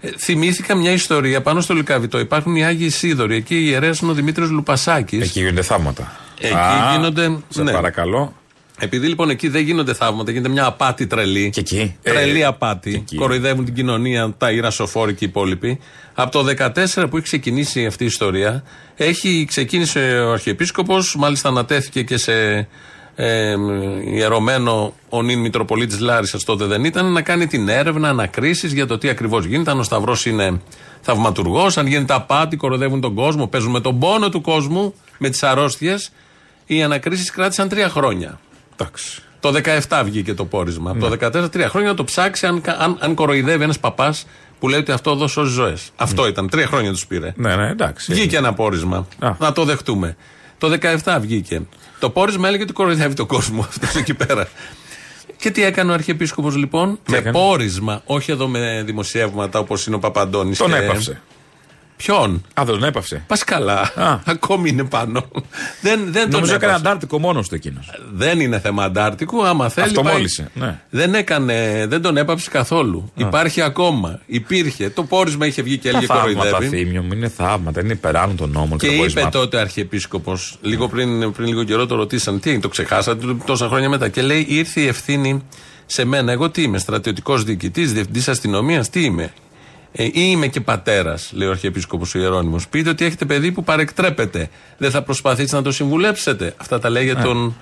Ε, 0.00 0.08
θυμήθηκα 0.18 0.74
μια 0.74 0.92
ιστορία 0.92 1.42
πάνω 1.42 1.60
στο 1.60 1.74
Λυκαβητό. 1.74 2.18
Υπάρχουν 2.18 2.56
οι 2.56 2.64
Άγιοι 2.64 2.88
Σίδωροι. 2.90 3.36
Εκεί 3.36 3.54
η 3.54 3.64
ιερέας 3.68 3.98
είναι 4.00 4.10
ο 4.10 4.14
Δημήτρη 4.14 4.46
Λουπασάκης. 4.46 5.22
Εκεί 5.22 5.40
γίνονται 5.40 5.62
θαύματα. 5.62 6.16
Εκεί 6.40 6.54
Α, 6.54 6.92
γίνονται. 6.96 7.38
Σε 7.48 7.62
ναι. 7.62 7.72
παρακαλώ. 7.72 8.34
Επειδή 8.78 9.06
λοιπόν 9.06 9.30
εκεί 9.30 9.48
δεν 9.48 9.62
γίνονται 9.62 9.94
θαύματα, 9.94 10.30
γίνεται 10.30 10.48
μια 10.48 10.64
απάτη 10.66 11.06
τρελή. 11.06 11.50
Και 11.50 11.60
εκεί; 11.60 11.96
Τρελή 12.02 12.40
Ε, 12.40 12.44
απάτη. 12.44 12.90
και 12.90 12.96
εκεί. 12.96 13.16
Κοροϊδεύουν 13.16 13.64
την 13.64 13.74
κοινωνία, 13.74 14.34
τα 14.38 14.50
ιρασοφόροι 14.50 15.14
και 15.14 15.24
οι 15.24 15.28
υπόλοιποι. 15.28 15.78
Από 16.14 16.30
το 16.30 16.42
2014 16.42 17.06
που 17.10 17.16
έχει 17.16 17.24
ξεκινήσει 17.24 17.86
αυτή 17.86 18.02
η 18.02 18.06
ιστορία, 18.06 18.64
έχει 18.96 19.44
ξεκίνησε 19.48 20.00
ο 20.00 20.32
Αρχιεπίσκοπος, 20.32 21.16
μάλιστα 21.16 21.48
ανατέθηκε 21.48 22.02
και 22.02 22.16
σε 22.16 22.68
ε, 23.14 23.54
ιερωμένο 24.14 24.94
ο 25.08 25.22
νυν 25.22 25.38
Μητροπολίτης 25.38 26.00
Λάρισας 26.00 26.44
τότε 26.44 26.64
δεν 26.64 26.84
ήταν, 26.84 27.12
να 27.12 27.22
κάνει 27.22 27.46
την 27.46 27.68
έρευνα, 27.68 28.08
ανακρίσεις 28.08 28.72
για 28.72 28.86
το 28.86 28.98
τι 28.98 29.08
ακριβώς 29.08 29.44
γίνεται. 29.44 29.70
Αν 29.70 29.78
ο 29.78 29.82
Σταυρός 29.82 30.26
είναι 30.26 30.60
θαυματουργός, 31.00 31.78
αν 31.78 31.86
γίνεται 31.86 32.14
απάτη, 32.14 32.56
κοροϊδεύουν 32.56 33.00
τον 33.00 33.14
κόσμο, 33.14 33.46
παίζουν 33.46 33.70
με 33.70 33.80
τον 33.80 33.98
πόνο 33.98 34.28
του 34.28 34.40
κόσμου, 34.40 34.94
με 35.18 35.28
τις 35.30 35.42
αρρώστιες. 35.42 36.12
Οι 36.66 36.82
ανακρίσεις 36.82 37.30
κράτησαν 37.30 37.68
τρία 37.68 37.88
χρόνια. 37.88 38.40
Εντάξει. 38.78 39.20
Το 39.40 39.52
17 39.88 40.02
βγήκε 40.04 40.34
το 40.34 40.44
πόρισμα. 40.44 40.94
Ναι. 40.94 41.06
Από 41.06 41.16
το 41.16 41.26
14 41.44 41.50
τρία 41.50 41.68
χρόνια 41.68 41.88
να 41.90 41.94
το 41.96 42.04
ψάξει 42.04 42.46
αν, 42.46 42.62
αν, 42.78 42.96
αν 43.00 43.14
κοροϊδεύει 43.14 43.62
ένας 43.64 43.78
παπάς 43.78 44.26
που 44.60 44.68
λέει 44.68 44.78
ότι 44.78 44.92
αυτό 44.92 45.10
εδώ 45.10 45.26
σώζει 45.28 45.52
ζωές. 45.52 45.90
Αυτό 45.96 46.26
ήταν. 46.26 46.48
Τρία 46.48 46.66
χρόνια 46.66 46.90
τους 46.92 47.06
πήρε. 47.06 47.32
Ναι, 47.36 47.56
ναι, 47.56 47.68
εντάξει. 47.70 48.12
Βγήκε 48.12 48.36
ένα 48.36 48.52
πόρισμα. 48.54 49.06
Α. 49.18 49.30
Να 49.38 49.52
το 49.52 49.64
δεχτούμε. 49.64 50.16
Το 50.58 50.78
17 51.04 51.18
βγήκε. 51.20 51.62
Το 51.98 52.10
πόρισμα 52.10 52.48
έλεγε 52.48 52.62
ότι 52.62 52.72
κοροϊδεύει 52.72 53.14
τον 53.14 53.26
κόσμο 53.26 53.60
αυτός 53.68 53.94
εκεί 53.94 54.14
πέρα. 54.14 54.48
Και 55.36 55.50
τι 55.50 55.64
έκανε 55.64 55.90
ο 55.90 55.94
Αρχιεπίσκοπος 55.94 56.56
λοιπόν, 56.56 56.98
με 57.08 57.16
έκανε; 57.16 57.38
πόρισμα, 57.38 58.02
όχι 58.04 58.30
εδώ 58.30 58.48
με 58.48 58.82
δημοσιεύματα 58.86 59.58
όπως 59.58 59.86
είναι 59.86 59.96
ο 59.96 59.98
Παπαντώνης 59.98 60.58
Τον 60.58 60.70
και- 60.70 60.76
έπαυσε. 60.76 61.20
Ποιον; 61.96 62.30
Α, 62.54 62.62
δεν 62.64 62.74
τον 62.74 62.84
έπαυσε. 62.84 63.24
Πας 63.26 63.44
καλά. 63.44 63.80
Α. 63.94 64.18
Ακόμη 64.24 64.68
είναι 64.68 64.84
πάνω. 64.84 65.24
δεν, 65.80 66.00
δεν 66.04 66.22
τον 66.22 66.30
Νομίζω 66.30 66.54
έκανε 66.54 66.72
έπαυσε. 66.72 66.74
αντάρτικο 66.88 67.18
μόνος 67.18 67.48
του 67.48 67.54
εκείνος. 67.54 67.90
Δεν 68.12 68.40
είναι 68.40 68.60
θέμα 68.60 68.84
αντάρτικου, 68.84 69.46
άμα 69.46 69.68
θέλει. 69.68 69.86
πάει- 69.92 70.04
Αυτομόλυσε. 70.04 70.50
Ναι. 70.54 70.80
Δεν 70.90 71.14
έκανε, 71.14 71.86
δεν 71.88 72.02
τον 72.02 72.16
έπαψε 72.16 72.50
καθόλου. 72.50 73.12
Υπάρχει 73.14 73.60
ακόμα. 73.60 74.20
Υπήρχε. 74.26 74.88
Το 74.90 75.04
πόρισμα 75.04 75.46
είχε 75.46 75.62
βγει 75.62 75.78
και 75.78 75.90
Τα 75.90 75.96
έλεγε 75.98 76.12
θαύματα, 76.14 76.50
κοροϊδεύει. 76.50 76.76
θύμιο 76.84 77.02
μου, 77.02 77.12
είναι 77.12 77.28
θαύματα. 77.28 77.80
Είναι 77.80 77.92
υπεράνω 77.92 78.32
των 78.36 78.50
νόμων 78.50 78.78
Και 78.78 78.86
των 78.86 78.88
είπε 78.88 78.96
πορισμάτων. 78.96 79.30
τότε 79.40 79.56
ο 79.56 79.60
Αρχιεπίσκοπος, 79.60 80.58
λίγο 80.62 80.88
πριν, 80.88 81.32
πριν 81.32 81.46
λίγο 81.48 81.64
καιρό 81.64 81.86
το 81.86 81.94
ρωτήσαν, 81.94 82.40
τι 82.40 82.50
είναι, 82.50 82.60
το 82.60 82.68
ξεχάσατε 82.68 83.26
τόσα 83.46 83.66
χρόνια 83.68 83.88
μετά. 83.88 84.08
Και 84.08 84.22
λέει, 84.22 84.46
ήρθε 84.48 84.80
η 84.80 84.86
ευθύνη 84.86 85.42
σε 85.86 86.04
μένα. 86.04 86.32
Εγώ 86.32 86.50
τι 86.50 86.62
είμαι, 86.62 86.78
στρατιωτικός 86.78 87.44
διοικητής, 87.44 87.92
διευθυντής 87.92 88.28
αστυνομίας, 88.28 88.90
τι 88.90 89.04
είμαι. 89.04 89.32
Ε, 89.98 90.04
ή 90.04 90.10
είμαι 90.14 90.46
και 90.46 90.60
πατέρας, 90.60 91.30
λέει 91.34 91.48
ο 91.48 91.50
Αρχιεπίσκοπος 91.50 92.14
ο 92.14 92.18
Ιερόνιμο. 92.18 92.56
Πείτε 92.70 92.90
ότι 92.90 93.04
έχετε 93.04 93.24
παιδί 93.24 93.52
που 93.52 93.64
παρεκτρέπεται. 93.64 94.48
Δεν 94.78 94.90
θα 94.90 95.02
προσπαθήσετε 95.02 95.56
να 95.56 95.62
το 95.62 95.72
συμβουλέψετε. 95.72 96.54
Αυτά 96.56 96.78
τα 96.78 96.90
λέει 96.90 97.04
για 97.04 97.16
τον, 97.16 97.56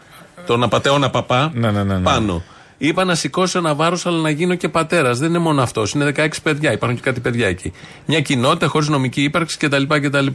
τον 0.47 0.63
απαταιώνα 0.63 1.11
παπά 1.11 1.51
Ναι, 1.55 1.71
ναι, 1.71 1.83
ναι, 1.83 1.95
ναι. 1.95 2.03
πάνω. 2.03 2.43
Είπα 2.79 3.05
να 3.05 3.15
σηκώσω 3.15 3.59
ένα 3.59 3.75
βάρος, 3.75 4.07
αλλά 4.07 4.19
να 4.19 4.31
γίνω 4.31 4.55
και 4.55 4.69
πατέρας. 4.69 5.19
Δεν 5.19 5.29
είναι 5.29 5.39
μόνο 5.39 5.63
αυτός. 5.63 5.93
Είναι 5.93 6.13
16 6.17 6.29
παιδιά. 6.43 6.73
Υπάρχουν 6.73 6.99
και 6.99 7.05
κάτι 7.05 7.21
παιδιά 7.21 7.47
εκεί. 7.47 7.73
Μια 8.07 8.21
κοινότητα 8.21 8.67
χωρίς 8.67 8.89
νομική 8.89 9.23
ύπαρξη 9.23 9.59
κτλ. 9.59 9.83
κτλ. 9.87 10.27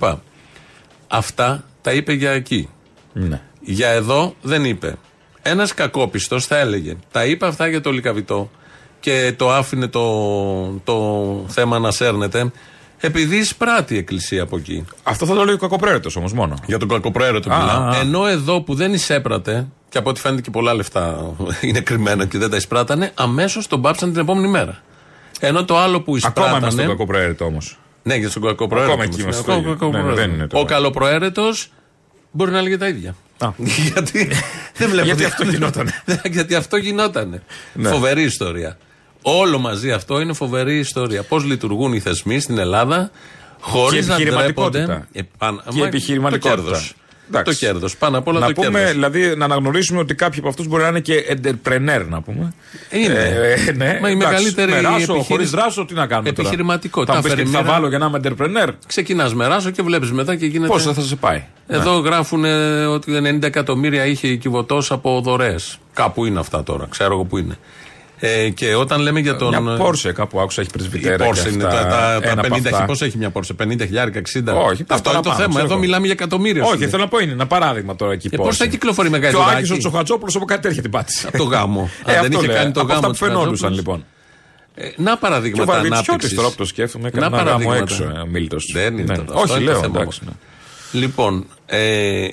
Αυτά 1.07 1.63
τα 1.81 1.91
είπε 1.91 2.13
για 2.13 2.31
εκεί. 2.31 2.69
Ναι. 3.13 3.41
Για 3.61 3.89
εδώ 3.89 4.35
δεν 4.41 4.65
είπε. 4.65 4.97
Ένας 5.41 5.73
κακόπιστος 5.73 6.45
θα 6.45 6.57
έλεγε. 6.57 6.95
Τα 7.11 7.25
είπε 7.25 7.45
αυτά 7.45 7.67
για 7.67 7.81
το 7.81 7.91
λικαβιτό 7.91 8.49
και 8.99 9.33
το 9.37 9.51
άφηνε 9.51 9.87
το, 9.87 10.67
το 10.83 11.45
θέμα 11.47 11.79
να 11.79 11.91
σέρνεται 11.91 12.51
επειδή 12.99 13.37
εισπράττει 13.37 13.93
η 13.93 13.97
Εκκλησία 13.97 14.43
από 14.43 14.57
εκεί. 14.57 14.85
Αυτό 15.03 15.25
θα 15.25 15.35
το 15.35 15.43
λέει 15.45 15.53
ο 15.53 15.57
κακοπρέρετος 15.57 16.15
όμως 16.15 16.33
μόνο. 16.33 16.53
Για 16.65 16.77
τον 16.77 16.87
κακοπροαίρετο 16.87 17.53
Α, 17.53 17.57
μιλάω. 17.59 17.81
α, 17.81 17.89
α. 17.89 17.95
Ενώ 17.99 18.25
εδώ 18.27 18.61
που 18.61 18.75
δεν 18.75 18.93
εισέπρατε, 18.93 19.67
και 19.89 19.97
από 19.97 20.09
ό,τι 20.09 20.19
φαίνεται 20.19 20.41
και 20.41 20.49
πολλά 20.49 20.73
λεφτά 20.73 21.33
είναι 21.61 21.79
κρυμμένα 21.79 22.25
και 22.25 22.37
δεν 22.37 22.49
τα 22.49 22.55
εισπράτανε, 22.57 23.11
αμέσως 23.15 23.67
τον 23.67 23.81
πάψαν 23.81 24.11
την 24.11 24.21
επόμενη 24.21 24.47
μέρα. 24.47 24.81
Ενώ 25.39 25.65
το 25.65 25.77
άλλο 25.77 26.01
που 26.01 26.17
Ακόμα 26.23 26.47
είμαστε 26.47 26.57
εισπράτανε. 26.57 26.71
στον 26.71 26.87
κακοπρέρετο 26.97 27.45
όμως. 27.45 27.79
Ναι, 28.03 28.15
για 28.15 28.29
τον 28.29 28.41
κακοπροαίρετο. 28.41 28.91
Ακόμα 28.93 29.07
εκεί 29.11 29.21
είμαστε 29.21 29.41
στο 29.41 29.53
ίδιο. 29.53 29.89
Ναι, 29.91 30.01
ναι, 30.01 30.13
δεν 30.13 30.29
είναι 30.31 30.43
Ο 30.43 30.47
τώρα. 30.47 30.65
καλοπροαίρετος 30.65 31.71
μπορεί 32.31 32.51
να 32.51 32.57
έλεγε 32.57 32.77
τα 32.77 32.87
ίδια. 32.87 33.15
Α. 33.37 33.49
γιατί 33.93 34.29
δεν 34.75 34.89
βλέπω 34.89 35.05
Γιατί 35.05 35.19
τι- 35.21 35.27
αυτό 35.27 35.43
γινότανε. 35.43 35.91
γιατί 36.35 36.55
αυτό 36.55 36.77
γινότανε. 36.77 37.41
Ναι. 37.73 37.89
Φοβερή 37.89 38.21
ιστορία. 38.23 38.77
Όλο 39.21 39.59
μαζί 39.59 39.91
αυτό 39.91 40.19
είναι 40.19 40.33
φοβερή 40.33 40.77
ιστορία. 40.77 41.23
Πώς 41.23 41.43
λειτουργούν 41.43 41.93
οι 41.93 41.99
θεσμοί 41.99 42.39
στην 42.39 42.57
Ελλάδα 42.57 43.11
χωρίς 43.59 43.99
Και 44.01 44.07
να 44.07 44.13
επιχειρηματικότητα. 44.13 44.85
ντρέπονται. 44.85 45.07
Επαν- 45.11 45.61
Και 45.73 45.79
Μα, 45.79 45.87
επιχειρηματικότητα. 45.87 46.55
το 46.55 46.61
κέρδος. 46.63 46.93
Το 47.43 47.53
κέρδος. 47.53 47.97
Πάνω 47.97 48.17
απ' 48.17 48.27
όλα 48.27 48.39
να 48.39 48.45
το 48.47 48.53
πούμε, 48.53 48.69
κέρδος. 48.69 48.91
δηλαδή, 48.91 49.33
να 49.37 49.45
αναγνωρίσουμε 49.45 49.99
ότι 49.99 50.15
κάποιοι 50.15 50.39
από 50.39 50.47
αυτούς 50.49 50.67
μπορεί 50.67 50.83
να 50.83 50.89
είναι 50.89 50.99
και 50.99 51.25
entrepreneur, 51.41 52.05
να 52.09 52.21
πούμε. 52.21 52.53
Είναι. 52.91 53.53
Ε, 53.67 53.71
ναι, 53.71 53.85
Μα 54.01 54.09
η 54.09 54.11
εντάξει, 54.11 54.15
μεγαλύτερη 54.17 54.71
με 54.71 54.79
ράσο, 54.81 54.93
επιχείρηση- 54.95 55.27
χωρίς 55.27 55.49
δράσο, 55.49 55.85
τι 55.85 55.93
να 55.93 56.07
κάνουμε 56.07 56.29
τώρα; 56.31 56.41
Επιχειρηματικότητα. 56.41 57.13
Θα 57.13 57.17
μου 57.19 57.23
πεις 57.23 57.33
και 57.33 57.43
τι 57.43 57.49
θα 57.49 57.59
Αφαιρεμίνα. 57.59 57.79
βάλω 57.79 57.87
για 57.89 57.97
να 57.97 58.05
είμαι 58.05 58.19
entrepreneur; 58.67 58.73
Ξεκινάς 58.87 59.33
με 59.33 59.47
ράσο 59.47 59.69
και 59.69 59.81
βλέπεις 59.81 60.11
μετά 60.11 60.35
και 60.35 60.45
γίνεται. 60.45 60.71
Πόσο 60.71 60.93
θα 60.93 61.01
σε 61.01 61.15
πάει; 61.15 61.43
Εδώ 61.67 61.97
γράφουν 61.97 62.45
ε, 62.45 62.85
ότι 62.85 63.11
90 63.11 63.47
εκατομμύρια 63.47 64.05
είχε 64.05 64.27
η 64.27 64.37
Κιβωτός 64.37 64.91
από 64.91 65.21
δωρεές. 65.21 65.77
Κάπου 65.93 66.25
είναι 66.25 66.39
αυτά 66.39 66.63
τώρα, 66.63 66.87
ξέρω 66.89 67.13
εγώ 67.13 67.23
που 67.23 67.37
είναι. 67.37 67.57
Ε, 68.21 68.49
και 68.49 68.75
όταν 68.75 69.01
λέμε 69.01 69.19
για 69.19 69.35
τον. 69.35 69.63
Μια 69.63 69.75
Πόρσε 69.77 70.11
κάπου 70.11 70.39
άκουσα 70.39 70.61
έχει 70.61 70.69
Η 70.73 70.77
πρεσβυτέρα. 70.77 71.25
Πόρσε 71.25 71.43
και 71.43 71.49
είναι 71.49 71.63
αυτά. 71.63 71.81
τα, 71.81 71.87
τα, 71.89 72.19
τα 72.21 72.29
Ένα 72.29 72.41
από 72.41 72.55
50 72.55 72.59
αυτά. 72.65 72.85
Πώ 72.85 73.05
έχει 73.05 73.17
μια 73.17 73.29
Πόρσε, 73.29 73.55
50 73.63 73.65
χιλιάρικα, 73.79 74.19
60. 74.19 74.23
Όχι, 74.23 74.35
Αυτό 74.43 74.53
είναι 74.53 74.73
το 74.85 74.85
παραπάνω, 74.89 75.21
θέμα. 75.35 75.47
ξέρω 75.47 75.63
Εδώ 75.63 75.73
εγώ. 75.73 75.77
μιλάμε 75.79 76.05
για 76.05 76.13
εκατομμύρια. 76.19 76.63
σου 76.63 76.69
Όχι, 76.71 76.79
λέει. 76.79 76.89
θέλω 76.89 77.03
να 77.03 77.09
πω 77.09 77.19
είναι 77.19 77.31
ένα 77.31 77.47
παράδειγμα 77.47 77.95
τώρα 77.95 78.11
εκεί. 78.13 78.29
Ε, 78.31 78.37
πώς 78.37 78.57
θα 78.57 78.65
κυκλοφορεί 78.65 79.09
με 79.09 79.19
Και 79.19 79.25
ο 79.25 79.29
γαϊδουράκι; 79.29 79.57
Άκης 79.57 79.71
ο 79.71 79.77
Τσοχατσόπουλο 79.77 80.31
από 80.35 80.45
κάτι 80.45 80.61
τέτοια 80.61 80.81
την 80.81 80.91
πάτησε. 80.91 81.27
Από 81.27 81.37
το 81.37 81.43
γάμο. 81.43 81.89
Ε, 82.05 82.11
Αν 82.15 82.21
δεν 82.21 82.25
αυτό 82.31 82.37
είχε 82.37 82.47
λέω. 82.47 82.55
κάνει 82.55 82.71
το 82.71 82.79
Από 82.81 82.93
γάμο 82.93 83.07
αυτά 83.07 83.07
που 83.11 83.17
του 83.17 83.25
φαινόντουσαν 83.25 83.69
Χατζόπουλος. 83.69 83.97
λοιπόν. 83.97 84.05
Ε, 84.75 84.83
να 84.97 85.03
Και 85.11 85.11
ο 85.11 85.17
παραδείγματα 85.19 85.71
Βαρβιτσιώτης 85.71 86.07
ανάπτυξης. 86.07 86.35
τώρα 86.37 86.49
που 86.49 86.55
το 86.55 86.65
σκέφτομαι, 86.65 87.09
Να 87.13 87.17
έκανα 87.17 87.25
ένα 87.41 87.51
γάμο 87.51 87.65
παραδείγματα. 87.65 87.93
έξω 88.03 88.03
ε, 88.17 88.21
ο 88.21 88.25
Μίλτος. 88.25 88.69
Δεν 88.73 88.97
είναι 88.97 89.15
το- 89.15 89.21
αυτό 89.21 89.39
Όχι, 89.39 89.51
είναι 89.51 89.59
το 89.59 89.71
λέω 89.71 89.81
θέμα 89.81 89.99
εντάξει. 89.99 90.21
μας. 90.25 90.33
ναι. 90.91 90.99
Λοιπόν, 90.99 91.45
ε, 91.65 92.27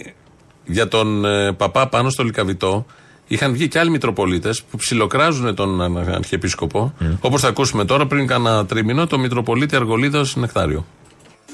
για 0.65 0.89
τον 0.89 1.25
ε, 1.25 1.53
παπά 1.53 1.89
πάνω 1.89 2.11
στο 2.11 2.25
Λικαβιτό 2.25 2.87
είχαν 3.27 3.53
βγει 3.53 3.69
και 3.69 3.79
άλλοι 3.79 3.91
Μητροπολίτες 3.91 4.63
που 4.63 4.77
ψιλοκράζουν 4.77 5.55
τον 5.55 5.83
α- 5.83 6.15
Αρχιεπίσκοπο. 6.15 6.93
Όπως 7.21 7.41
θα 7.41 7.49
ακούσουμε 7.49 7.85
τώρα, 7.85 8.07
πριν 8.07 8.27
κάνα 8.27 8.67
τρίμηνο, 8.67 9.07
το 9.07 9.19
Μητροπολίτη 9.19 9.77
Αργολίδα 9.77 10.25
Νεκτάριο. 10.35 10.85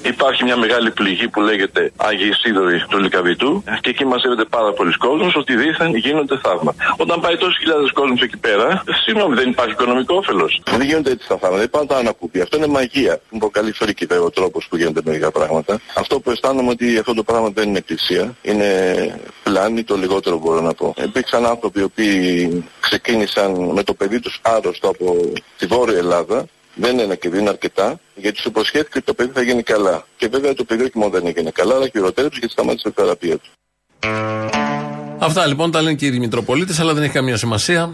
Υπάρχει 0.03 0.43
μια 0.43 0.57
μεγάλη 0.57 0.91
πληγή 0.91 1.27
που 1.27 1.41
λέγεται 1.41 1.91
Άγιοι 1.95 2.33
Σίδωροι 2.33 2.85
του 2.89 2.97
Λικαβητού 2.97 3.63
και 3.81 3.89
εκεί 3.89 4.05
μαζεύεται 4.05 4.45
πάρα 4.45 4.73
πολλοί 4.73 4.97
κόσμος 4.97 5.35
ότι 5.35 5.55
δήθεν 5.55 5.95
γίνονται 5.95 6.39
θαύματα. 6.43 6.95
Όταν 6.97 7.21
πάει 7.21 7.37
τόσοι 7.37 7.59
χιλιάδες 7.59 7.91
κόσμος 7.91 8.21
εκεί 8.21 8.37
πέρα, 8.37 8.83
συγγνώμη, 9.05 9.35
δεν 9.35 9.49
υπάρχει 9.49 9.71
οικονομικό 9.71 10.15
όφελος. 10.15 10.61
Δεν 10.65 10.81
γίνονται 10.81 11.11
έτσι 11.11 11.27
τα 11.27 11.37
θαύματα, 11.37 11.61
δεν 11.61 11.69
πάνε 11.69 11.85
τα 11.85 11.97
ανακούπια. 11.97 12.43
Αυτό 12.43 12.57
είναι 12.57 12.67
μαγεία. 12.67 13.19
Μου 13.29 13.39
προκαλεί 13.39 13.71
φρίκη 13.71 14.05
βέβαια 14.05 14.25
ο 14.25 14.29
τρόπος 14.29 14.67
που 14.69 14.77
γίνονται 14.77 15.01
μερικά 15.05 15.31
πράγματα. 15.31 15.79
Αυτό 15.95 16.19
που 16.19 16.31
αισθάνομαι 16.31 16.69
ότι 16.69 16.97
αυτό 16.97 17.13
το 17.13 17.23
πράγμα 17.23 17.49
δεν 17.49 17.69
είναι 17.69 17.77
εκκλησία. 17.77 18.35
Είναι 18.41 18.69
πλάνη, 19.43 19.83
το 19.83 19.95
λιγότερο 19.95 20.37
μπορώ 20.37 20.61
να 20.61 20.73
πω. 20.73 20.93
Υπήρξαν 21.03 21.45
άνθρωποι 21.45 21.79
οι 21.79 21.83
οποίοι 21.83 22.63
ξεκίνησαν 22.79 23.51
με 23.73 23.83
το 23.83 23.93
παιδί 23.93 24.19
τους 24.19 24.39
άρρωστο 24.41 24.89
από 24.89 25.31
τη 25.57 25.65
Βόρεια 25.65 25.97
Ελλάδα 25.97 26.45
δεν 26.75 26.97
είναι 26.99 27.15
και 27.15 27.29
δεν 27.29 27.39
είναι 27.39 27.49
αρκετά, 27.49 27.99
γιατί 28.15 28.37
σου 28.39 28.47
υποσχέθηκε 28.49 28.97
ότι 28.97 29.05
το 29.05 29.13
παιδί 29.13 29.31
θα 29.33 29.41
γίνει 29.41 29.63
καλά. 29.63 30.05
Και 30.17 30.27
βέβαια 30.27 30.53
το 30.53 30.63
παιδί 30.63 30.83
όχι 30.83 30.91
μόνο 30.97 31.11
δεν 31.11 31.25
έγινε 31.27 31.49
καλά, 31.51 31.75
αλλά 31.75 31.87
χειροτέρεψε 31.87 32.37
γιατί 32.39 32.53
σταμάτησε 32.53 32.89
τη 32.89 33.01
θεραπεία 33.01 33.37
του. 33.37 33.49
Αυτά 35.19 35.45
λοιπόν 35.47 35.71
τα 35.71 35.81
λένε 35.81 35.95
και 35.95 36.05
οι 36.05 36.19
Μητροπολίτες, 36.19 36.79
αλλά 36.79 36.93
δεν 36.93 37.03
έχει 37.03 37.11
καμία 37.13 37.37
σημασία. 37.37 37.89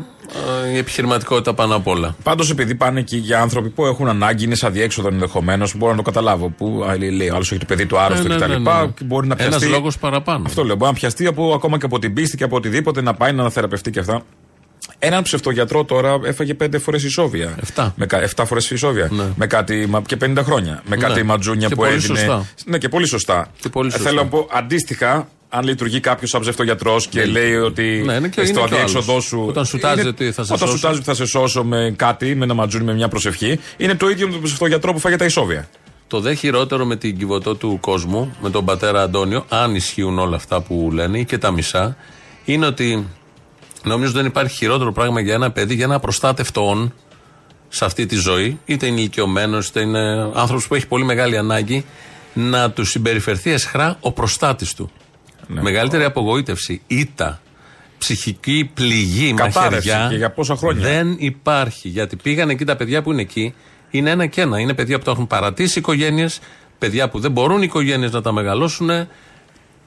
Ε, 0.65 0.70
η 0.70 0.78
επιχειρηματικότητα 0.78 1.54
πάνω 1.54 1.76
απ' 1.76 1.88
όλα. 1.88 2.15
Πάντως, 2.24 2.50
επειδή 2.50 2.76
πάνε 2.76 3.00
εκεί 3.00 3.18
για 3.18 3.42
άνθρωποι 3.42 3.70
που 3.70 3.86
έχουν 3.86 4.08
ανάγκη, 4.08 4.44
είναι 4.44 4.56
σαν 4.56 4.72
διέξοδο 4.74 5.08
ενδεχομένως, 5.08 5.76
μπορώ 5.78 5.92
να 5.92 5.98
το 5.98 6.04
καταλάβω. 6.04 6.50
Που 6.50 6.84
α, 6.89 6.98
λέει, 6.98 7.10
λέει, 7.12 7.30
άλλος 7.30 7.52
έχει 7.52 7.60
το 7.60 7.65
παιδί 7.65 7.86
του 7.86 8.00
άρρωστο 8.00 8.28
Ναι, 8.28 8.36
ναι, 8.36 8.39
κτλ. 8.46 8.52
ναι, 8.52 8.58
ναι, 8.58 8.82
ναι. 8.82 8.88
και 8.88 9.04
Μπορεί 9.04 9.28
να 9.28 9.36
Ένας 9.39 9.50
πιαστεί. 9.50 9.68
λόγος 9.70 9.98
παραπάνω. 9.98 10.44
Αυτό 10.46 10.63
λέω. 10.63 10.76
Μπορεί 10.76 10.92
να 10.92 10.98
πιαστεί 10.98 11.26
από, 11.26 11.54
ακόμα 11.54 11.78
και 11.78 11.86
από 11.86 12.00
την 12.00 12.13
πίστη 12.13 12.38
και 12.38 12.44
από 12.44 12.56
οτιδήποτε 12.56 13.02
να 13.02 13.13
πάει 13.13 13.32
να 13.34 13.42
αναθεραπευτεί 13.42 13.92
και 13.92 14.00
αυτά. 14.00 14.22
Έναν 15.01 15.23
ψευτογιατρό 15.23 15.83
τώρα 15.83 16.19
έφαγε 16.23 16.53
πέντε 16.53 16.77
φορές 16.77 17.03
ισόβια. 17.03 17.55
Εφτά. 17.62 17.93
Με, 17.97 18.05
κα- 18.05 18.21
εφτά 18.21 18.45
φορές 18.45 18.69
ισόβια. 18.71 19.09
Με 19.35 19.47
κάτι, 19.47 19.85
μα- 19.89 20.01
και 20.01 20.15
50 20.25 20.43
χρόνια. 20.43 20.81
Με 20.88 20.95
Ναι. 20.95 21.01
κάτι 21.07 21.23
ματζούνια 21.23 21.67
Και 21.67 21.75
που 21.75 21.81
πολύ 21.81 21.93
έδινε. 21.93 22.17
σωστά. 22.17 22.45
Ναι, 22.65 22.77
και 22.77 22.89
πολύ 22.89 23.07
σωστά. 23.07 23.47
Και 23.59 23.69
πολύ 23.69 23.88
Ε, 23.88 23.91
σωστά. 23.91 24.09
Θέλω 24.09 24.21
να 24.21 24.27
πω 24.27 24.47
αντίστοιχα, 24.51 25.27
αν 25.49 25.63
λειτουργεί 25.65 25.99
κάποιος 25.99 26.29
σαν 26.29 26.41
ψευτογιατρός 26.41 27.07
και 27.07 27.25
λέει 27.25 27.55
ότι 27.55 28.01
Ναι, 28.05 28.13
είναι 28.13 28.27
και- 28.27 28.31
στο 28.33 28.41
είναι 28.41 28.51
και 28.51 28.59
ο 28.59 28.63
αδιέξοδό 28.63 29.12
άλλος. 29.12 29.23
σου. 29.25 29.43
Όταν 29.47 29.65
σου 29.65 29.77
τάζει 29.77 29.99
είναι- 29.99 30.09
ότι 30.09 30.31
θα 30.31 30.43
σε 30.43 30.53
Όταν 30.53 30.67
σου 30.67 30.73
σώσω. 30.73 30.88
τάζει 30.88 30.97
ότι 30.97 31.05
θα 31.07 31.13
σε 31.13 31.25
σώσω 31.25 31.63
με 31.63 31.93
κάτι, 31.95 32.35
με 32.35 32.43
ένα 32.43 32.53
ματζούνι, 32.53 32.83
με 32.83 32.93
μια 32.93 33.07
προσευχή, 33.07 33.59
είναι 33.77 33.95
το 33.95 34.09
ίδιο 34.09 34.25
με 34.27 34.33
τον 34.33 34.41
ψευτογιατρό 34.41 34.93
που 34.93 34.99
φάγε 34.99 35.15
τα 35.15 35.25
ισόβια. 35.25 35.67
Το 36.07 36.19
δε 36.19 36.33
χειρότερο 36.33 36.85
με 36.85 36.95
την 36.95 37.17
κυβωτό 37.17 37.55
του 37.55 37.77
κόσμου, 37.81 38.35
με 38.41 38.49
τον 38.49 38.65
πατέρα 38.65 39.01
Αντώνιο, 39.01 39.45
αν 39.49 39.75
ισχύουν 39.75 40.19
όλα 40.19 40.35
αυτά 40.35 40.62
που 40.62 40.89
λένε 40.93 41.19
ή 41.19 41.25
και 41.25 41.38
τα 41.38 41.51
μισά, 41.51 41.95
είναι 42.45 42.65
ότι 42.65 43.07
νομίζω 43.89 44.12
δεν 44.12 44.25
υπάρχει 44.25 44.56
χειρότερο 44.56 44.91
πράγμα 44.91 45.19
για 45.19 45.34
ένα 45.34 45.52
παιδί, 45.52 45.73
για 45.73 45.86
ένα 45.86 45.99
προστάτευτόν 45.99 46.93
σε 47.69 47.86
αυτή 47.86 48.06
τη 48.06 48.15
ζωή, 48.15 48.60
είτε 48.65 48.86
είναι 48.86 48.99
ηλικιωμένος, 48.99 49.67
είτε 49.67 49.82
είναι 49.82 50.32
άνθρωπος 50.34 50.67
που 50.67 50.75
έχει 50.75 50.88
πολύ 50.88 51.04
μεγάλη 51.04 51.38
ανάγκη, 51.38 51.86
να 52.34 52.71
του 52.71 52.86
συμπεριφερθεί 52.86 53.52
εσχρά 53.52 53.97
ο 53.99 54.12
προστάτης 54.12 54.73
του. 54.73 54.91
Ναι. 55.47 55.62
Μεγαλύτερη 55.62 56.04
απογοήτευση, 56.04 56.82
ήττα, 56.88 57.41
ψυχική 57.97 58.71
πληγή, 58.73 59.34
Κατάρρευση 59.34 59.89
μαχαιριά. 59.89 60.10
και 60.10 60.15
για 60.15 60.32
πόσα 60.32 60.56
χρόνια; 60.56 60.82
Δεν 60.89 61.15
υπάρχει. 61.19 61.88
Γιατί 61.89 62.15
πήγαν 62.15 62.49
εκεί 62.49 62.65
τα 62.65 62.75
παιδιά 62.75 63.02
που 63.02 63.12
είναι 63.12 63.21
εκεί, 63.21 63.54
είναι 63.89 64.10
ένα 64.10 64.25
και 64.25 64.41
ένα. 64.41 64.60
Είναι 64.60 64.73
παιδιά 64.73 64.97
που 64.97 65.04
το 65.04 65.12
έχουν 65.12 65.28
παρατήσει 65.28 65.80
οικογένειες, 65.80 66.39
παιδιά 66.78 67.10
που 67.10 67.19
δεν 67.19 67.32
μπορούν 67.32 67.58
οι 67.58 67.65
οικογένειες 67.65 68.12
να 68.12 68.21
τα 68.21 68.32
μεγαλώσουν. 68.32 68.89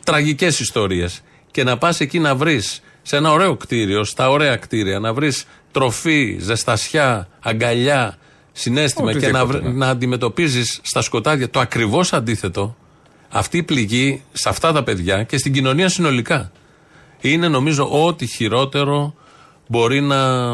Τραγικές 0.04 0.60
ιστορίες. 0.60 1.20
Και 1.50 1.64
να 1.64 1.78
πας 1.78 2.00
εκεί 2.00 2.18
να 2.18 2.34
βρεις 2.34 2.82
σε 3.02 3.16
ένα 3.16 3.32
ωραίο 3.32 3.56
κτίριο, 3.56 4.04
στα 4.04 4.30
ωραία 4.30 4.56
κτίρια, 4.56 4.98
να 4.98 5.12
βρεις 5.14 5.44
τροφή, 5.72 6.36
ζεστασιά, 6.40 7.28
αγκαλιά, 7.40 8.16
συνέστημα 8.52 9.12
και 9.12 9.28
να, 9.30 9.40
Οτιδήποτε, 9.40 9.58
βρ- 9.58 9.64
ναι. 9.72 9.84
να 9.84 9.88
αντιμετωπίζεις 9.88 10.80
στα 10.82 11.02
σκοτάδια 11.02 11.50
το 11.50 11.60
ακριβώς 11.60 12.12
αντίθετο. 12.12 12.76
Αυτή 13.28 13.56
η 13.58 13.62
πληγή 13.62 14.22
σε 14.32 14.48
αυτά 14.48 14.72
τα 14.72 14.82
παιδιά 14.82 15.22
και 15.22 15.38
στην 15.38 15.52
κοινωνία 15.52 15.88
συνολικά 15.88 16.52
είναι 17.20 17.48
νομίζω 17.48 18.04
ό,τι 18.06 18.26
χειρότερο 18.26 19.14
μπορεί 19.66 20.00
να, 20.00 20.46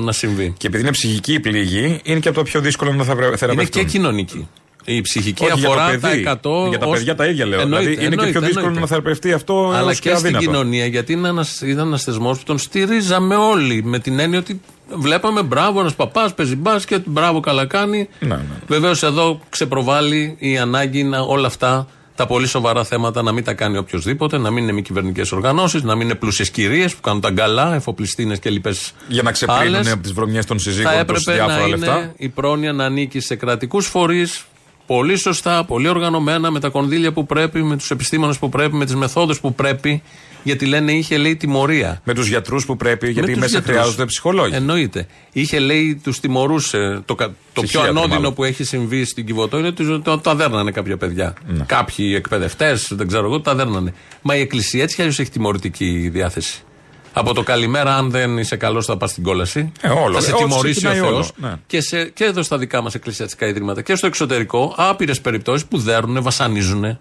να 0.00 0.12
συμβεί. 0.12 0.54
Και 0.56 0.66
επειδή 0.66 0.82
είναι 0.82 0.90
ψυχική 0.92 1.32
η 1.32 1.40
πληγή, 1.40 2.00
είναι 2.04 2.18
και 2.18 2.28
από 2.28 2.36
το 2.38 2.42
πιο 2.44 2.60
δύσκολο 2.60 2.92
να 2.92 3.04
θα 3.04 3.12
Είναι 3.12 3.36
θεραπευτούν. 3.36 3.82
και 3.82 3.84
κοινωνική. 3.84 4.48
Η 4.84 5.00
ψυχική 5.00 5.44
Όχι, 5.44 5.52
για 5.58 5.68
το 5.68 5.72
αφορά 5.72 5.98
παιδί. 5.98 6.22
τα 6.22 6.30
100. 6.42 6.68
Για 6.68 6.78
τα 6.78 6.86
ως- 6.86 6.96
παιδιά 6.96 7.14
τα 7.14 7.26
ίδια 7.26 7.46
λέω. 7.46 7.60
Εννοείται, 7.60 7.84
δηλαδή 7.88 8.04
είναι 8.06 8.14
και 8.14 8.20
εννοείται, 8.20 8.30
πιο 8.30 8.40
δύσκολο 8.40 8.64
εννοείται. 8.66 8.80
να 8.80 8.86
θεραπευτεί 8.86 9.32
αυτό 9.32 9.68
Αλλά 9.68 9.78
έως 9.78 9.98
και 10.00 10.08
στην 10.08 10.14
αδύνατο. 10.36 10.44
κοινωνία, 10.44 10.86
γιατί 10.86 11.12
είναι 11.12 11.28
ένας, 11.28 11.60
ήταν 11.60 11.86
ένας 11.86 12.02
θεσμός 12.02 12.38
που 12.38 12.44
τον 12.44 12.58
στηρίζαμε 12.58 13.34
όλοι. 13.34 13.82
Με 13.84 13.98
την 13.98 14.18
έννοια 14.18 14.38
ότι 14.38 14.60
βλέπαμε 14.94 15.42
μπράβο, 15.42 15.80
ένας 15.80 15.94
παπάς 15.94 16.34
παίζει 16.34 16.56
μπάσκετ, 16.56 17.02
μπράβο, 17.06 17.40
καλά 17.40 17.66
κάνει. 17.66 18.08
Ναι, 18.20 18.28
ναι. 18.28 18.40
Βεβαίως 18.66 19.02
εδώ 19.02 19.40
ξεπροβάλλει 19.48 20.36
η 20.38 20.58
ανάγκη 20.58 21.02
να 21.04 21.20
όλα 21.20 21.46
αυτά 21.46 21.86
τα 22.16 22.26
πολύ 22.26 22.46
σοβαρά 22.46 22.84
θέματα 22.84 23.22
να 23.22 23.32
μην 23.32 23.44
τα 23.44 23.54
κάνει 23.54 23.76
οποιοδήποτε, 23.76 24.38
να 24.38 24.50
μην 24.50 24.62
είναι 24.62 24.72
μη 24.72 24.82
κυβερνητικές 24.82 25.32
οργανώσεις, 25.32 25.82
να 25.82 25.94
μην 25.94 26.06
είναι 26.06 26.14
πλούσιες 26.14 26.50
κυρίες 26.50 26.94
που 26.94 27.00
κάνουν 27.00 27.20
τα 27.20 27.30
γκαλά, 27.30 27.74
εφοπλιστίνες 27.74 28.38
και 28.38 28.50
λοιπές. 28.50 28.92
Για 29.08 29.22
να 29.22 29.32
ξεπλύνουν 29.32 29.88
από 29.88 30.02
τις 30.02 30.12
βρωμιές 30.12 30.46
των 30.46 30.56
Θα 30.58 30.62
συζύγων 30.62 30.92
τους 30.92 31.00
έπρεπε 31.00 31.32
διάφορα 31.32 31.58
να 31.60 31.66
λεφτά. 31.68 31.96
είναι 31.98 32.12
η 32.16 32.28
πρόνοια 32.28 32.72
να 32.72 32.84
ανήκει 32.84 33.20
σε 33.20 33.34
κρατικούς 33.36 33.86
φορείς, 33.86 34.44
πολύ 34.86 35.16
σωστά, 35.16 35.64
πολύ 35.64 35.88
οργανωμένα, 35.88 36.50
με 36.50 36.60
τα 36.60 36.68
κονδύλια 36.68 37.12
που 37.12 37.26
πρέπει, 37.26 37.62
με 37.62 37.76
τους 37.76 37.90
επιστήμονες 37.90 38.38
που 38.38 38.48
πρέπει, 38.48 38.74
με 38.76 38.84
τις 38.84 38.94
μεθόδους 38.94 39.40
που 39.40 39.54
πρέπει. 39.54 40.02
Γιατί 40.42 40.66
λένε 40.66 40.92
είχε 40.92 41.16
λέει 41.18 41.36
τιμωρία. 41.36 42.00
Με 42.04 42.14
τους 42.14 42.28
γιατρούς 42.28 42.66
που 42.66 42.76
πρέπει, 42.76 43.10
γιατί 43.10 43.30
τους 43.30 43.40
μέσα 43.40 43.50
γιατρούς. 43.50 43.76
χρειάζονται 43.76 44.04
ψυχολόγοι. 44.04 44.54
Εννοείται. 44.54 45.06
Είχε 45.32 45.58
λέει 45.58 46.00
τους 46.04 46.20
τιμωρούσε. 46.20 47.02
Το, 47.04 47.14
κα- 47.14 47.26
το 47.26 47.32
πιο 47.52 47.62
Ψυχίατροι, 47.62 47.88
ανώδυνο 47.90 48.14
μάλλον. 48.14 48.34
που 48.34 48.44
έχει 48.44 48.64
συμβεί 48.64 49.04
στην 49.04 49.26
Κιβωτό 49.26 49.58
είναι 49.58 49.66
ότι 49.66 50.00
το, 50.00 50.18
τα 50.18 50.34
δέρνανε 50.34 50.70
κάποια 50.70 50.96
παιδιά. 50.96 51.34
Ναι. 51.46 51.64
Κάποιοι 51.66 52.12
εκπαιδευτές, 52.16 52.88
δεν 52.94 53.06
ξέρω 53.06 53.24
εγώ, 53.24 53.40
τα 53.40 53.54
δέρνανε. 53.54 53.94
Μα 54.22 54.36
η 54.36 54.40
Εκκλησία 54.40 54.82
έτσι 54.82 54.94
κι 54.94 55.00
αλλιώς 55.00 55.18
έχει 55.18 55.30
τιμωρητική 55.30 56.08
διάθεση. 56.12 56.62
Από 57.16 57.34
το 57.34 57.42
καλημέρα, 57.42 57.96
αν 57.96 58.10
δεν 58.10 58.38
είσαι 58.38 58.56
καλός, 58.56 58.86
θα 58.86 58.96
πας 58.96 59.10
στην 59.10 59.22
κόλαση. 59.22 59.72
Ε, 59.80 59.88
όλο. 59.88 60.14
θα 60.14 60.20
σε 60.20 60.32
Ό,τι 60.32 60.42
τιμωρήσει 60.42 60.86
ο 60.86 60.90
ξεκινάει 60.90 61.12
όλο. 61.12 61.22
Θεό. 61.22 61.48
Ναι. 61.48 61.54
Και, 61.66 61.80
σε, 61.80 62.04
και 62.04 62.24
εδώ 62.24 62.42
στα 62.42 62.58
δικά 62.58 62.82
μας 62.82 62.94
εκκλησιαστικά 62.94 63.46
ιδρύματα 63.46 63.82
και 63.82 63.94
στο 63.94 64.06
εξωτερικό, 64.06 64.74
άπειρες 64.76 65.20
περιπτώσεις 65.20 65.66
που 65.66 65.78
δέρνουν, 65.78 66.22
βασανίζουν. 66.22 66.98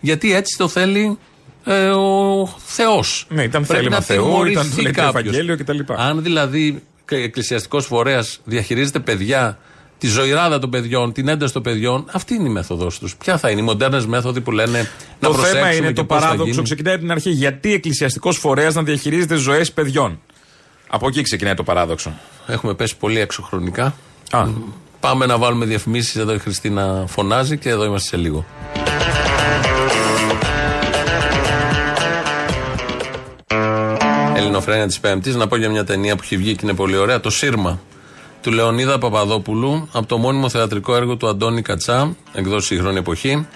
Γιατί 0.00 0.34
έτσι 0.34 0.56
το 0.58 0.68
θέλει 0.68 1.18
ε, 1.64 1.88
ο 1.88 2.46
Θεός. 2.64 3.26
Ναι, 3.28 3.42
ήταν 3.42 3.64
θέλημα 3.64 4.00
Θεού, 4.00 4.44
ήταν 4.44 4.72
το 4.76 4.82
λέει 4.82 4.92
το 4.92 5.02
Ευαγγέλιο 5.02 5.56
κτλ. 5.56 5.78
Αν 5.96 6.22
δηλαδή 6.22 6.82
εκκλησιαστικός 7.10 7.86
φορέας 7.86 8.40
διαχειρίζεται 8.44 8.98
παιδιά, 8.98 9.58
τη 9.98 10.06
ζωηράδα 10.06 10.58
των 10.58 10.70
παιδιών, 10.70 11.12
την 11.12 11.28
ένταση 11.28 11.52
των 11.52 11.62
παιδιών, 11.62 12.04
αυτή 12.12 12.34
είναι 12.34 12.48
η 12.48 12.52
μέθοδος 12.52 12.98
τους. 12.98 13.16
Ποια 13.16 13.38
θα 13.38 13.50
είναι, 13.50 13.60
οι 13.60 13.64
μοντέρνες 13.64 14.06
μέθοδοι 14.06 14.40
που 14.40 14.50
λένε 14.52 14.78
να 15.20 15.28
Το 15.28 15.34
προσέξουμε 15.34 15.60
θέμα 15.60 15.74
είναι 15.74 15.86
και 15.86 15.92
το 15.92 16.04
πώς 16.04 16.16
θα 16.18 16.22
παράδοξο. 16.22 16.50
γίνει. 16.52 16.62
Ξεκινάει 16.62 16.94
από 16.94 17.02
την 17.02 17.12
αρχή. 17.12 17.30
Γιατί 17.30 17.72
εκκλησιαστικός 17.72 18.38
φορέας 18.38 18.74
να 18.74 18.82
διαχειρίζεται 18.82 19.34
ζωές 19.34 19.72
παιδιών; 19.72 20.20
Από 20.88 21.08
εκεί 21.08 21.22
ξεκινάει 21.22 21.54
το 21.54 21.62
παράδοξο. 21.62 22.12
Έχουμε 22.46 22.74
πέσει 22.74 22.96
πολύ 22.96 23.20
έξω 23.20 23.42
χρονικά. 23.42 23.94
Α. 24.30 24.44
Πάμε 25.00 25.26
να 25.26 25.38
βάλουμε 25.38 25.64
διαφημίσεις. 25.64 26.16
Εδώ 26.16 26.32
η 26.34 26.38
Χριστίνα 26.38 27.04
φωνάζει 27.08 27.58
και 27.58 27.68
εδώ 27.68 27.84
είμαστε 27.84 28.08
σε 28.08 28.16
λίγο. 28.16 28.44
Ελληνοφρένια 34.36 34.86
της 34.86 35.00
Πέμπτης. 35.00 35.34
Να 35.34 35.46
πω 35.46 35.56
για 35.56 35.68
μια 35.70 35.84
ταινία 35.84 36.16
που 36.16 36.20
έχει 36.24 36.36
βγει 36.36 36.52
και 36.54 36.60
είναι 36.62 36.74
πολύ 36.74 36.96
ωραία. 36.96 37.20
Το 37.20 37.30
Σύρμα 37.30 37.80
του 38.46 38.52
Λεωνίδα 38.52 38.98
Παπαδόπουλου 38.98 39.88
από 39.92 40.06
το 40.06 40.18
μόνιμο 40.18 40.48
θεατρικό 40.48 40.96
έργο 40.96 41.16
του 41.16 41.28
Αντώνη 41.28 41.62
Κατσά, 41.62 42.16
εκδόσει 42.32 42.66
σύγχρονη 42.66 42.98
εποχή. 42.98 43.46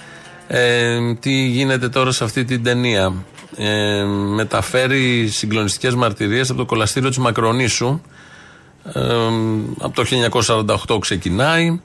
Ε, 0.47 1.15
τι 1.15 1.47
γίνεται 1.47 1.89
τώρα 1.89 2.11
σε 2.13 2.25
αυτή 2.25 2.45
την 2.45 2.63
ταινία; 2.63 3.15
Ε, 3.57 4.05
μεταφέρει 4.35 5.29
συγκλονιστικές 5.29 5.95
μαρτυρίες 5.95 6.51
από 6.51 6.59
το 6.59 6.65
κολαστήριο 6.65 7.09
της 7.09 7.19
Μακρονήσου. 7.19 8.01
Ε, 8.85 9.01
από 9.79 9.95
το 9.95 10.05
1948 10.05 10.99
ξεκινάει. 10.99 11.81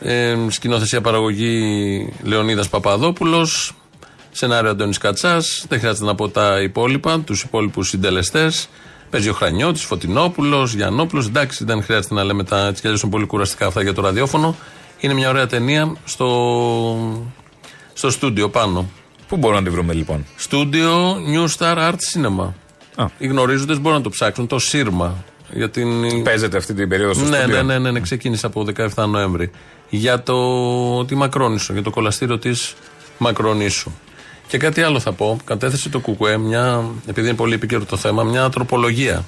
Ε, 0.00 0.36
σκηνοθεσία 0.48 1.00
παραγωγή 1.00 2.12
Λεωνίδας 2.22 2.68
Παπαδόπουλος. 2.68 3.74
Σενάριο 4.30 4.70
Αντώνης 4.70 4.98
Κατσάς. 4.98 5.64
Δεν 5.68 5.78
χρειάζεται 5.78 6.06
να 6.06 6.14
πω 6.14 6.28
τα 6.28 6.60
υπόλοιπα, 6.60 7.20
τους 7.20 7.42
υπόλοιπους 7.42 7.88
συντελεστές. 7.88 8.68
Παίζει 9.10 9.28
ο 9.28 9.32
Χρανιώτης, 9.32 9.84
Φωτεινόπουλος, 9.84 10.74
Γιαννόπουλος. 10.74 11.26
Εντάξει, 11.26 11.64
δεν 11.64 11.82
χρειάζεται 11.82 12.14
να 12.14 12.24
λέμε 12.24 12.44
τα 12.44 12.66
έτσι 12.66 12.80
κι 12.80 12.86
αλλιώς 12.86 13.02
είναι 13.02 13.10
πολύ 13.10 13.26
κουραστικά 13.26 13.66
αυτά 13.66 13.82
για 13.82 13.92
το 13.92 14.02
ραδιόφωνο. 14.02 14.56
Είναι 15.00 15.14
μια 15.14 15.28
ωραία 15.28 15.46
ταινία 15.46 15.96
στο, 16.04 16.28
στο 17.92 18.10
στούντιο 18.10 18.48
πάνω. 18.48 18.88
Πού 19.28 19.36
μπορούμε 19.36 19.60
να 19.60 19.66
τη 19.66 19.72
βρούμε 19.72 19.92
λοιπόν; 19.92 20.26
Στούντιο 20.36 21.14
New 21.14 21.46
Star 21.58 21.76
Art 21.76 21.96
Cinema. 22.12 22.48
Οι 23.18 23.26
γνωρίζοντες 23.26 23.80
μπορούν 23.80 23.98
να 23.98 24.04
το 24.04 24.10
ψάξουν. 24.10 24.46
Το 24.46 24.58
Σύρμα. 24.58 25.24
Για 25.52 25.70
την... 25.70 26.22
Παίζεται 26.22 26.56
αυτή 26.56 26.74
την 26.74 26.88
περίοδο 26.88 27.14
στο 27.14 27.24
ναι, 27.24 27.36
στούντιο; 27.36 27.56
ναι, 27.56 27.62
ναι, 27.62 27.78
ναι, 27.78 27.90
ναι, 27.90 28.00
ξεκίνησε 28.00 28.46
από 28.46 28.66
17 28.94 29.08
Νοέμβρη. 29.08 29.50
Για 29.88 30.22
το, 30.22 31.04
τη 31.04 31.14
Μακρόνισο, 31.14 31.72
για 31.72 31.82
το 31.82 31.90
κολαστήριο 31.90 32.38
της 32.38 32.74
Μακρονήσου. 33.18 33.90
Και 34.50 34.58
κάτι 34.58 34.82
άλλο 34.82 35.00
θα 35.00 35.12
πω. 35.12 35.36
Κατέθεσε 35.44 35.88
το 35.88 36.00
ΚΚΕ, 36.00 36.36
μια, 36.36 36.84
επειδή 37.06 37.28
είναι 37.28 37.36
πολύ 37.36 37.54
επίκαιρο 37.54 37.84
το 37.84 37.96
θέμα, 37.96 38.22
μια 38.22 38.48
τροπολογία. 38.48 39.24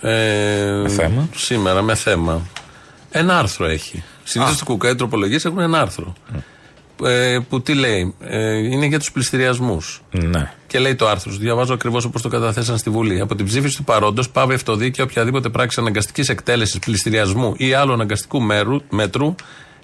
Ε, 0.00 0.80
Με 0.82 0.88
θέμα; 0.88 1.28
Σήμερα, 1.36 1.82
με 1.82 1.94
θέμα. 1.94 2.40
Ένα 3.10 3.38
άρθρο 3.38 3.66
έχει. 3.66 4.02
Συνήθως 4.24 4.58
το 4.58 4.74
ΚΚΕ 4.74 4.94
τροπολογίες 4.94 5.44
έχουν 5.44 5.58
ένα 5.58 5.80
άρθρο. 5.80 6.12
Ε, 7.04 7.38
που 7.48 7.62
τι 7.62 7.74
λέει, 7.74 8.14
ε, 8.20 8.56
είναι 8.56 8.86
για 8.86 8.98
τους 8.98 9.12
πληστηριασμούς. 9.12 10.02
Ναι. 10.10 10.52
Και 10.66 10.78
λέει 10.78 10.94
το 10.94 11.08
άρθρο, 11.08 11.32
σου 11.32 11.38
διαβάζω 11.38 11.74
ακριβώς 11.74 12.04
όπως 12.04 12.22
το 12.22 12.28
καταθέσαν 12.28 12.78
στη 12.78 12.90
Βουλή. 12.90 13.20
Από 13.20 13.34
την 13.34 13.46
ψήφιση 13.46 13.76
του 13.76 13.84
παρόντος, 13.84 14.30
πάβει 14.30 14.54
αυτοδίκαια 14.54 15.04
οποιαδήποτε 15.04 15.48
πράξη 15.48 15.80
αναγκαστικής 15.80 16.28
εκτέλεσης 16.28 16.78
πληστηριασμού 16.78 17.54
ή 17.56 17.72
άλλου 17.72 17.92
αναγκαστικού 17.92 18.40
μέρου, 18.40 18.80
μέτρου 18.90 19.34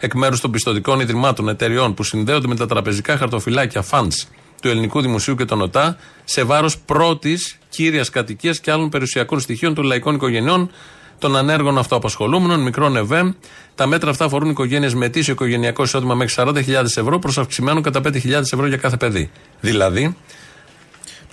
εκ 0.04 0.14
μέρους 0.14 0.40
των 0.40 0.50
πιστοτικών 0.50 1.00
ιδρυμάτων 1.00 1.48
εταιριών 1.48 1.94
που 1.94 2.02
συνδέονται 2.02 2.46
με 2.46 2.56
τα 2.56 2.66
τραπεζικά 2.66 3.16
χαρτοφυλάκια 3.16 3.84
funds 3.90 4.26
του 4.62 4.68
Ελληνικού 4.68 5.00
Δημοσίου 5.00 5.34
και 5.34 5.44
των 5.44 5.60
ΟΤΑ 5.60 5.96
σε 6.24 6.42
βάρος 6.42 6.78
πρώτης 6.78 7.58
κύριας 7.68 8.10
κατοικίας 8.10 8.60
και 8.60 8.70
άλλων 8.70 8.88
περιουσιακών 8.88 9.40
στοιχείων 9.40 9.74
των 9.74 9.84
λαϊκών 9.84 10.14
οικογενειών 10.14 10.70
των 11.18 11.36
ανέργων 11.36 11.78
αυτοαπασχολούμενων, 11.78 12.60
μικρών 12.60 12.96
ΕΒΕΜ. 12.96 13.32
Τα 13.74 13.86
μέτρα 13.86 14.10
αυτά 14.10 14.24
αφορούν 14.24 14.50
οικογένειες 14.50 14.94
με 14.94 15.06
ετήσιο 15.06 15.32
οικογενειακό 15.32 15.82
εισόδημα 15.82 16.14
μέχρι 16.14 16.34
40.000 16.46 16.84
ευρώ 16.84 17.18
προς 17.18 17.38
αυξημένο 17.38 17.80
κατά 17.80 18.00
5.000 18.04 18.30
ευρώ 18.30 18.66
για 18.66 18.76
κάθε 18.76 18.96
παιδί. 18.96 19.30
Δηλαδή, 19.60 20.16
Πώς 20.16 20.43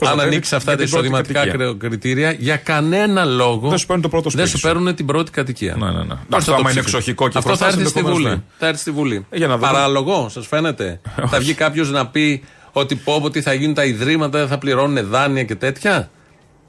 αν 0.10 0.18
να 0.18 0.24
ανοίξεις 0.24 0.50
παίρνει 0.50 0.58
αυτά 0.58 0.72
τα 0.72 0.84
για 0.84 0.86
την 0.86 0.92
πρώτη 0.92 1.06
εισοδηματικά 1.08 1.40
κατοικία. 1.40 1.66
κρε- 1.66 1.78
κριτήρια, 1.90 2.32
για 2.32 2.56
κανένα 2.58 3.26
λόγο 3.26 3.70
Δεν 3.70 3.78
σου 3.78 3.86
παίρνουν 3.86 4.04
το 4.04 4.10
πρώτο 4.10 4.30
δεν 4.30 4.32
σπίτι 4.32 4.50
σου 4.50 4.58
σου. 4.58 4.68
παίρνουν 4.68 4.96
την 4.96 5.06
πρώτη 5.06 5.32
κατοικία. 5.32 5.76
Ναι, 5.80 5.86
ναι, 5.86 5.92
ναι. 5.92 6.04
Πώς 6.06 6.18
Αυτό 6.30 6.40
θα 6.40 6.46
το 6.46 6.54
άμα 6.54 6.60
είναι 6.60 6.70
ψηφίσουν. 6.70 6.98
εξοχικό 7.00 7.28
και 7.30 7.38
Αυτό 7.38 7.50
θα 7.50 7.58
προφάσεις, 7.58 7.78
έρθει 7.80 7.90
στη 7.90 8.00
ενδεχομένως, 8.00 8.32
Βουλή. 8.32 8.44
ναι. 8.50 8.58
Θα 8.60 8.68
έρθει 8.68 8.80
στη 8.82 8.92
Βουλή. 8.92 9.26
Ε, 9.30 9.38
για 9.38 9.48
να 9.48 9.58
δούμε. 9.58 9.72
Παραλογό, 9.72 10.30
σας 10.30 10.48
φαίνεται; 10.48 11.02
θα 11.28 11.40
βγει 11.40 11.54
κάποιος 11.54 11.92
να 11.92 12.08
πει 12.08 12.44
ότι 12.72 12.96
πω, 12.96 13.20
πω 13.22 13.30
τι 13.30 13.42
θα 13.42 13.54
γίνουν 13.54 13.74
τα 13.76 13.86
ιδρύματα, 13.86 14.40
δεν 14.40 14.48
θα 14.48 14.58
πληρώνουν 14.58 15.08
δάνεια 15.10 15.44
και 15.44 15.56
τέτοια; 15.56 16.10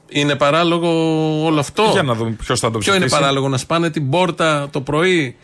Είναι 0.09 0.35
παράλογο 0.35 0.89
όλο 1.45 1.59
αυτό; 1.59 1.89
Για 1.91 2.03
να 2.03 2.13
δούμε 2.13 2.31
ποιος 2.31 2.59
θα 2.59 2.71
το 2.71 2.77
Ποιο 2.77 2.93
είναι 2.93 3.05
ψηφίσει. 3.05 3.21
παράλογο, 3.21 3.49
να 3.49 3.57
σπάνε 3.57 3.89
την 3.89 4.09
πόρτα 4.09 4.67
το 4.71 4.81
πρωί, 4.81 5.35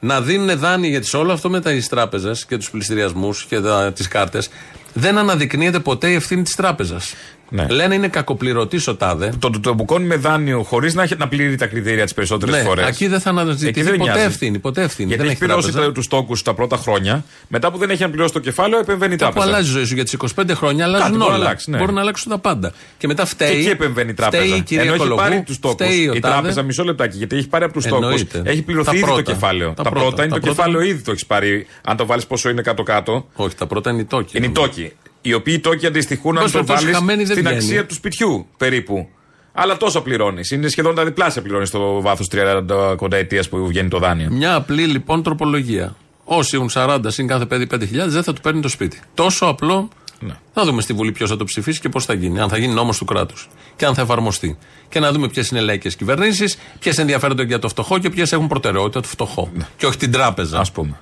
να 0.00 0.20
δίνουν 0.20 0.58
δάνεια, 0.58 0.88
γιατί 0.88 1.06
σε 1.06 1.16
όλο 1.16 1.32
αυτό 1.32 1.50
με 1.50 1.60
τι 1.60 1.88
τράπεζες 1.88 2.44
και 2.46 2.56
τους 2.56 2.70
πληστηριασμούς 2.70 3.44
και 3.44 3.60
τις 3.94 4.08
κάρτες 4.08 4.48
δεν 4.92 5.18
αναδεικνύεται 5.18 5.78
ποτέ 5.78 6.10
η 6.10 6.14
ευθύνη 6.14 6.42
της 6.42 6.54
τράπεζας. 6.54 7.14
Ναι. 7.50 7.66
Λένε 7.68 7.94
είναι 7.94 8.08
κακοπληρωτής 8.08 8.86
ο 8.88 8.96
τάδε. 8.96 9.32
Το, 9.38 9.50
το, 9.50 9.60
το 9.60 9.74
μπουκώνει 9.74 10.04
με 10.06 10.16
δάνειο 10.16 10.62
χωρίς 10.62 10.94
να, 10.94 11.02
έχει- 11.02 11.16
να 11.18 11.28
πληρεί 11.28 11.56
τα 11.56 11.66
κριτήρια 11.66 12.04
τις 12.04 12.14
περισσότερες 12.14 12.54
Ναι, 12.54 12.60
φορές. 12.62 12.86
εκεί 12.88 13.06
δεν 13.06 13.20
θα 13.20 13.30
αναζητηθεί 13.30 13.96
ποτέ 13.96 14.22
ευθύνη, 14.22 14.58
ποτέ 14.58 14.82
ευθύνη. 14.82 15.08
Γιατί 15.08 15.22
Δεν 15.22 15.30
έχει 15.32 15.36
έχει 15.42 15.44
πληρώσει 15.52 15.72
τράπεζα. 15.72 15.92
τους 15.92 16.08
τόκους 16.08 16.42
τα 16.42 16.54
πρώτα 16.54 16.76
χρόνια, 16.76 17.24
μετά 17.48 17.70
που 17.70 17.78
δεν 17.78 17.90
έχει 17.90 18.08
πληρώσει 18.08 18.32
το 18.32 18.38
κεφάλαιο, 18.38 18.80
επεμβαίνει 18.80 19.14
η 19.14 19.16
Κάπου 19.16 19.32
τράπεζα. 19.32 19.54
αλλάζει 19.54 19.70
η 19.70 19.72
ζωή 19.72 19.84
σου 19.84 19.94
για 19.94 20.04
τι 20.04 20.16
25 20.36 20.54
χρόνια, 20.54 20.84
αλλάζουν 20.84 21.08
μπορεί 21.08 21.18
να 21.18 21.24
όλα. 21.24 21.34
αλλάξει, 21.34 21.70
ναι. 21.70 21.78
Μπορούν 21.78 21.94
να 21.94 22.00
αλλάξουν 22.00 22.30
τα 22.30 22.38
πάντα. 22.38 22.72
Και 22.98 23.06
μετά 23.06 23.26
φταίει. 23.26 23.50
Και 23.52 23.56
εκεί 23.58 23.68
επεμβαίνει 23.68 24.10
η 24.10 24.14
τράπεζα. 24.14 24.42
Φταίει 24.42 24.56
η 24.58 24.60
κυρία 24.62 24.82
Ενώ 24.82 24.92
έχει 24.92 25.02
Κολογού, 25.02 25.20
πάρει 25.20 25.42
τους 25.42 25.58
τόκους. 25.58 25.86
φταίει 25.86 26.08
ο 26.08 26.12
Η 26.14 26.18
τάδε. 26.20 26.34
τράπεζα, 26.34 26.62
μισό 26.62 26.84
λεπτάκι, 26.84 27.16
γιατί 27.16 27.36
έχει 27.36 27.48
πάρει 27.48 27.64
από 27.64 27.72
τους 27.72 27.84
τόκους. 27.86 28.04
Εννοείται. 28.04 28.42
Έχει 28.44 28.62
πληρωθεί 28.62 28.86
Τα 28.90 28.96
ήδη 28.96 29.04
το 29.04 29.12
πρώτα. 29.12 29.32
κεφάλαιο. 29.32 29.68
Τα 29.68 29.82
Τα, 29.82 29.90
πρώτα. 29.90 30.06
πρώτα 30.06 30.22
είναι 30.22 30.32
Τα 30.32 30.38
το 30.40 30.46
πρώτα. 30.46 30.56
κεφάλαιο 30.62 30.88
ήδη 30.90 31.02
το 31.02 31.10
έχεις 31.10 31.26
πάρει. 31.26 31.66
Αν 31.84 31.96
το 31.96 32.06
βάλεις 32.06 32.26
πόσο 32.26 32.48
είναι 32.48 32.62
κάτω-κάτω. 32.62 33.26
Όχι, 33.34 33.54
τα 33.54 33.66
πρώτα 33.66 33.90
είναι 33.90 34.00
οι 34.00 34.04
τόκοι. 34.04 34.36
Είναι 34.36 34.46
οι 34.46 34.50
τόκοι. 34.50 34.92
Οι 35.22 35.32
οποίοι 35.34 35.54
οι 35.56 35.60
τόκοι 35.60 35.86
αντιστοιχούν 35.86 36.36
αν 36.36 36.42
Πώς 36.42 36.52
το 36.52 36.58
περιπτώσει, 36.58 36.84
βάλεις 36.84 36.98
χαμένη 36.98 37.22
δεν 37.24 37.32
στην 37.36 37.42
βγαίνει. 37.48 37.56
αξία 37.64 37.86
του 37.86 37.94
σπιτιού 37.94 38.46
περίπου. 38.56 39.08
Αλλά 39.52 39.76
τόσο 39.76 40.00
πληρώνεις. 40.00 40.50
Είναι 40.50 40.68
σχεδόν 40.68 40.94
τα 40.94 41.04
διπλάσια 41.04 41.42
πληρώνεις 41.42 41.68
στο 41.68 42.00
βάθος 42.00 42.28
30 42.32 42.94
κοντά 42.96 43.16
ετία 43.16 43.44
που 43.50 43.66
βγαίνει 43.66 43.88
το 43.88 43.98
δάνειο. 43.98 44.28
Μια 44.30 44.54
απλή 44.54 44.86
λοιπόν 44.86 45.22
τροπολογία. 45.22 45.96
Όσοι 46.24 46.56
έχουν 46.56 46.70
40 46.74 46.98
συν 47.06 47.26
κάθε 47.26 47.44
παιδί 47.46 47.66
5.000 47.70 47.78
δεν 48.06 48.22
θα 48.22 48.32
του 48.32 48.40
παίρνει 48.40 48.60
το 48.60 48.68
σπίτι. 48.68 49.00
Τόσο 49.14 49.46
απλό. 49.46 49.88
Ναι. 50.20 50.34
Θα 50.52 50.64
δούμε 50.64 50.80
στη 50.82 50.92
Βουλή 50.92 51.12
ποιος 51.12 51.30
θα 51.30 51.36
το 51.36 51.44
ψηφίσει 51.44 51.80
και 51.80 51.88
πώς 51.88 52.04
θα 52.04 52.12
γίνει. 52.14 52.40
Αν 52.40 52.48
θα 52.48 52.58
γίνει 52.58 52.74
νόμος 52.74 52.98
του 52.98 53.04
κράτους 53.04 53.48
και 53.76 53.86
αν 53.86 53.94
θα 53.94 54.02
εφαρμοστεί. 54.02 54.58
Και 54.88 55.00
να 55.00 55.12
δούμε 55.12 55.28
ποιες 55.28 55.48
είναι 55.48 55.60
λαϊκές 55.60 55.96
κυβερνήσεις, 55.96 56.58
ποιες 56.78 56.98
ενδιαφέρονται 56.98 57.42
για 57.42 57.58
το 57.58 57.68
φτωχό 57.68 57.98
και 57.98 58.10
ποιες 58.10 58.32
έχουν 58.32 58.46
προτεραιότητα 58.46 59.00
το 59.00 59.08
φτωχό. 59.08 59.50
Και 59.76 59.86
όχι 59.86 59.96
την 59.96 60.12
τράπεζα. 60.12 60.58
Α 60.58 60.64
πούμε. 60.72 60.98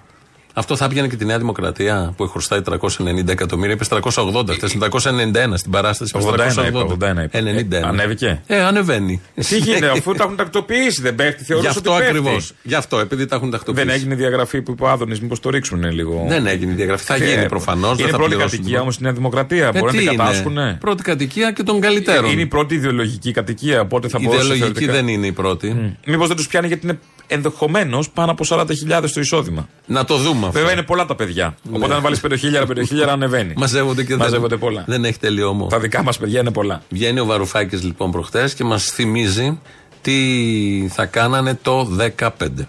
Αυτό 0.59 0.77
θα 0.77 0.89
πιανε 0.89 1.09
και 1.09 1.17
τη 1.17 1.25
Νέα 1.25 1.39
Δημοκρατία 1.39 2.13
που 2.17 2.29
χρωστάει 2.29 2.61
390 2.71 3.29
εκατομμύρια. 3.29 3.75
Είπες 3.75 3.89
380, 3.91 4.49
χθε 4.51 4.69
391 4.79 5.53
στην 5.55 5.71
παράσταση. 5.71 6.13
είπες 6.15 6.25
81 6.27 6.67
είπε, 6.69 6.79
380. 6.79 6.87
81 6.87 7.25
είπε. 7.25 7.39
91. 7.39 7.73
Ε, 7.73 7.81
ανέβηκε. 7.89 8.41
Ε, 8.47 8.61
ανεβαίνει. 8.63 9.21
Τι 9.49 9.59
γίνεται, 9.59 9.91
αφού 9.91 10.13
τα 10.13 10.25
έχουν 10.25 10.37
τακτοποιήσει, 10.37 11.03
δεν 11.03 11.15
πέφτει, 11.15 11.37
Γι' 11.39 11.45
θεωρώ 11.45 11.61
ότι 11.69 11.79
αυτό 11.79 11.91
πέφτει. 11.91 12.07
ακριβώς. 12.07 12.53
Γι' 12.63 12.75
αυτό, 12.75 12.99
επειδή 12.99 13.27
τα 13.27 13.37
έχουν 13.37 13.51
τακτοποιήσει. 13.51 13.87
Δεν 13.87 13.95
έγινε 13.95 14.15
διαγραφή 14.15 14.63
που 14.63 14.71
είπε 14.71 14.85
ο 14.85 14.89
Άδωνης, 14.89 15.21
μήπως 15.21 15.41
το 15.41 15.51
ρίξουν 15.51 15.91
λίγο. 15.93 16.25
Δεν 16.29 16.47
έγινε 16.47 16.73
η 16.73 16.75
διαγραφή. 16.75 17.05
Θα 17.05 17.19
Και 17.19 17.25
γίνει 17.25 17.47
προφανώς. 17.49 17.99
Είναι 17.99 18.11
πρώτη 18.11 18.37
κατοικία 18.37 18.81
όμως 18.81 18.95
στη 18.95 19.03
Νέα 19.03 19.13
Δημοκρατία. 19.13 19.73
Μπορεί 19.79 19.97
να 20.05 20.11
την 20.11 20.17
κατάσχουν. 20.19 20.57
Πρώτη 20.81 21.03
κατοικία 21.03 21.53
και 21.53 21.63
των 21.63 21.81
καλύτερων. 21.81 22.31
Είναι 22.31 22.41
η 22.41 22.47
πρώτη 22.47 22.75
ιδεολογική 22.75 23.31
κατοικία, 23.33 23.81
οπότε 23.81 24.09
θα 24.09 24.19
Η 24.21 24.25
μπορούσε 24.25 24.45
ιδεολογική 24.45 24.73
θεωρητικά- 24.73 24.93
δεν 24.93 25.09
είναι 25.09 25.27
η 25.27 25.33
πρώτη. 25.33 25.97
Μήπως 26.07 26.27
δεν 26.29 26.37
τους 26.37 26.47
πιάνει 26.49 26.67
γιατί 26.67 26.87
είναι 26.87 26.99
ενδεχομένως 27.27 28.11
πάνω 28.11 28.31
από 28.31 28.45
40.000 28.49 29.11
το 29.15 29.21
εισόδημα. 29.21 29.69
Να 29.87 30.05
το 30.05 30.17
δούμε 30.17 30.47
αυτό. 30.47 30.51
Βέβαια 30.59 30.73
είναι 30.73 30.83
πολλά 30.83 31.07
τα 31.07 31.15
παιδιά. 31.15 31.55
Οπότε 31.73 31.95
αν 31.95 32.01
βάλεις 32.03 32.21
5.000, 32.21 32.67
5.000 32.67 33.09
ανεβαίνει. 33.09 33.53
Μαζεύονται 33.57 34.03
και 34.03 34.09
δεν- 34.09 34.19
Μαζεύονται 34.19 34.57
πολλά. 34.57 34.85
Δεν 34.87 35.05
έχει 35.05 35.19
τελειώμο. 35.19 35.67
Τα 35.67 35.79
δικά 35.79 36.03
μας 36.03 36.19
παιδιά 36.19 36.41
είναι 36.41 36.51
πολλά. 36.53 36.83
Βγαίνει 36.89 37.21
ο 37.21 37.25
Βαρουφάκης 37.25 37.83
λοιπόν 37.83 38.11
προχτές 38.11 38.55
και 38.55 38.65
μας 38.65 38.85
θυμίζει 38.85 39.59
τι 40.03 40.89
θα 40.93 41.07
κάνανε 41.07 41.59
το 41.63 41.85
15. 41.85 42.67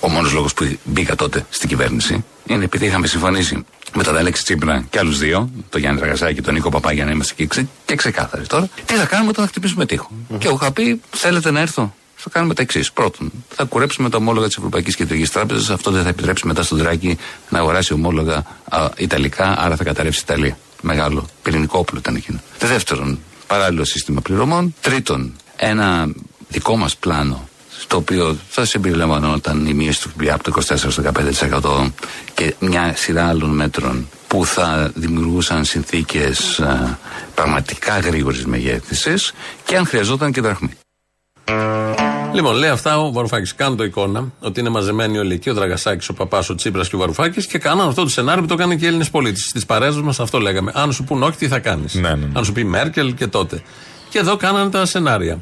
Ο 0.00 0.08
μόνος 0.08 0.32
λόγος 0.32 0.54
που 0.54 0.76
μπήκα 0.84 1.14
τότε 1.14 1.46
στην 1.48 1.68
κυβέρνηση 1.68 2.24
είναι 2.46 2.64
επειδή 2.64 2.86
είχαμε 2.86 3.06
συμφωνήσει 3.06 3.64
με 3.94 4.02
τον 4.02 4.16
Αλέξη 4.16 4.42
Τσίπρα 4.42 4.86
και 4.90 4.98
άλλους 4.98 5.18
δύο, 5.18 5.50
τον 5.68 5.80
Γιάννη 5.80 6.00
Τραγασάκη 6.00 6.34
και 6.34 6.42
τον 6.42 6.54
Νίκο 6.54 6.68
Παπά, 6.68 6.92
για 6.92 7.04
να 7.04 7.10
είμαστε 7.10 7.34
και, 7.36 7.46
ξε, 7.46 7.68
και 7.84 7.94
ξεκάθαροι 7.96 8.46
τώρα. 8.46 8.68
Τι 8.84 8.94
θα 8.94 9.04
κάνουμε 9.06 9.30
όταν 9.30 9.44
θα 9.44 9.50
χτυπήσουμε 9.50 9.86
τείχο. 9.86 10.10
Και 10.38 10.46
εγώ 10.46 10.58
είχα 10.60 10.72
πει, 10.72 11.00
θέλετε 11.10 11.50
να 11.50 11.60
έρθω; 11.60 11.94
Θα 12.28 12.32
κάνουμε 12.38 12.54
τα 12.54 12.62
εξής. 12.62 12.92
Πρώτον, 12.92 13.32
θα 13.48 13.64
κουρέψουμε 13.64 14.10
τα 14.10 14.16
ομόλογα 14.16 14.46
της 14.46 14.56
Ευρωπαϊκής 14.56 14.96
Κεντρικής 14.96 15.30
Τράπεζας. 15.30 15.70
Αυτό 15.70 15.90
δεν 15.90 16.02
θα 16.02 16.08
επιτρέψει 16.08 16.46
μετά 16.46 16.62
στον 16.62 16.78
Τράκη 16.78 17.18
να 17.48 17.58
αγοράσει 17.58 17.92
ομόλογα 17.92 18.42
α, 18.70 18.88
Ιταλικά, 18.96 19.58
άρα 19.58 19.76
θα 19.76 19.84
καταρρεύσει 19.84 20.20
η 20.20 20.22
Ιταλία. 20.28 20.58
Μεγάλο 20.82 21.26
πυρηνικό 21.42 21.78
όπλο 21.78 21.98
ήταν 21.98 22.14
εκείνο. 22.14 22.40
Δεύτερον, 22.58 23.18
παράλληλο 23.46 23.84
σύστημα 23.84 24.20
πληρωμών. 24.20 24.74
Τρίτον, 24.80 25.32
ένα 25.56 26.08
δικό 26.48 26.76
μας 26.76 26.96
πλάνο 26.96 27.48
στο 27.78 27.96
οποίο 27.96 28.36
θα 28.48 28.64
συμπεριλαμβανόταν 28.64 29.66
η 29.66 29.74
μείωση 29.74 30.02
του 30.02 30.08
ΦΠΑ 30.08 30.34
από 30.34 30.42
το 30.42 30.52
24% 30.68 30.76
στο 30.76 31.02
15% 31.84 31.90
και 32.34 32.54
μια 32.58 32.94
σειρά 32.96 33.28
άλλων 33.28 33.50
μέτρων 33.50 34.08
που 34.28 34.46
θα 34.46 34.90
δημιουργούσαν 34.94 35.64
συνθήκες 35.64 36.60
α, 36.60 36.98
πραγματικά 37.34 37.98
γρήγορης 37.98 38.46
μεγέθυνσης 38.46 39.32
και 39.64 39.76
αν 39.76 39.86
χρειαζόταν 39.86 40.32
και 40.32 40.40
δραχμή. 40.40 40.70
Λοιπόν, 42.32 42.54
λέει 42.54 42.70
αυτά 42.70 42.98
ο 42.98 43.12
Βαρουφάκης. 43.12 43.54
Κάνω 43.54 43.74
το 43.74 43.84
εικόνα 43.84 44.32
ότι 44.40 44.60
είναι 44.60 44.68
μαζεμένοι 44.68 45.18
όλοι 45.18 45.34
εκεί, 45.34 45.50
ο 45.50 45.54
Δραγασάκης, 45.54 46.08
ο 46.08 46.14
Παπάς, 46.14 46.50
ο 46.50 46.54
Τσίπρας 46.54 46.88
και 46.88 46.96
ο 46.96 46.98
Βαρουφάκης 46.98 47.46
και 47.46 47.58
κάναν 47.58 47.88
αυτό 47.88 48.02
το 48.02 48.08
σενάριο 48.08 48.42
που 48.42 48.48
το 48.48 48.54
έκαναν 48.54 48.78
και 48.78 48.84
οι 48.84 48.88
Έλληνες 48.88 49.10
πολίτες. 49.10 49.42
Στις 49.42 49.66
παρέζε 49.66 50.00
μας 50.00 50.20
αυτό 50.20 50.38
λέγαμε. 50.38 50.72
Αν 50.74 50.92
σου 50.92 51.04
πούν 51.04 51.22
όχι, 51.22 51.36
τι 51.36 51.48
θα 51.48 51.58
κάνεις; 51.58 51.94
Ναι, 51.94 52.00
ναι, 52.00 52.14
ναι. 52.14 52.26
Αν 52.32 52.44
σου 52.44 52.52
πει 52.52 52.64
Μέρκελ 52.64 53.14
και 53.14 53.26
τότε. 53.26 53.62
Και 54.08 54.18
εδώ 54.18 54.36
κάνανε 54.36 54.70
τα 54.70 54.86
σενάρια. 54.86 55.40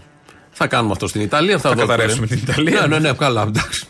Θα 0.56 0.66
κάνουμε 0.66 0.92
αυτό 0.92 1.06
στην 1.06 1.20
Ιταλία. 1.20 1.58
Θα, 1.58 1.60
Θα 1.60 1.68
δώσουμε- 1.68 1.86
καταρρεύσουμε 1.86 2.26
την 2.26 2.38
Ιταλία. 2.48 2.80
Ναι, 2.80 2.86
ναι, 2.86 3.08
ναι, 3.08 3.12
καλά, 3.16 3.42
εντάξει. 3.42 3.86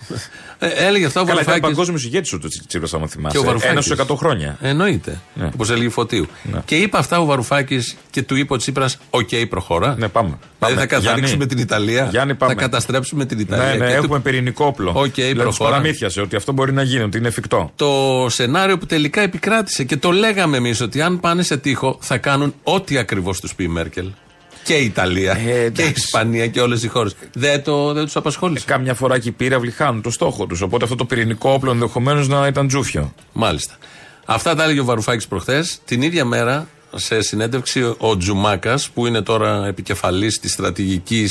Ε, 0.59 0.69
έλεγε 0.87 1.07
αυτό 1.07 1.21
ο 1.21 1.25
Καλά, 1.25 1.41
ήταν 1.41 1.45
Βαρουφάκης. 1.53 1.61
παγκόσμιος 1.61 2.05
ηγέτης 2.05 2.33
ο 2.33 2.39
Τσίπρας, 2.67 2.95
άμα 2.95 3.03
Και 3.07 3.11
ο 3.11 3.15
θυμάσαι. 3.17 3.39
Βαρουφάκης. 3.39 3.71
Ένας 3.71 3.85
στους 3.85 3.99
100 3.99 4.17
χρόνια. 4.17 4.57
Εννοείται. 4.61 5.21
Ναι. 5.35 5.47
Όπως 5.55 5.71
έλεγε 5.71 5.89
Φωτίου. 5.89 6.27
Και 6.65 6.77
είπε 6.77 6.99
αυτά 6.99 7.19
ο 7.21 7.25
Βαρουφάκης 7.25 7.97
και 8.11 8.23
του 8.23 8.37
είπε 8.37 8.53
ο 8.53 8.57
Τσίπρας: 8.57 8.99
Οκ, 9.11 9.29
προχώρα. 9.49 9.95
Ναι, 9.99 10.09
πάμε. 10.09 10.29
Δηλαδή 10.29 10.39
Πάμε. 10.59 10.75
θα 10.75 10.87
καταρρίξουμε 10.87 11.27
Γιάννη. 11.29 11.47
την 11.47 11.59
Ιταλία. 11.59 12.09
Γιάννη, 12.11 12.35
πάμε. 12.35 12.55
Θα 12.55 12.61
καταστρέψουμε 12.61 13.25
την 13.27 13.39
Ιταλία. 13.39 13.65
Ναι, 13.65 13.73
ναι, 13.75 13.87
Και 13.87 13.97
του- 13.97 14.05
έχουμε 14.05 14.21
πυρηνικό 14.21 14.65
όπλο. 14.67 14.93
Οκ, 14.95 15.15
δηλαδή, 15.15 15.33
τους 15.35 15.43
προχώρα. 15.43 15.71
παραμύθιασε 15.71 16.21
ότι 16.21 16.37
αυτό 16.37 16.53
μπορεί 16.53 16.73
να 16.73 16.83
γίνει, 16.83 17.03
ότι 17.03 17.19
είναι 17.19 17.29
εφικτό. 17.29 17.73
Το 17.77 18.27
σενάριο 18.29 18.79
που 18.79 18.87
τελικά 18.87 19.21
επικράτησε 19.21 19.85
και 19.85 19.97
το 19.97 20.11
λέγαμε 20.11 20.57
εμείς 20.57 20.81
ότι 20.81 21.01
αν 21.03 21.21
πάνε 21.21 21.43
σε 21.43 21.57
τοίχο 21.57 21.99
θα 22.01 22.19
κάνουν 22.19 22.55
ό,τι 22.63 22.99
ακριβώς 22.99 23.41
τους 23.41 23.55
πει 23.55 23.65
η 23.65 23.69
Μέρκελ. 23.69 24.07
Και 24.65 24.75
η 24.75 24.85
Ιταλία 24.85 25.33
Ε, 25.47 25.71
και 25.71 25.83
η 25.83 25.93
Ισπανία 25.97 26.47
και 26.47 26.61
όλες 26.61 26.83
οι 26.83 26.89
χώρες. 26.89 27.17
Δεν, 27.33 27.63
το, 27.63 27.93
δεν 27.93 28.05
τους 28.05 28.17
απασχόλησε. 28.17 28.65
Καμιά 28.67 28.95
φορά 28.95 29.19
και 29.19 29.29
οι 29.29 29.33
πύραυλοι 29.33 29.71
χάνουν 29.71 30.03
το 30.03 30.11
στόχο 30.11 30.47
τους. 30.47 30.61
Οπότε 30.61 30.85
αυτό 30.85 30.97
το 30.97 31.05
πυρηνικό 31.05 31.51
όπλο 31.51 31.71
ενδεχομένως 31.71 32.29
να 32.29 32.47
ήταν 32.47 32.69
τζούφιο. 32.69 33.15
Μάλιστα. 33.33 33.75
Αυτά 34.25 34.55
τα 34.55 34.63
έλεγε 34.63 34.81
ο 34.81 34.85
Βαρουφάκης 34.85 35.27
προχθές. 35.27 35.79
Την 35.85 36.03
ίδια 36.03 36.25
μέρα, 36.25 36.69
σε 36.95 37.21
συνέντευξη, 37.23 37.95
ο 37.99 38.17
Τζουμάκας, 38.17 38.91
που 38.91 39.07
είναι 39.07 39.23
τώρα 39.23 39.67
επικεφαλής 39.67 40.41
της 40.41 40.53
στρατηγική 40.53 41.29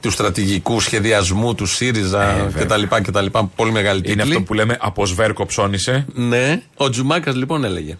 του 0.00 0.10
στρατηγικού 0.10 0.80
σχεδιασμού 0.80 1.54
του 1.54 1.66
ΣΥΡΙΖΑ 1.66 2.50
κτλ. 2.54 2.82
κτλ. 3.02 3.26
Πολύ 3.56 3.72
μεγάλη 3.72 4.00
τίτλη. 4.00 4.12
Είναι 4.12 4.22
αυτό 4.22 4.40
που 4.42 4.54
λέμε 4.54 4.76
από 4.80 5.06
σβέρκο 5.06 5.46
ψώνισε. 5.46 6.06
Ναι. 6.14 6.62
Ο 6.76 6.88
Τζουμάκας 6.90 7.34
λοιπόν 7.34 7.64
έλεγε. 7.64 7.98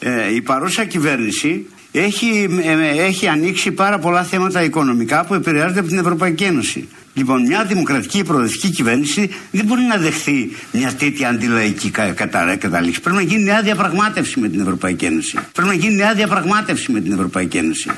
Ε, 0.00 0.34
η 0.34 0.40
παρούσα 0.40 0.84
κυβέρνηση 0.84 1.66
έχει, 2.00 2.48
ε, 2.62 3.02
έχει 3.04 3.28
ανοίξει 3.28 3.72
πάρα 3.72 3.98
πολλά 3.98 4.22
θέματα 4.22 4.62
οικονομικά 4.62 5.24
που 5.24 5.34
επηρεάζονται 5.34 5.78
από 5.78 5.88
την 5.88 5.98
Ευρωπαϊκή 5.98 6.44
Ένωση. 6.44 6.88
Λοιπόν, 7.14 7.42
μια 7.46 7.64
δημοκρατική 7.64 8.24
προοδευτική 8.24 8.70
κυβέρνηση 8.70 9.30
δεν 9.50 9.64
μπορεί 9.64 9.80
να 9.82 9.96
δεχθεί 9.96 10.50
μια 10.72 10.92
τέτοια 10.94 11.28
αντιλαϊκή 11.28 11.90
κα- 11.90 12.10
κατα- 12.12 12.56
κατάληξη. 12.56 13.00
Πρέπει 13.00 13.16
να 13.16 13.22
γίνει 13.22 13.42
νέα 13.42 13.62
διαπραγμάτευση 13.62 14.40
με 14.40 14.48
την 14.48 14.60
Ευρωπαϊκή 14.60 15.04
Ένωση. 15.04 15.38
Πρέπει 15.52 15.68
να 15.68 15.74
γίνει 15.74 15.94
νέα 15.94 16.14
διαπραγμάτευση 16.14 16.92
με 16.92 17.00
την 17.00 17.12
Ευρωπαϊκή 17.12 17.56
Ένωση. 17.56 17.90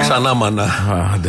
Ξανά 0.00 0.34
μανά. 0.34 0.68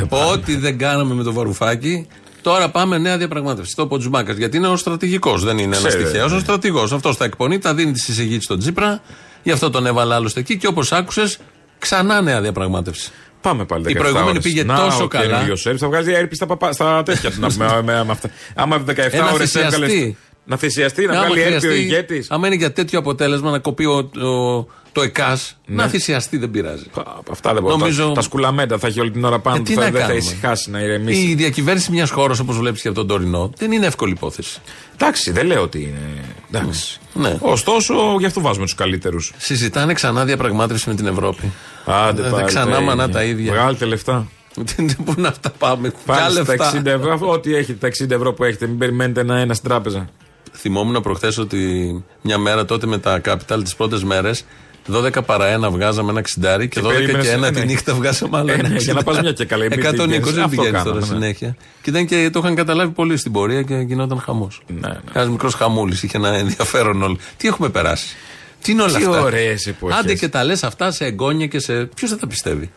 Ό,τι 0.09 0.55
δεν 0.55 0.77
κάναμε 0.77 1.13
με 1.13 1.23
το 1.23 1.33
Βαρουφάκη, 1.33 2.07
τώρα 2.41 2.69
πάμε 2.69 2.97
νέα 2.97 3.17
διαπραγμάτευση. 3.17 3.75
Το 3.75 3.83
είπε 3.83 3.93
ο 3.93 3.97
Τζουμάκα. 3.97 4.33
Γιατί 4.33 4.57
είναι 4.57 4.67
ο 4.67 4.75
στρατηγικός, 4.77 5.43
δεν 5.43 5.57
είναι 5.57 5.75
ένας 5.77 5.87
Ξέρει, 5.87 6.03
τυχαίο. 6.03 6.27
ναι. 6.27 6.35
Ο 6.35 6.39
στρατηγός. 6.39 6.91
Αυτός 6.93 7.17
τα 7.17 7.25
εκπονεί, 7.25 7.59
τα 7.59 7.73
δίνει 7.73 7.91
τη 7.91 7.99
συζητήση 7.99 8.39
στον 8.41 8.59
Τζίπρα. 8.59 9.01
Γι' 9.43 9.51
αυτό 9.51 9.69
τον 9.69 9.85
έβαλε 9.85 10.13
άλλωστε 10.13 10.39
εκεί. 10.39 10.57
Και 10.57 10.67
όπως 10.67 10.91
άκουσες, 10.91 11.37
ξανά 11.79 12.21
νέα 12.21 12.41
διαπραγμάτευση. 12.41 13.11
Πάμε 13.41 13.65
πάλι. 13.65 13.83
Η 13.91 13.93
17 13.95 13.99
προηγούμενη 13.99 14.29
ώρες. 14.29 14.43
πήγε 14.43 14.63
Να, 14.63 14.75
τόσο 14.75 15.03
ο 15.03 15.07
καλά. 15.07 15.25
καινούριος 15.25 15.61
Σέρβης 15.61 15.81
θα 15.81 15.87
βγάζει 15.87 16.11
έρπη 16.11 16.35
στα, 16.35 16.45
παπά, 16.45 16.71
στα 16.71 17.03
τέτοια 17.03 17.31
του. 17.31 17.39
να 17.39 17.47
πούμε, 17.47 17.81
με, 17.83 18.03
με 18.03 18.11
αυτά. 18.11 18.29
Άμα 18.55 18.83
17 18.87 18.97
Ένα 19.11 19.31
ώρες 19.31 19.51
θυσιαστεί. 19.51 19.75
έβγαλε. 19.83 20.13
Να 20.45 20.57
θυσιαστεί, 20.57 21.05
να 21.05 21.11
Άμα 21.13 21.21
βγάλει 21.25 21.41
έρπη 21.41 21.55
ο 21.55 21.59
χρειαστεί, 21.59 21.81
ηγέτης. 21.81 22.31
Άμα 22.31 22.47
είναι 22.47 22.55
για 22.55 22.71
τέτοιο 22.71 22.99
αποτέλεσμα 22.99 23.51
να 23.51 23.59
κοπεί 23.59 23.85
ο, 23.85 23.97
ο- 24.27 24.67
το 24.91 25.01
ΕΚΑΣ, 25.01 25.57
Ναι. 25.65 25.75
να 25.75 25.87
θυσιαστεί 25.89 26.37
δεν 26.37 26.51
πειράζει. 26.51 26.85
Αυτά 27.31 27.53
δεν 27.53 27.61
μπορούν. 27.61 27.79
Νομίζω- 27.79 28.07
Τα, 28.07 28.11
τα 28.13 28.21
σκουλαμέντα 28.21 28.77
θα 28.77 28.87
έχει 28.87 28.99
όλη 28.99 29.11
την 29.11 29.23
ώρα 29.23 29.39
πάνω 29.39 29.55
Ε, 29.55 29.59
του. 29.59 29.65
τι 29.65 29.73
Θα, 29.73 29.79
να 29.79 29.85
δεν 29.85 29.93
θα 29.93 29.99
κάνουμε; 29.99 30.17
ησυχάσει 30.17 30.69
να 30.71 30.79
ηρεμήσει. 30.79 31.19
Η 31.29 31.35
διακυβέρνηση 31.35 31.91
μιας 31.91 32.09
χώρας, 32.09 32.39
όπως 32.39 32.57
βλέπεις 32.57 32.81
και 32.81 32.87
από 32.87 32.97
τον 32.97 33.07
τωρινό, 33.07 33.51
δεν 33.57 33.71
είναι 33.71 33.85
εύκολη 33.85 34.11
υπόθεση. 34.11 34.59
Εντάξει, 34.93 35.31
δεν 35.31 35.45
λέω 35.45 35.61
ότι 35.61 35.79
είναι. 35.81 36.23
Εντάξει. 36.51 36.99
Ναι. 37.13 37.37
Ωστόσο, 37.39 37.93
γι' 38.19 38.25
αυτό 38.25 38.41
βάζουμε 38.41 38.65
τους 38.65 38.75
καλύτερους. 38.75 39.33
Συζητάνε 39.37 39.93
ξανά 39.93 40.25
διαπραγμάτευση 40.25 40.89
με 40.89 40.95
την 40.95 41.07
Ευρώπη. 41.07 41.51
Άντε 41.85 42.21
Δεν- 42.21 42.31
πάλι. 42.31 42.43
δεν 42.43 42.45
ξανά 42.53 42.71
τα 42.71 42.81
μανά 42.81 43.03
ίδια. 43.03 43.13
τα 43.15 43.23
ίδια. 43.23 43.51
Βγάλτε 43.53 43.85
λεφτά. 43.85 44.27
Πού 45.05 45.13
να 45.17 45.27
αυτά 45.27 45.49
πάμε; 45.57 45.89
Ποια 45.89 45.99
Πάλι 46.15 46.31
στα 46.31 46.43
λεφτά. 46.47 46.71
60 46.81 46.85
ευρώ. 46.85 47.19
Ό,τι 47.21 47.55
έχετε, 47.55 47.77
τα 47.79 47.87
60 47.87 48.11
ευρώ 48.15 48.33
που 48.33 48.43
έχετε, 48.43 48.67
μην 48.67 48.77
περιμένετε 48.77 49.19
ένα-ένα 49.21 49.53
στην 49.53 49.69
τράπεζα. 49.69 50.09
Θυμόμουν 50.53 51.01
προχθές 51.01 51.37
ότι 51.37 52.03
μια 52.21 52.37
μέρα 52.37 52.65
τότε 52.65 52.87
με 52.87 52.97
τα 52.97 53.21
Capital 53.25 53.59
τις 53.63 53.75
πρώτες 53.75 54.03
μέρες 54.03 54.45
12 54.93 55.25
παρά 55.25 55.67
1 55.67 55.71
βγάζαμε 55.71 56.11
ένα 56.11 56.21
ξυντάρι 56.21 56.67
και, 56.67 56.79
Και 56.79 56.87
12 56.87 56.91
και 56.91 56.97
περίμενες, 56.97 57.35
1 57.35 57.39
ναι. 57.39 57.51
τη 57.51 57.65
νύχτα 57.65 57.93
βγάζαμε 57.93 58.37
άλλο 58.37 58.51
Ε, 58.51 58.53
ένα 58.53 58.67
ναι, 58.69 58.77
για 58.77 58.93
να 58.93 59.03
πας 59.03 59.19
μια 59.21 59.31
και 59.31 59.45
καλά, 59.45 59.63
μην 59.63 59.71
120 59.79 59.91
πηγαίνεις. 59.91 60.31
δεν 60.33 60.43
Αυτό 60.43 60.47
πηγαίνει 60.47 60.71
τώρα 60.71 60.83
κάναμε, 60.83 60.99
ναι. 60.99 61.05
συνέχεια. 61.05 61.55
Και, 61.81 61.89
ήταν 61.89 62.05
και 62.05 62.29
το 62.33 62.39
είχαν 62.39 62.55
καταλάβει 62.55 62.91
πολύ 62.91 63.17
στην 63.17 63.31
πορεία 63.31 63.61
και 63.61 63.75
γινόταν 63.75 64.19
χαμός. 64.19 64.61
Ναι, 64.67 64.87
ναι. 64.87 64.99
Ένας 65.13 65.29
μικρός 65.29 65.53
χαμούλης 65.53 66.03
είχε 66.03 66.17
ένα 66.17 66.29
ενδιαφέρον 66.29 67.01
όλο. 67.03 67.17
Τι 67.37 67.47
έχουμε 67.47 67.69
περάσει; 67.69 68.15
Τι 68.61 68.71
είναι 68.71 68.81
όλα 68.81 68.97
Τι 68.97 69.05
αυτά; 69.05 69.21
ωραίες 69.21 69.65
εποχές. 69.65 69.97
Άντε 69.97 70.15
και 70.15 70.27
τα 70.27 70.43
λες 70.43 70.63
αυτά 70.63 70.91
σε 70.91 71.05
εγγόνια 71.05 71.47
και 71.47 71.59
σε. 71.59 71.85
Ποιος 71.85 72.09
θα 72.09 72.17
τα 72.17 72.27
πιστεύει; 72.27 72.71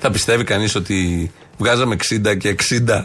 Θα 0.00 0.10
πιστεύει 0.10 0.44
κανείς 0.44 0.74
ότι 0.74 1.30
βγάζαμε 1.58 1.96
60 2.10 2.36
και 2.36 2.56
60. 2.68 3.04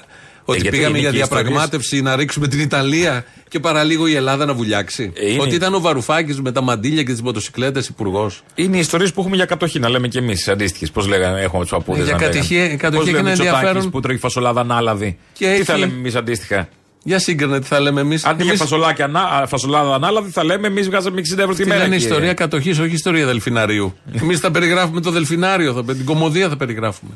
Ότι 0.51 0.59
Ε, 0.59 0.61
γιατί 0.61 0.77
πήγαμε 0.77 0.97
είναι 0.97 1.07
για 1.09 1.09
και 1.17 1.23
ιστορίες. 1.23 1.45
διαπραγμάτευση 1.47 2.01
να 2.01 2.15
ρίξουμε 2.15 2.47
την 2.47 2.59
Ιταλία 2.59 3.25
και 3.47 3.59
παραλίγο 3.59 4.07
η 4.07 4.15
Ελλάδα 4.15 4.45
να 4.45 4.53
βουλιάξει. 4.53 5.11
Ε, 5.15 5.31
είναι. 5.31 5.41
Ότι 5.41 5.55
ήταν 5.55 5.73
ο 5.73 5.79
Βαρουφάκης 5.79 6.41
με 6.41 6.51
τα 6.51 6.61
μαντίλια 6.61 7.03
και 7.03 7.11
τις 7.11 7.21
μοτοσυκλέτες 7.21 7.87
υπουργός. 7.87 8.43
Είναι 8.55 8.77
οι 8.77 8.79
ιστορίες 8.79 9.13
που 9.13 9.19
έχουμε 9.21 9.35
για 9.35 9.45
κατοχή, 9.45 9.79
να 9.79 9.89
λέμε 9.89 10.07
κι 10.07 10.17
εμείς 10.17 10.47
αντίστοιχες. 10.47 10.91
Πώς 10.91 11.07
λέγαμε, 11.07 11.41
έχουμε 11.41 11.61
τους 11.61 11.71
παππούδε. 11.71 12.01
Ε, 12.01 12.03
για 12.03 12.13
κατοχή- 12.13 12.75
κατοχή 12.77 12.95
Πώς 12.95 13.05
και 13.05 13.11
λέμε 13.11 13.19
είναι 13.19 13.29
Μητσοτάκης 13.29 13.57
ενδιαφέρον. 13.59 13.89
που 13.91 13.99
τρώει 13.99 14.17
φασολάδα 14.17 14.61
ανάλαδη. 14.61 15.17
Και 15.33 15.45
Τι 15.45 15.51
έχει- 15.51 15.63
θα 15.63 15.77
λέμε 15.77 15.93
εμείς 15.93 16.15
αντίστοιχα; 16.15 16.69
Για 17.03 17.19
σύγκρινε 17.19 17.59
τι 17.59 17.65
θα 17.67 17.79
λέμε 17.79 18.01
εμείς; 18.01 18.25
Αντί 18.25 18.43
για 18.43 18.53
φασολάκια, 18.55 19.05
ανά- 19.05 19.19
α, 19.41 19.47
φασολάδα 19.47 19.93
ανάλαδη, 19.93 20.29
θα 20.31 20.43
λέμε 20.43 20.67
εμείς 20.67 20.87
βγάζαμε 20.87 21.19
60 21.19 21.41
ευρώ 21.41 21.53
τη 21.55 21.61
Αυτή 21.61 21.73
μέρα. 21.73 21.85
είναι 21.85 21.95
κύριε. 21.95 22.09
ιστορία 22.11 22.33
κατοχής, 22.33 22.79
όχι 22.79 22.93
ιστορία 22.93 23.25
δελφιναρίου. 23.25 23.93
Εμείς 24.21 24.39
θα 24.39 24.51
περιγράφουμε 24.51 25.01
το 25.01 25.11
δελφινάριο, 25.11 25.73
θα, 25.73 25.83
την 25.95 26.05
κομμωδία 26.05 26.49
θα 26.49 26.57
περιγράφουμε. 26.57 27.11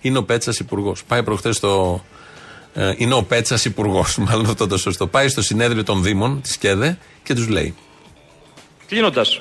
Είναι 0.00 0.18
ο 0.18 0.22
Πέτσας 0.24 0.58
υπουργός. 0.58 1.04
Πάει 1.08 1.22
προχθές 1.22 1.56
στο. 1.56 2.04
Ε, 2.74 2.94
είναι 2.96 3.14
ο 3.14 3.22
Πέτσας 3.22 3.64
υπουργός, 3.64 4.16
μάλλον 4.28 4.44
αυτό 4.44 4.66
το 4.66 4.78
σωστό. 4.78 5.06
Πάει 5.06 5.28
στο 5.28 5.42
συνέδριο 5.42 5.84
των 5.84 6.02
Δήμων 6.02 6.40
της 6.40 6.56
ΚΕΔΕ 6.56 6.98
και 7.22 7.34
τους 7.34 7.48
λέει. 7.48 7.74
Κλείνοντας, 8.86 9.40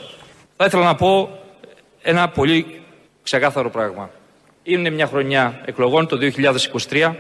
θα 0.58 0.66
ήθελα 0.66 0.84
να 0.84 0.96
πω 0.96 1.40
ένα 2.02 2.30
πολύ 2.30 2.82
ξεκάθαρο 3.24 3.70
πράγμα. 3.70 4.10
Είναι 4.64 4.90
μια 4.90 5.08
χρονιά 5.08 5.62
εκλογών 5.66 6.08
το 6.08 6.18
2023. 6.90 7.16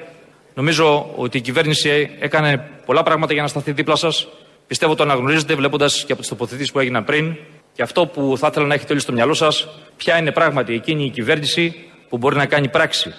Νομίζω 0.53 1.11
ότι 1.15 1.37
η 1.37 1.41
κυβέρνηση 1.41 2.09
έκανε 2.19 2.69
πολλά 2.85 3.03
πράγματα 3.03 3.33
για 3.33 3.41
να 3.41 3.47
σταθεί 3.47 3.71
δίπλα 3.71 3.95
σας. 3.95 4.27
Πιστεύω 4.67 4.95
το 4.95 5.03
αναγνωρίζετε 5.03 5.55
βλέποντας 5.55 6.03
και 6.05 6.11
από 6.11 6.21
τις 6.21 6.29
τοποθετήσεις 6.29 6.71
που 6.71 6.79
έγιναν 6.79 7.03
πριν. 7.03 7.35
Και 7.73 7.81
αυτό 7.81 8.05
που 8.05 8.35
θα 8.37 8.47
ήθελα 8.51 8.65
να 8.65 8.73
έχετε 8.73 8.91
όλοι 8.91 9.01
στο 9.01 9.11
μυαλό 9.11 9.33
σας, 9.33 9.67
ποια 9.97 10.17
είναι 10.17 10.31
πράγματι 10.31 10.73
εκείνη 10.73 11.05
η 11.05 11.09
κυβέρνηση 11.09 11.75
που 12.09 12.17
μπορεί 12.17 12.35
να 12.35 12.45
κάνει 12.45 12.69
πράξη. 12.69 13.13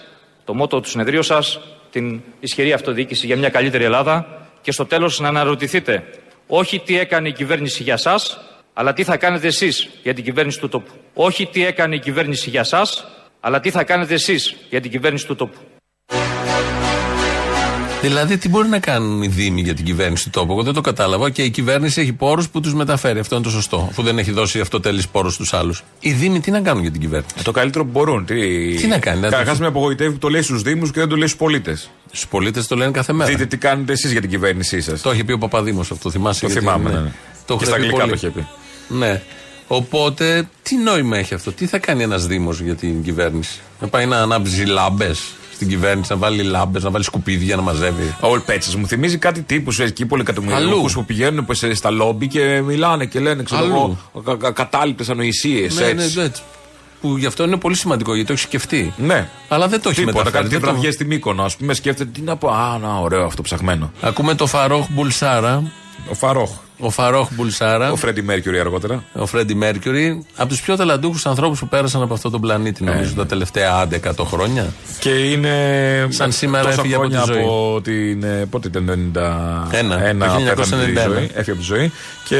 Το 0.44 0.54
μότο 0.54 0.80
του 0.80 0.88
συνεδρίου 0.88 1.22
σας, 1.22 1.60
την 1.94 2.20
ισχυρή 2.40 2.72
αυτοδιοίκηση 2.72 3.26
για 3.26 3.36
μια 3.36 3.48
καλύτερη 3.48 3.84
Ελλάδα. 3.84 4.46
Και 4.60 4.72
στο 4.72 4.86
τέλος 4.86 5.20
να 5.20 5.28
αναρωτηθείτε 5.28 6.04
όχι 6.46 6.78
τι 6.78 6.98
έκανε 6.98 7.28
η 7.28 7.32
κυβέρνηση 7.32 7.82
για 7.82 7.92
εσά, 7.92 8.14
αλλά 8.72 8.92
τι 8.92 9.04
θα 9.04 9.16
κάνετε 9.16 9.46
εσείς 9.46 9.88
για 10.02 10.14
την 10.14 10.24
κυβέρνηση 10.24 10.58
του 10.60 10.68
τόπου. 10.68 10.92
Όχι 11.14 11.46
τι 11.46 11.64
έκανε 11.64 11.94
η 11.94 11.98
κυβέρνηση 11.98 12.50
για 12.50 12.60
εσά, 12.60 12.82
αλλά 13.40 13.60
τι 13.60 13.70
θα 13.70 13.84
κάνετε 13.84 14.14
εσείς 14.14 14.54
για 14.70 14.80
την 14.80 14.90
κυβέρνηση 14.90 15.26
του 15.26 15.34
τόπου. 15.34 15.58
Δηλαδή, 18.08 18.38
τι 18.38 18.48
μπορεί 18.48 18.68
να 18.68 18.78
κάνουν 18.78 19.22
οι 19.22 19.28
Δήμοι 19.28 19.60
για 19.60 19.74
την 19.74 19.84
κυβέρνηση 19.84 20.24
του 20.24 20.30
τόπου; 20.30 20.52
Εγώ 20.52 20.62
δεν 20.62 20.72
το 20.74 20.80
κατάλαβα. 20.80 21.30
Και 21.30 21.42
η 21.42 21.50
κυβέρνηση 21.50 22.00
έχει 22.00 22.12
πόρους 22.12 22.48
που 22.48 22.60
τους 22.60 22.74
μεταφέρει. 22.74 23.18
Αυτό 23.18 23.34
είναι 23.34 23.44
το 23.44 23.50
σωστό. 23.50 23.86
Αφού 23.90 24.02
δεν 24.02 24.18
έχει 24.18 24.30
δώσει 24.30 24.60
αυτοτέλει 24.60 25.02
πόρους 25.12 25.34
στους 25.34 25.54
άλλους. 25.54 25.82
Οι 26.00 26.12
Δήμοι 26.12 26.40
τι 26.40 26.50
να 26.50 26.60
κάνουν 26.60 26.82
για 26.82 26.90
την 26.90 27.00
κυβέρνηση; 27.00 27.34
Ε, 27.38 27.42
Το 27.42 27.52
καλύτερο 27.52 27.84
που 27.84 27.90
μπορούν. 27.90 28.24
Τι, 28.24 28.34
Τι 28.74 28.86
να 28.86 28.98
κάνει, 28.98 29.20
δεν 29.20 29.30
Καταρχάς 29.30 29.56
το- 29.56 29.62
με 29.62 29.68
απογοητεύει 29.68 30.12
που 30.12 30.18
το 30.18 30.28
λέει 30.28 30.42
στους 30.42 30.62
Δήμους 30.62 30.90
και 30.90 31.00
δεν 31.00 31.08
το 31.08 31.16
λέει 31.16 31.26
στους 31.26 31.38
πολίτες. 31.38 31.90
Στους 32.06 32.26
πολίτες 32.28 32.66
το 32.66 32.76
λένε 32.76 32.90
κάθε 32.90 33.12
μέρα. 33.12 33.30
Δείτε 33.30 33.46
τι 33.46 33.56
κάνετε 33.56 33.92
εσείς 33.92 34.12
για 34.12 34.20
την 34.20 34.30
κυβέρνησή 34.30 34.80
σας. 34.80 35.00
Το 35.00 35.12
είχε 35.12 35.24
πει 35.24 35.32
ο 35.32 35.38
Παπαδήμος 35.38 35.90
αυτό, 35.90 36.10
θυμάσαι. 36.10 36.40
Το 36.40 36.46
γιατί, 36.46 36.60
θυμάμαι, 36.60 36.90
ναι, 36.90 36.98
ναι. 37.00 37.12
Το 37.46 37.56
Και 37.56 37.64
είχε 37.64 37.64
στα 37.64 37.74
πει 37.74 37.80
αγγλικά 37.82 38.04
πολύ. 38.04 38.18
το 38.18 38.26
είχε 38.26 38.28
πει. 38.30 38.46
Ναι. 38.88 39.22
Οπότε, 39.66 40.48
τι 40.62 40.76
νόημα 40.76 41.16
έχει 41.16 41.34
αυτό, 41.34 41.52
τι 41.52 41.66
θα 41.66 41.78
κάνει 41.78 42.02
ένας 42.02 42.26
Δήμος 42.26 42.60
για 42.60 42.74
την 42.74 43.02
κυβέρνηση; 43.02 43.60
Να 43.80 43.88
πάει 43.88 44.06
να 44.06 44.16
ανάψει 44.22 44.64
λάμπες; 44.64 45.20
Στην 45.64 45.76
κυβέρνηση, 45.78 46.12
να 46.12 46.18
βάλει 46.18 46.42
λάμπες, 46.42 46.82
να 46.82 46.90
βάλει 46.90 47.04
σκουπίδια, 47.04 47.56
να 47.56 47.62
μαζεύει. 47.62 48.14
Ο 48.20 48.26
Ολπέτσα 48.28 48.78
μου 48.78 48.86
θυμίζει 48.86 49.18
κάτι 49.18 49.42
τύπου 49.42 49.70
εκεί 49.78 50.06
πολυκατομμυριούχου 50.06 50.76
Αλλού. 50.78 50.90
που 50.94 51.04
πηγαίνουν 51.04 51.44
που 51.44 51.54
σε- 51.54 51.74
στα 51.74 51.90
λόμπι 51.90 52.28
και 52.28 52.60
μιλάνε 52.64 53.04
και 53.04 53.20
λένε 53.20 53.42
ξέρω 53.42 53.62
Αλλού. 53.62 53.98
εγώ 54.16 54.36
κα, 54.36 54.50
κατάληπτες 54.50 55.08
ανοησίες. 55.08 55.74
Ναι, 55.78 55.86
ναι, 55.86 55.92
ναι, 55.92 56.22
έτσι. 56.22 56.42
Που 57.00 57.16
γι' 57.16 57.26
αυτό 57.26 57.44
είναι 57.44 57.56
πολύ 57.56 57.74
σημαντικό, 57.76 58.10
γιατί 58.12 58.26
το 58.26 58.32
έχεις 58.32 58.44
σκεφτεί. 58.44 58.92
Ναι. 58.96 59.28
Αλλά 59.48 59.68
δεν 59.68 59.80
το 59.80 59.88
έχεις 59.88 59.98
Τίποτα, 60.04 60.18
μεταφέρει. 60.18 60.42
κάτι 60.42 60.54
δεν 60.56 60.64
το- 60.64 60.70
βραδιέ 60.72 60.90
στη 60.90 61.04
Μύκονο, 61.04 61.42
ας 61.42 61.56
πούμε, 61.56 61.74
σκέφτεται 61.74 62.10
τι 62.14 62.20
να 62.20 62.36
πω. 62.36 62.48
Α, 62.48 62.78
να, 62.78 62.98
ωραίο 62.98 63.24
αυτό 63.24 63.42
ψαχμένο. 63.42 63.92
Ακούμε 64.00 64.34
το 64.34 64.46
Φαρόχ 64.46 64.86
Μπουλσάρα. 64.90 65.70
Ο 66.10 66.14
Φαρόχ. 66.14 66.50
Ο 66.78 66.90
Φαρόχ 66.90 67.28
Μπουλσάρα. 67.34 67.92
Ο 67.92 67.96
Φρέντι 67.96 68.22
Μέρκιουρι 68.22 68.58
αργότερα. 68.60 69.04
Ο 69.12 69.26
Φρέντι 69.26 69.54
Μέρκιουρι. 69.54 70.24
Από 70.36 70.48
τους 70.48 70.60
πιο 70.60 70.76
ταλαντούχους 70.76 71.26
ανθρώπους 71.26 71.58
που 71.58 71.68
πέρασαν 71.68 72.02
από 72.02 72.14
αυτόν 72.14 72.30
τον 72.30 72.40
πλανήτη, 72.40 72.84
νομίζω, 72.84 73.10
Ε. 73.10 73.14
τα 73.16 73.26
τελευταία 73.26 73.72
άντε 73.74 73.96
100 73.96 74.24
χρόνια. 74.24 74.66
Και 74.98 75.10
είναι. 75.10 75.52
Σαν 76.10 76.32
σήμερα 76.32 76.64
τόσα 76.64 76.74
έφυγε 76.78 76.94
από 76.94 77.02
χρόνια 77.04 77.20
τη 77.26 77.32
ζωή. 77.32 77.42
από 77.42 77.80
την. 77.82 78.22
ε, 78.22 78.46
Πότε 78.50 78.68
ήταν 78.68 78.84
το 79.12 79.20
91. 79.20 79.68
Ένα, 79.70 80.28
το 80.54 80.54
πέθανε 80.60 80.84
τη 80.84 80.92
1991. 80.92 81.12
ζωή, 81.14 81.30
Έφυγε 81.34 81.50
από 81.50 81.60
τη 81.60 81.62
ζωή. 81.66 81.92
Και 82.28 82.38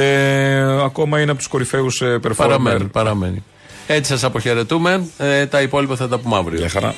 ακόμα 0.84 1.20
είναι 1.20 1.30
από 1.30 1.38
τους 1.38 1.48
κορυφαίους 1.48 2.02
performer. 2.04 2.32
Παραμένει, 2.36 2.84
παραμένει. 2.84 3.42
Έτσι 3.86 4.10
σας 4.10 4.24
αποχαιρετούμε. 4.24 5.04
Ε, 5.18 5.46
τα 5.46 5.62
υπόλοιπα 5.62 5.96
θα 5.96 6.08
τα 6.08 6.18
πούμε 6.18 6.36
αύριο. 6.36 6.58
Γεια 6.58 6.68
χαρά. 6.68 6.94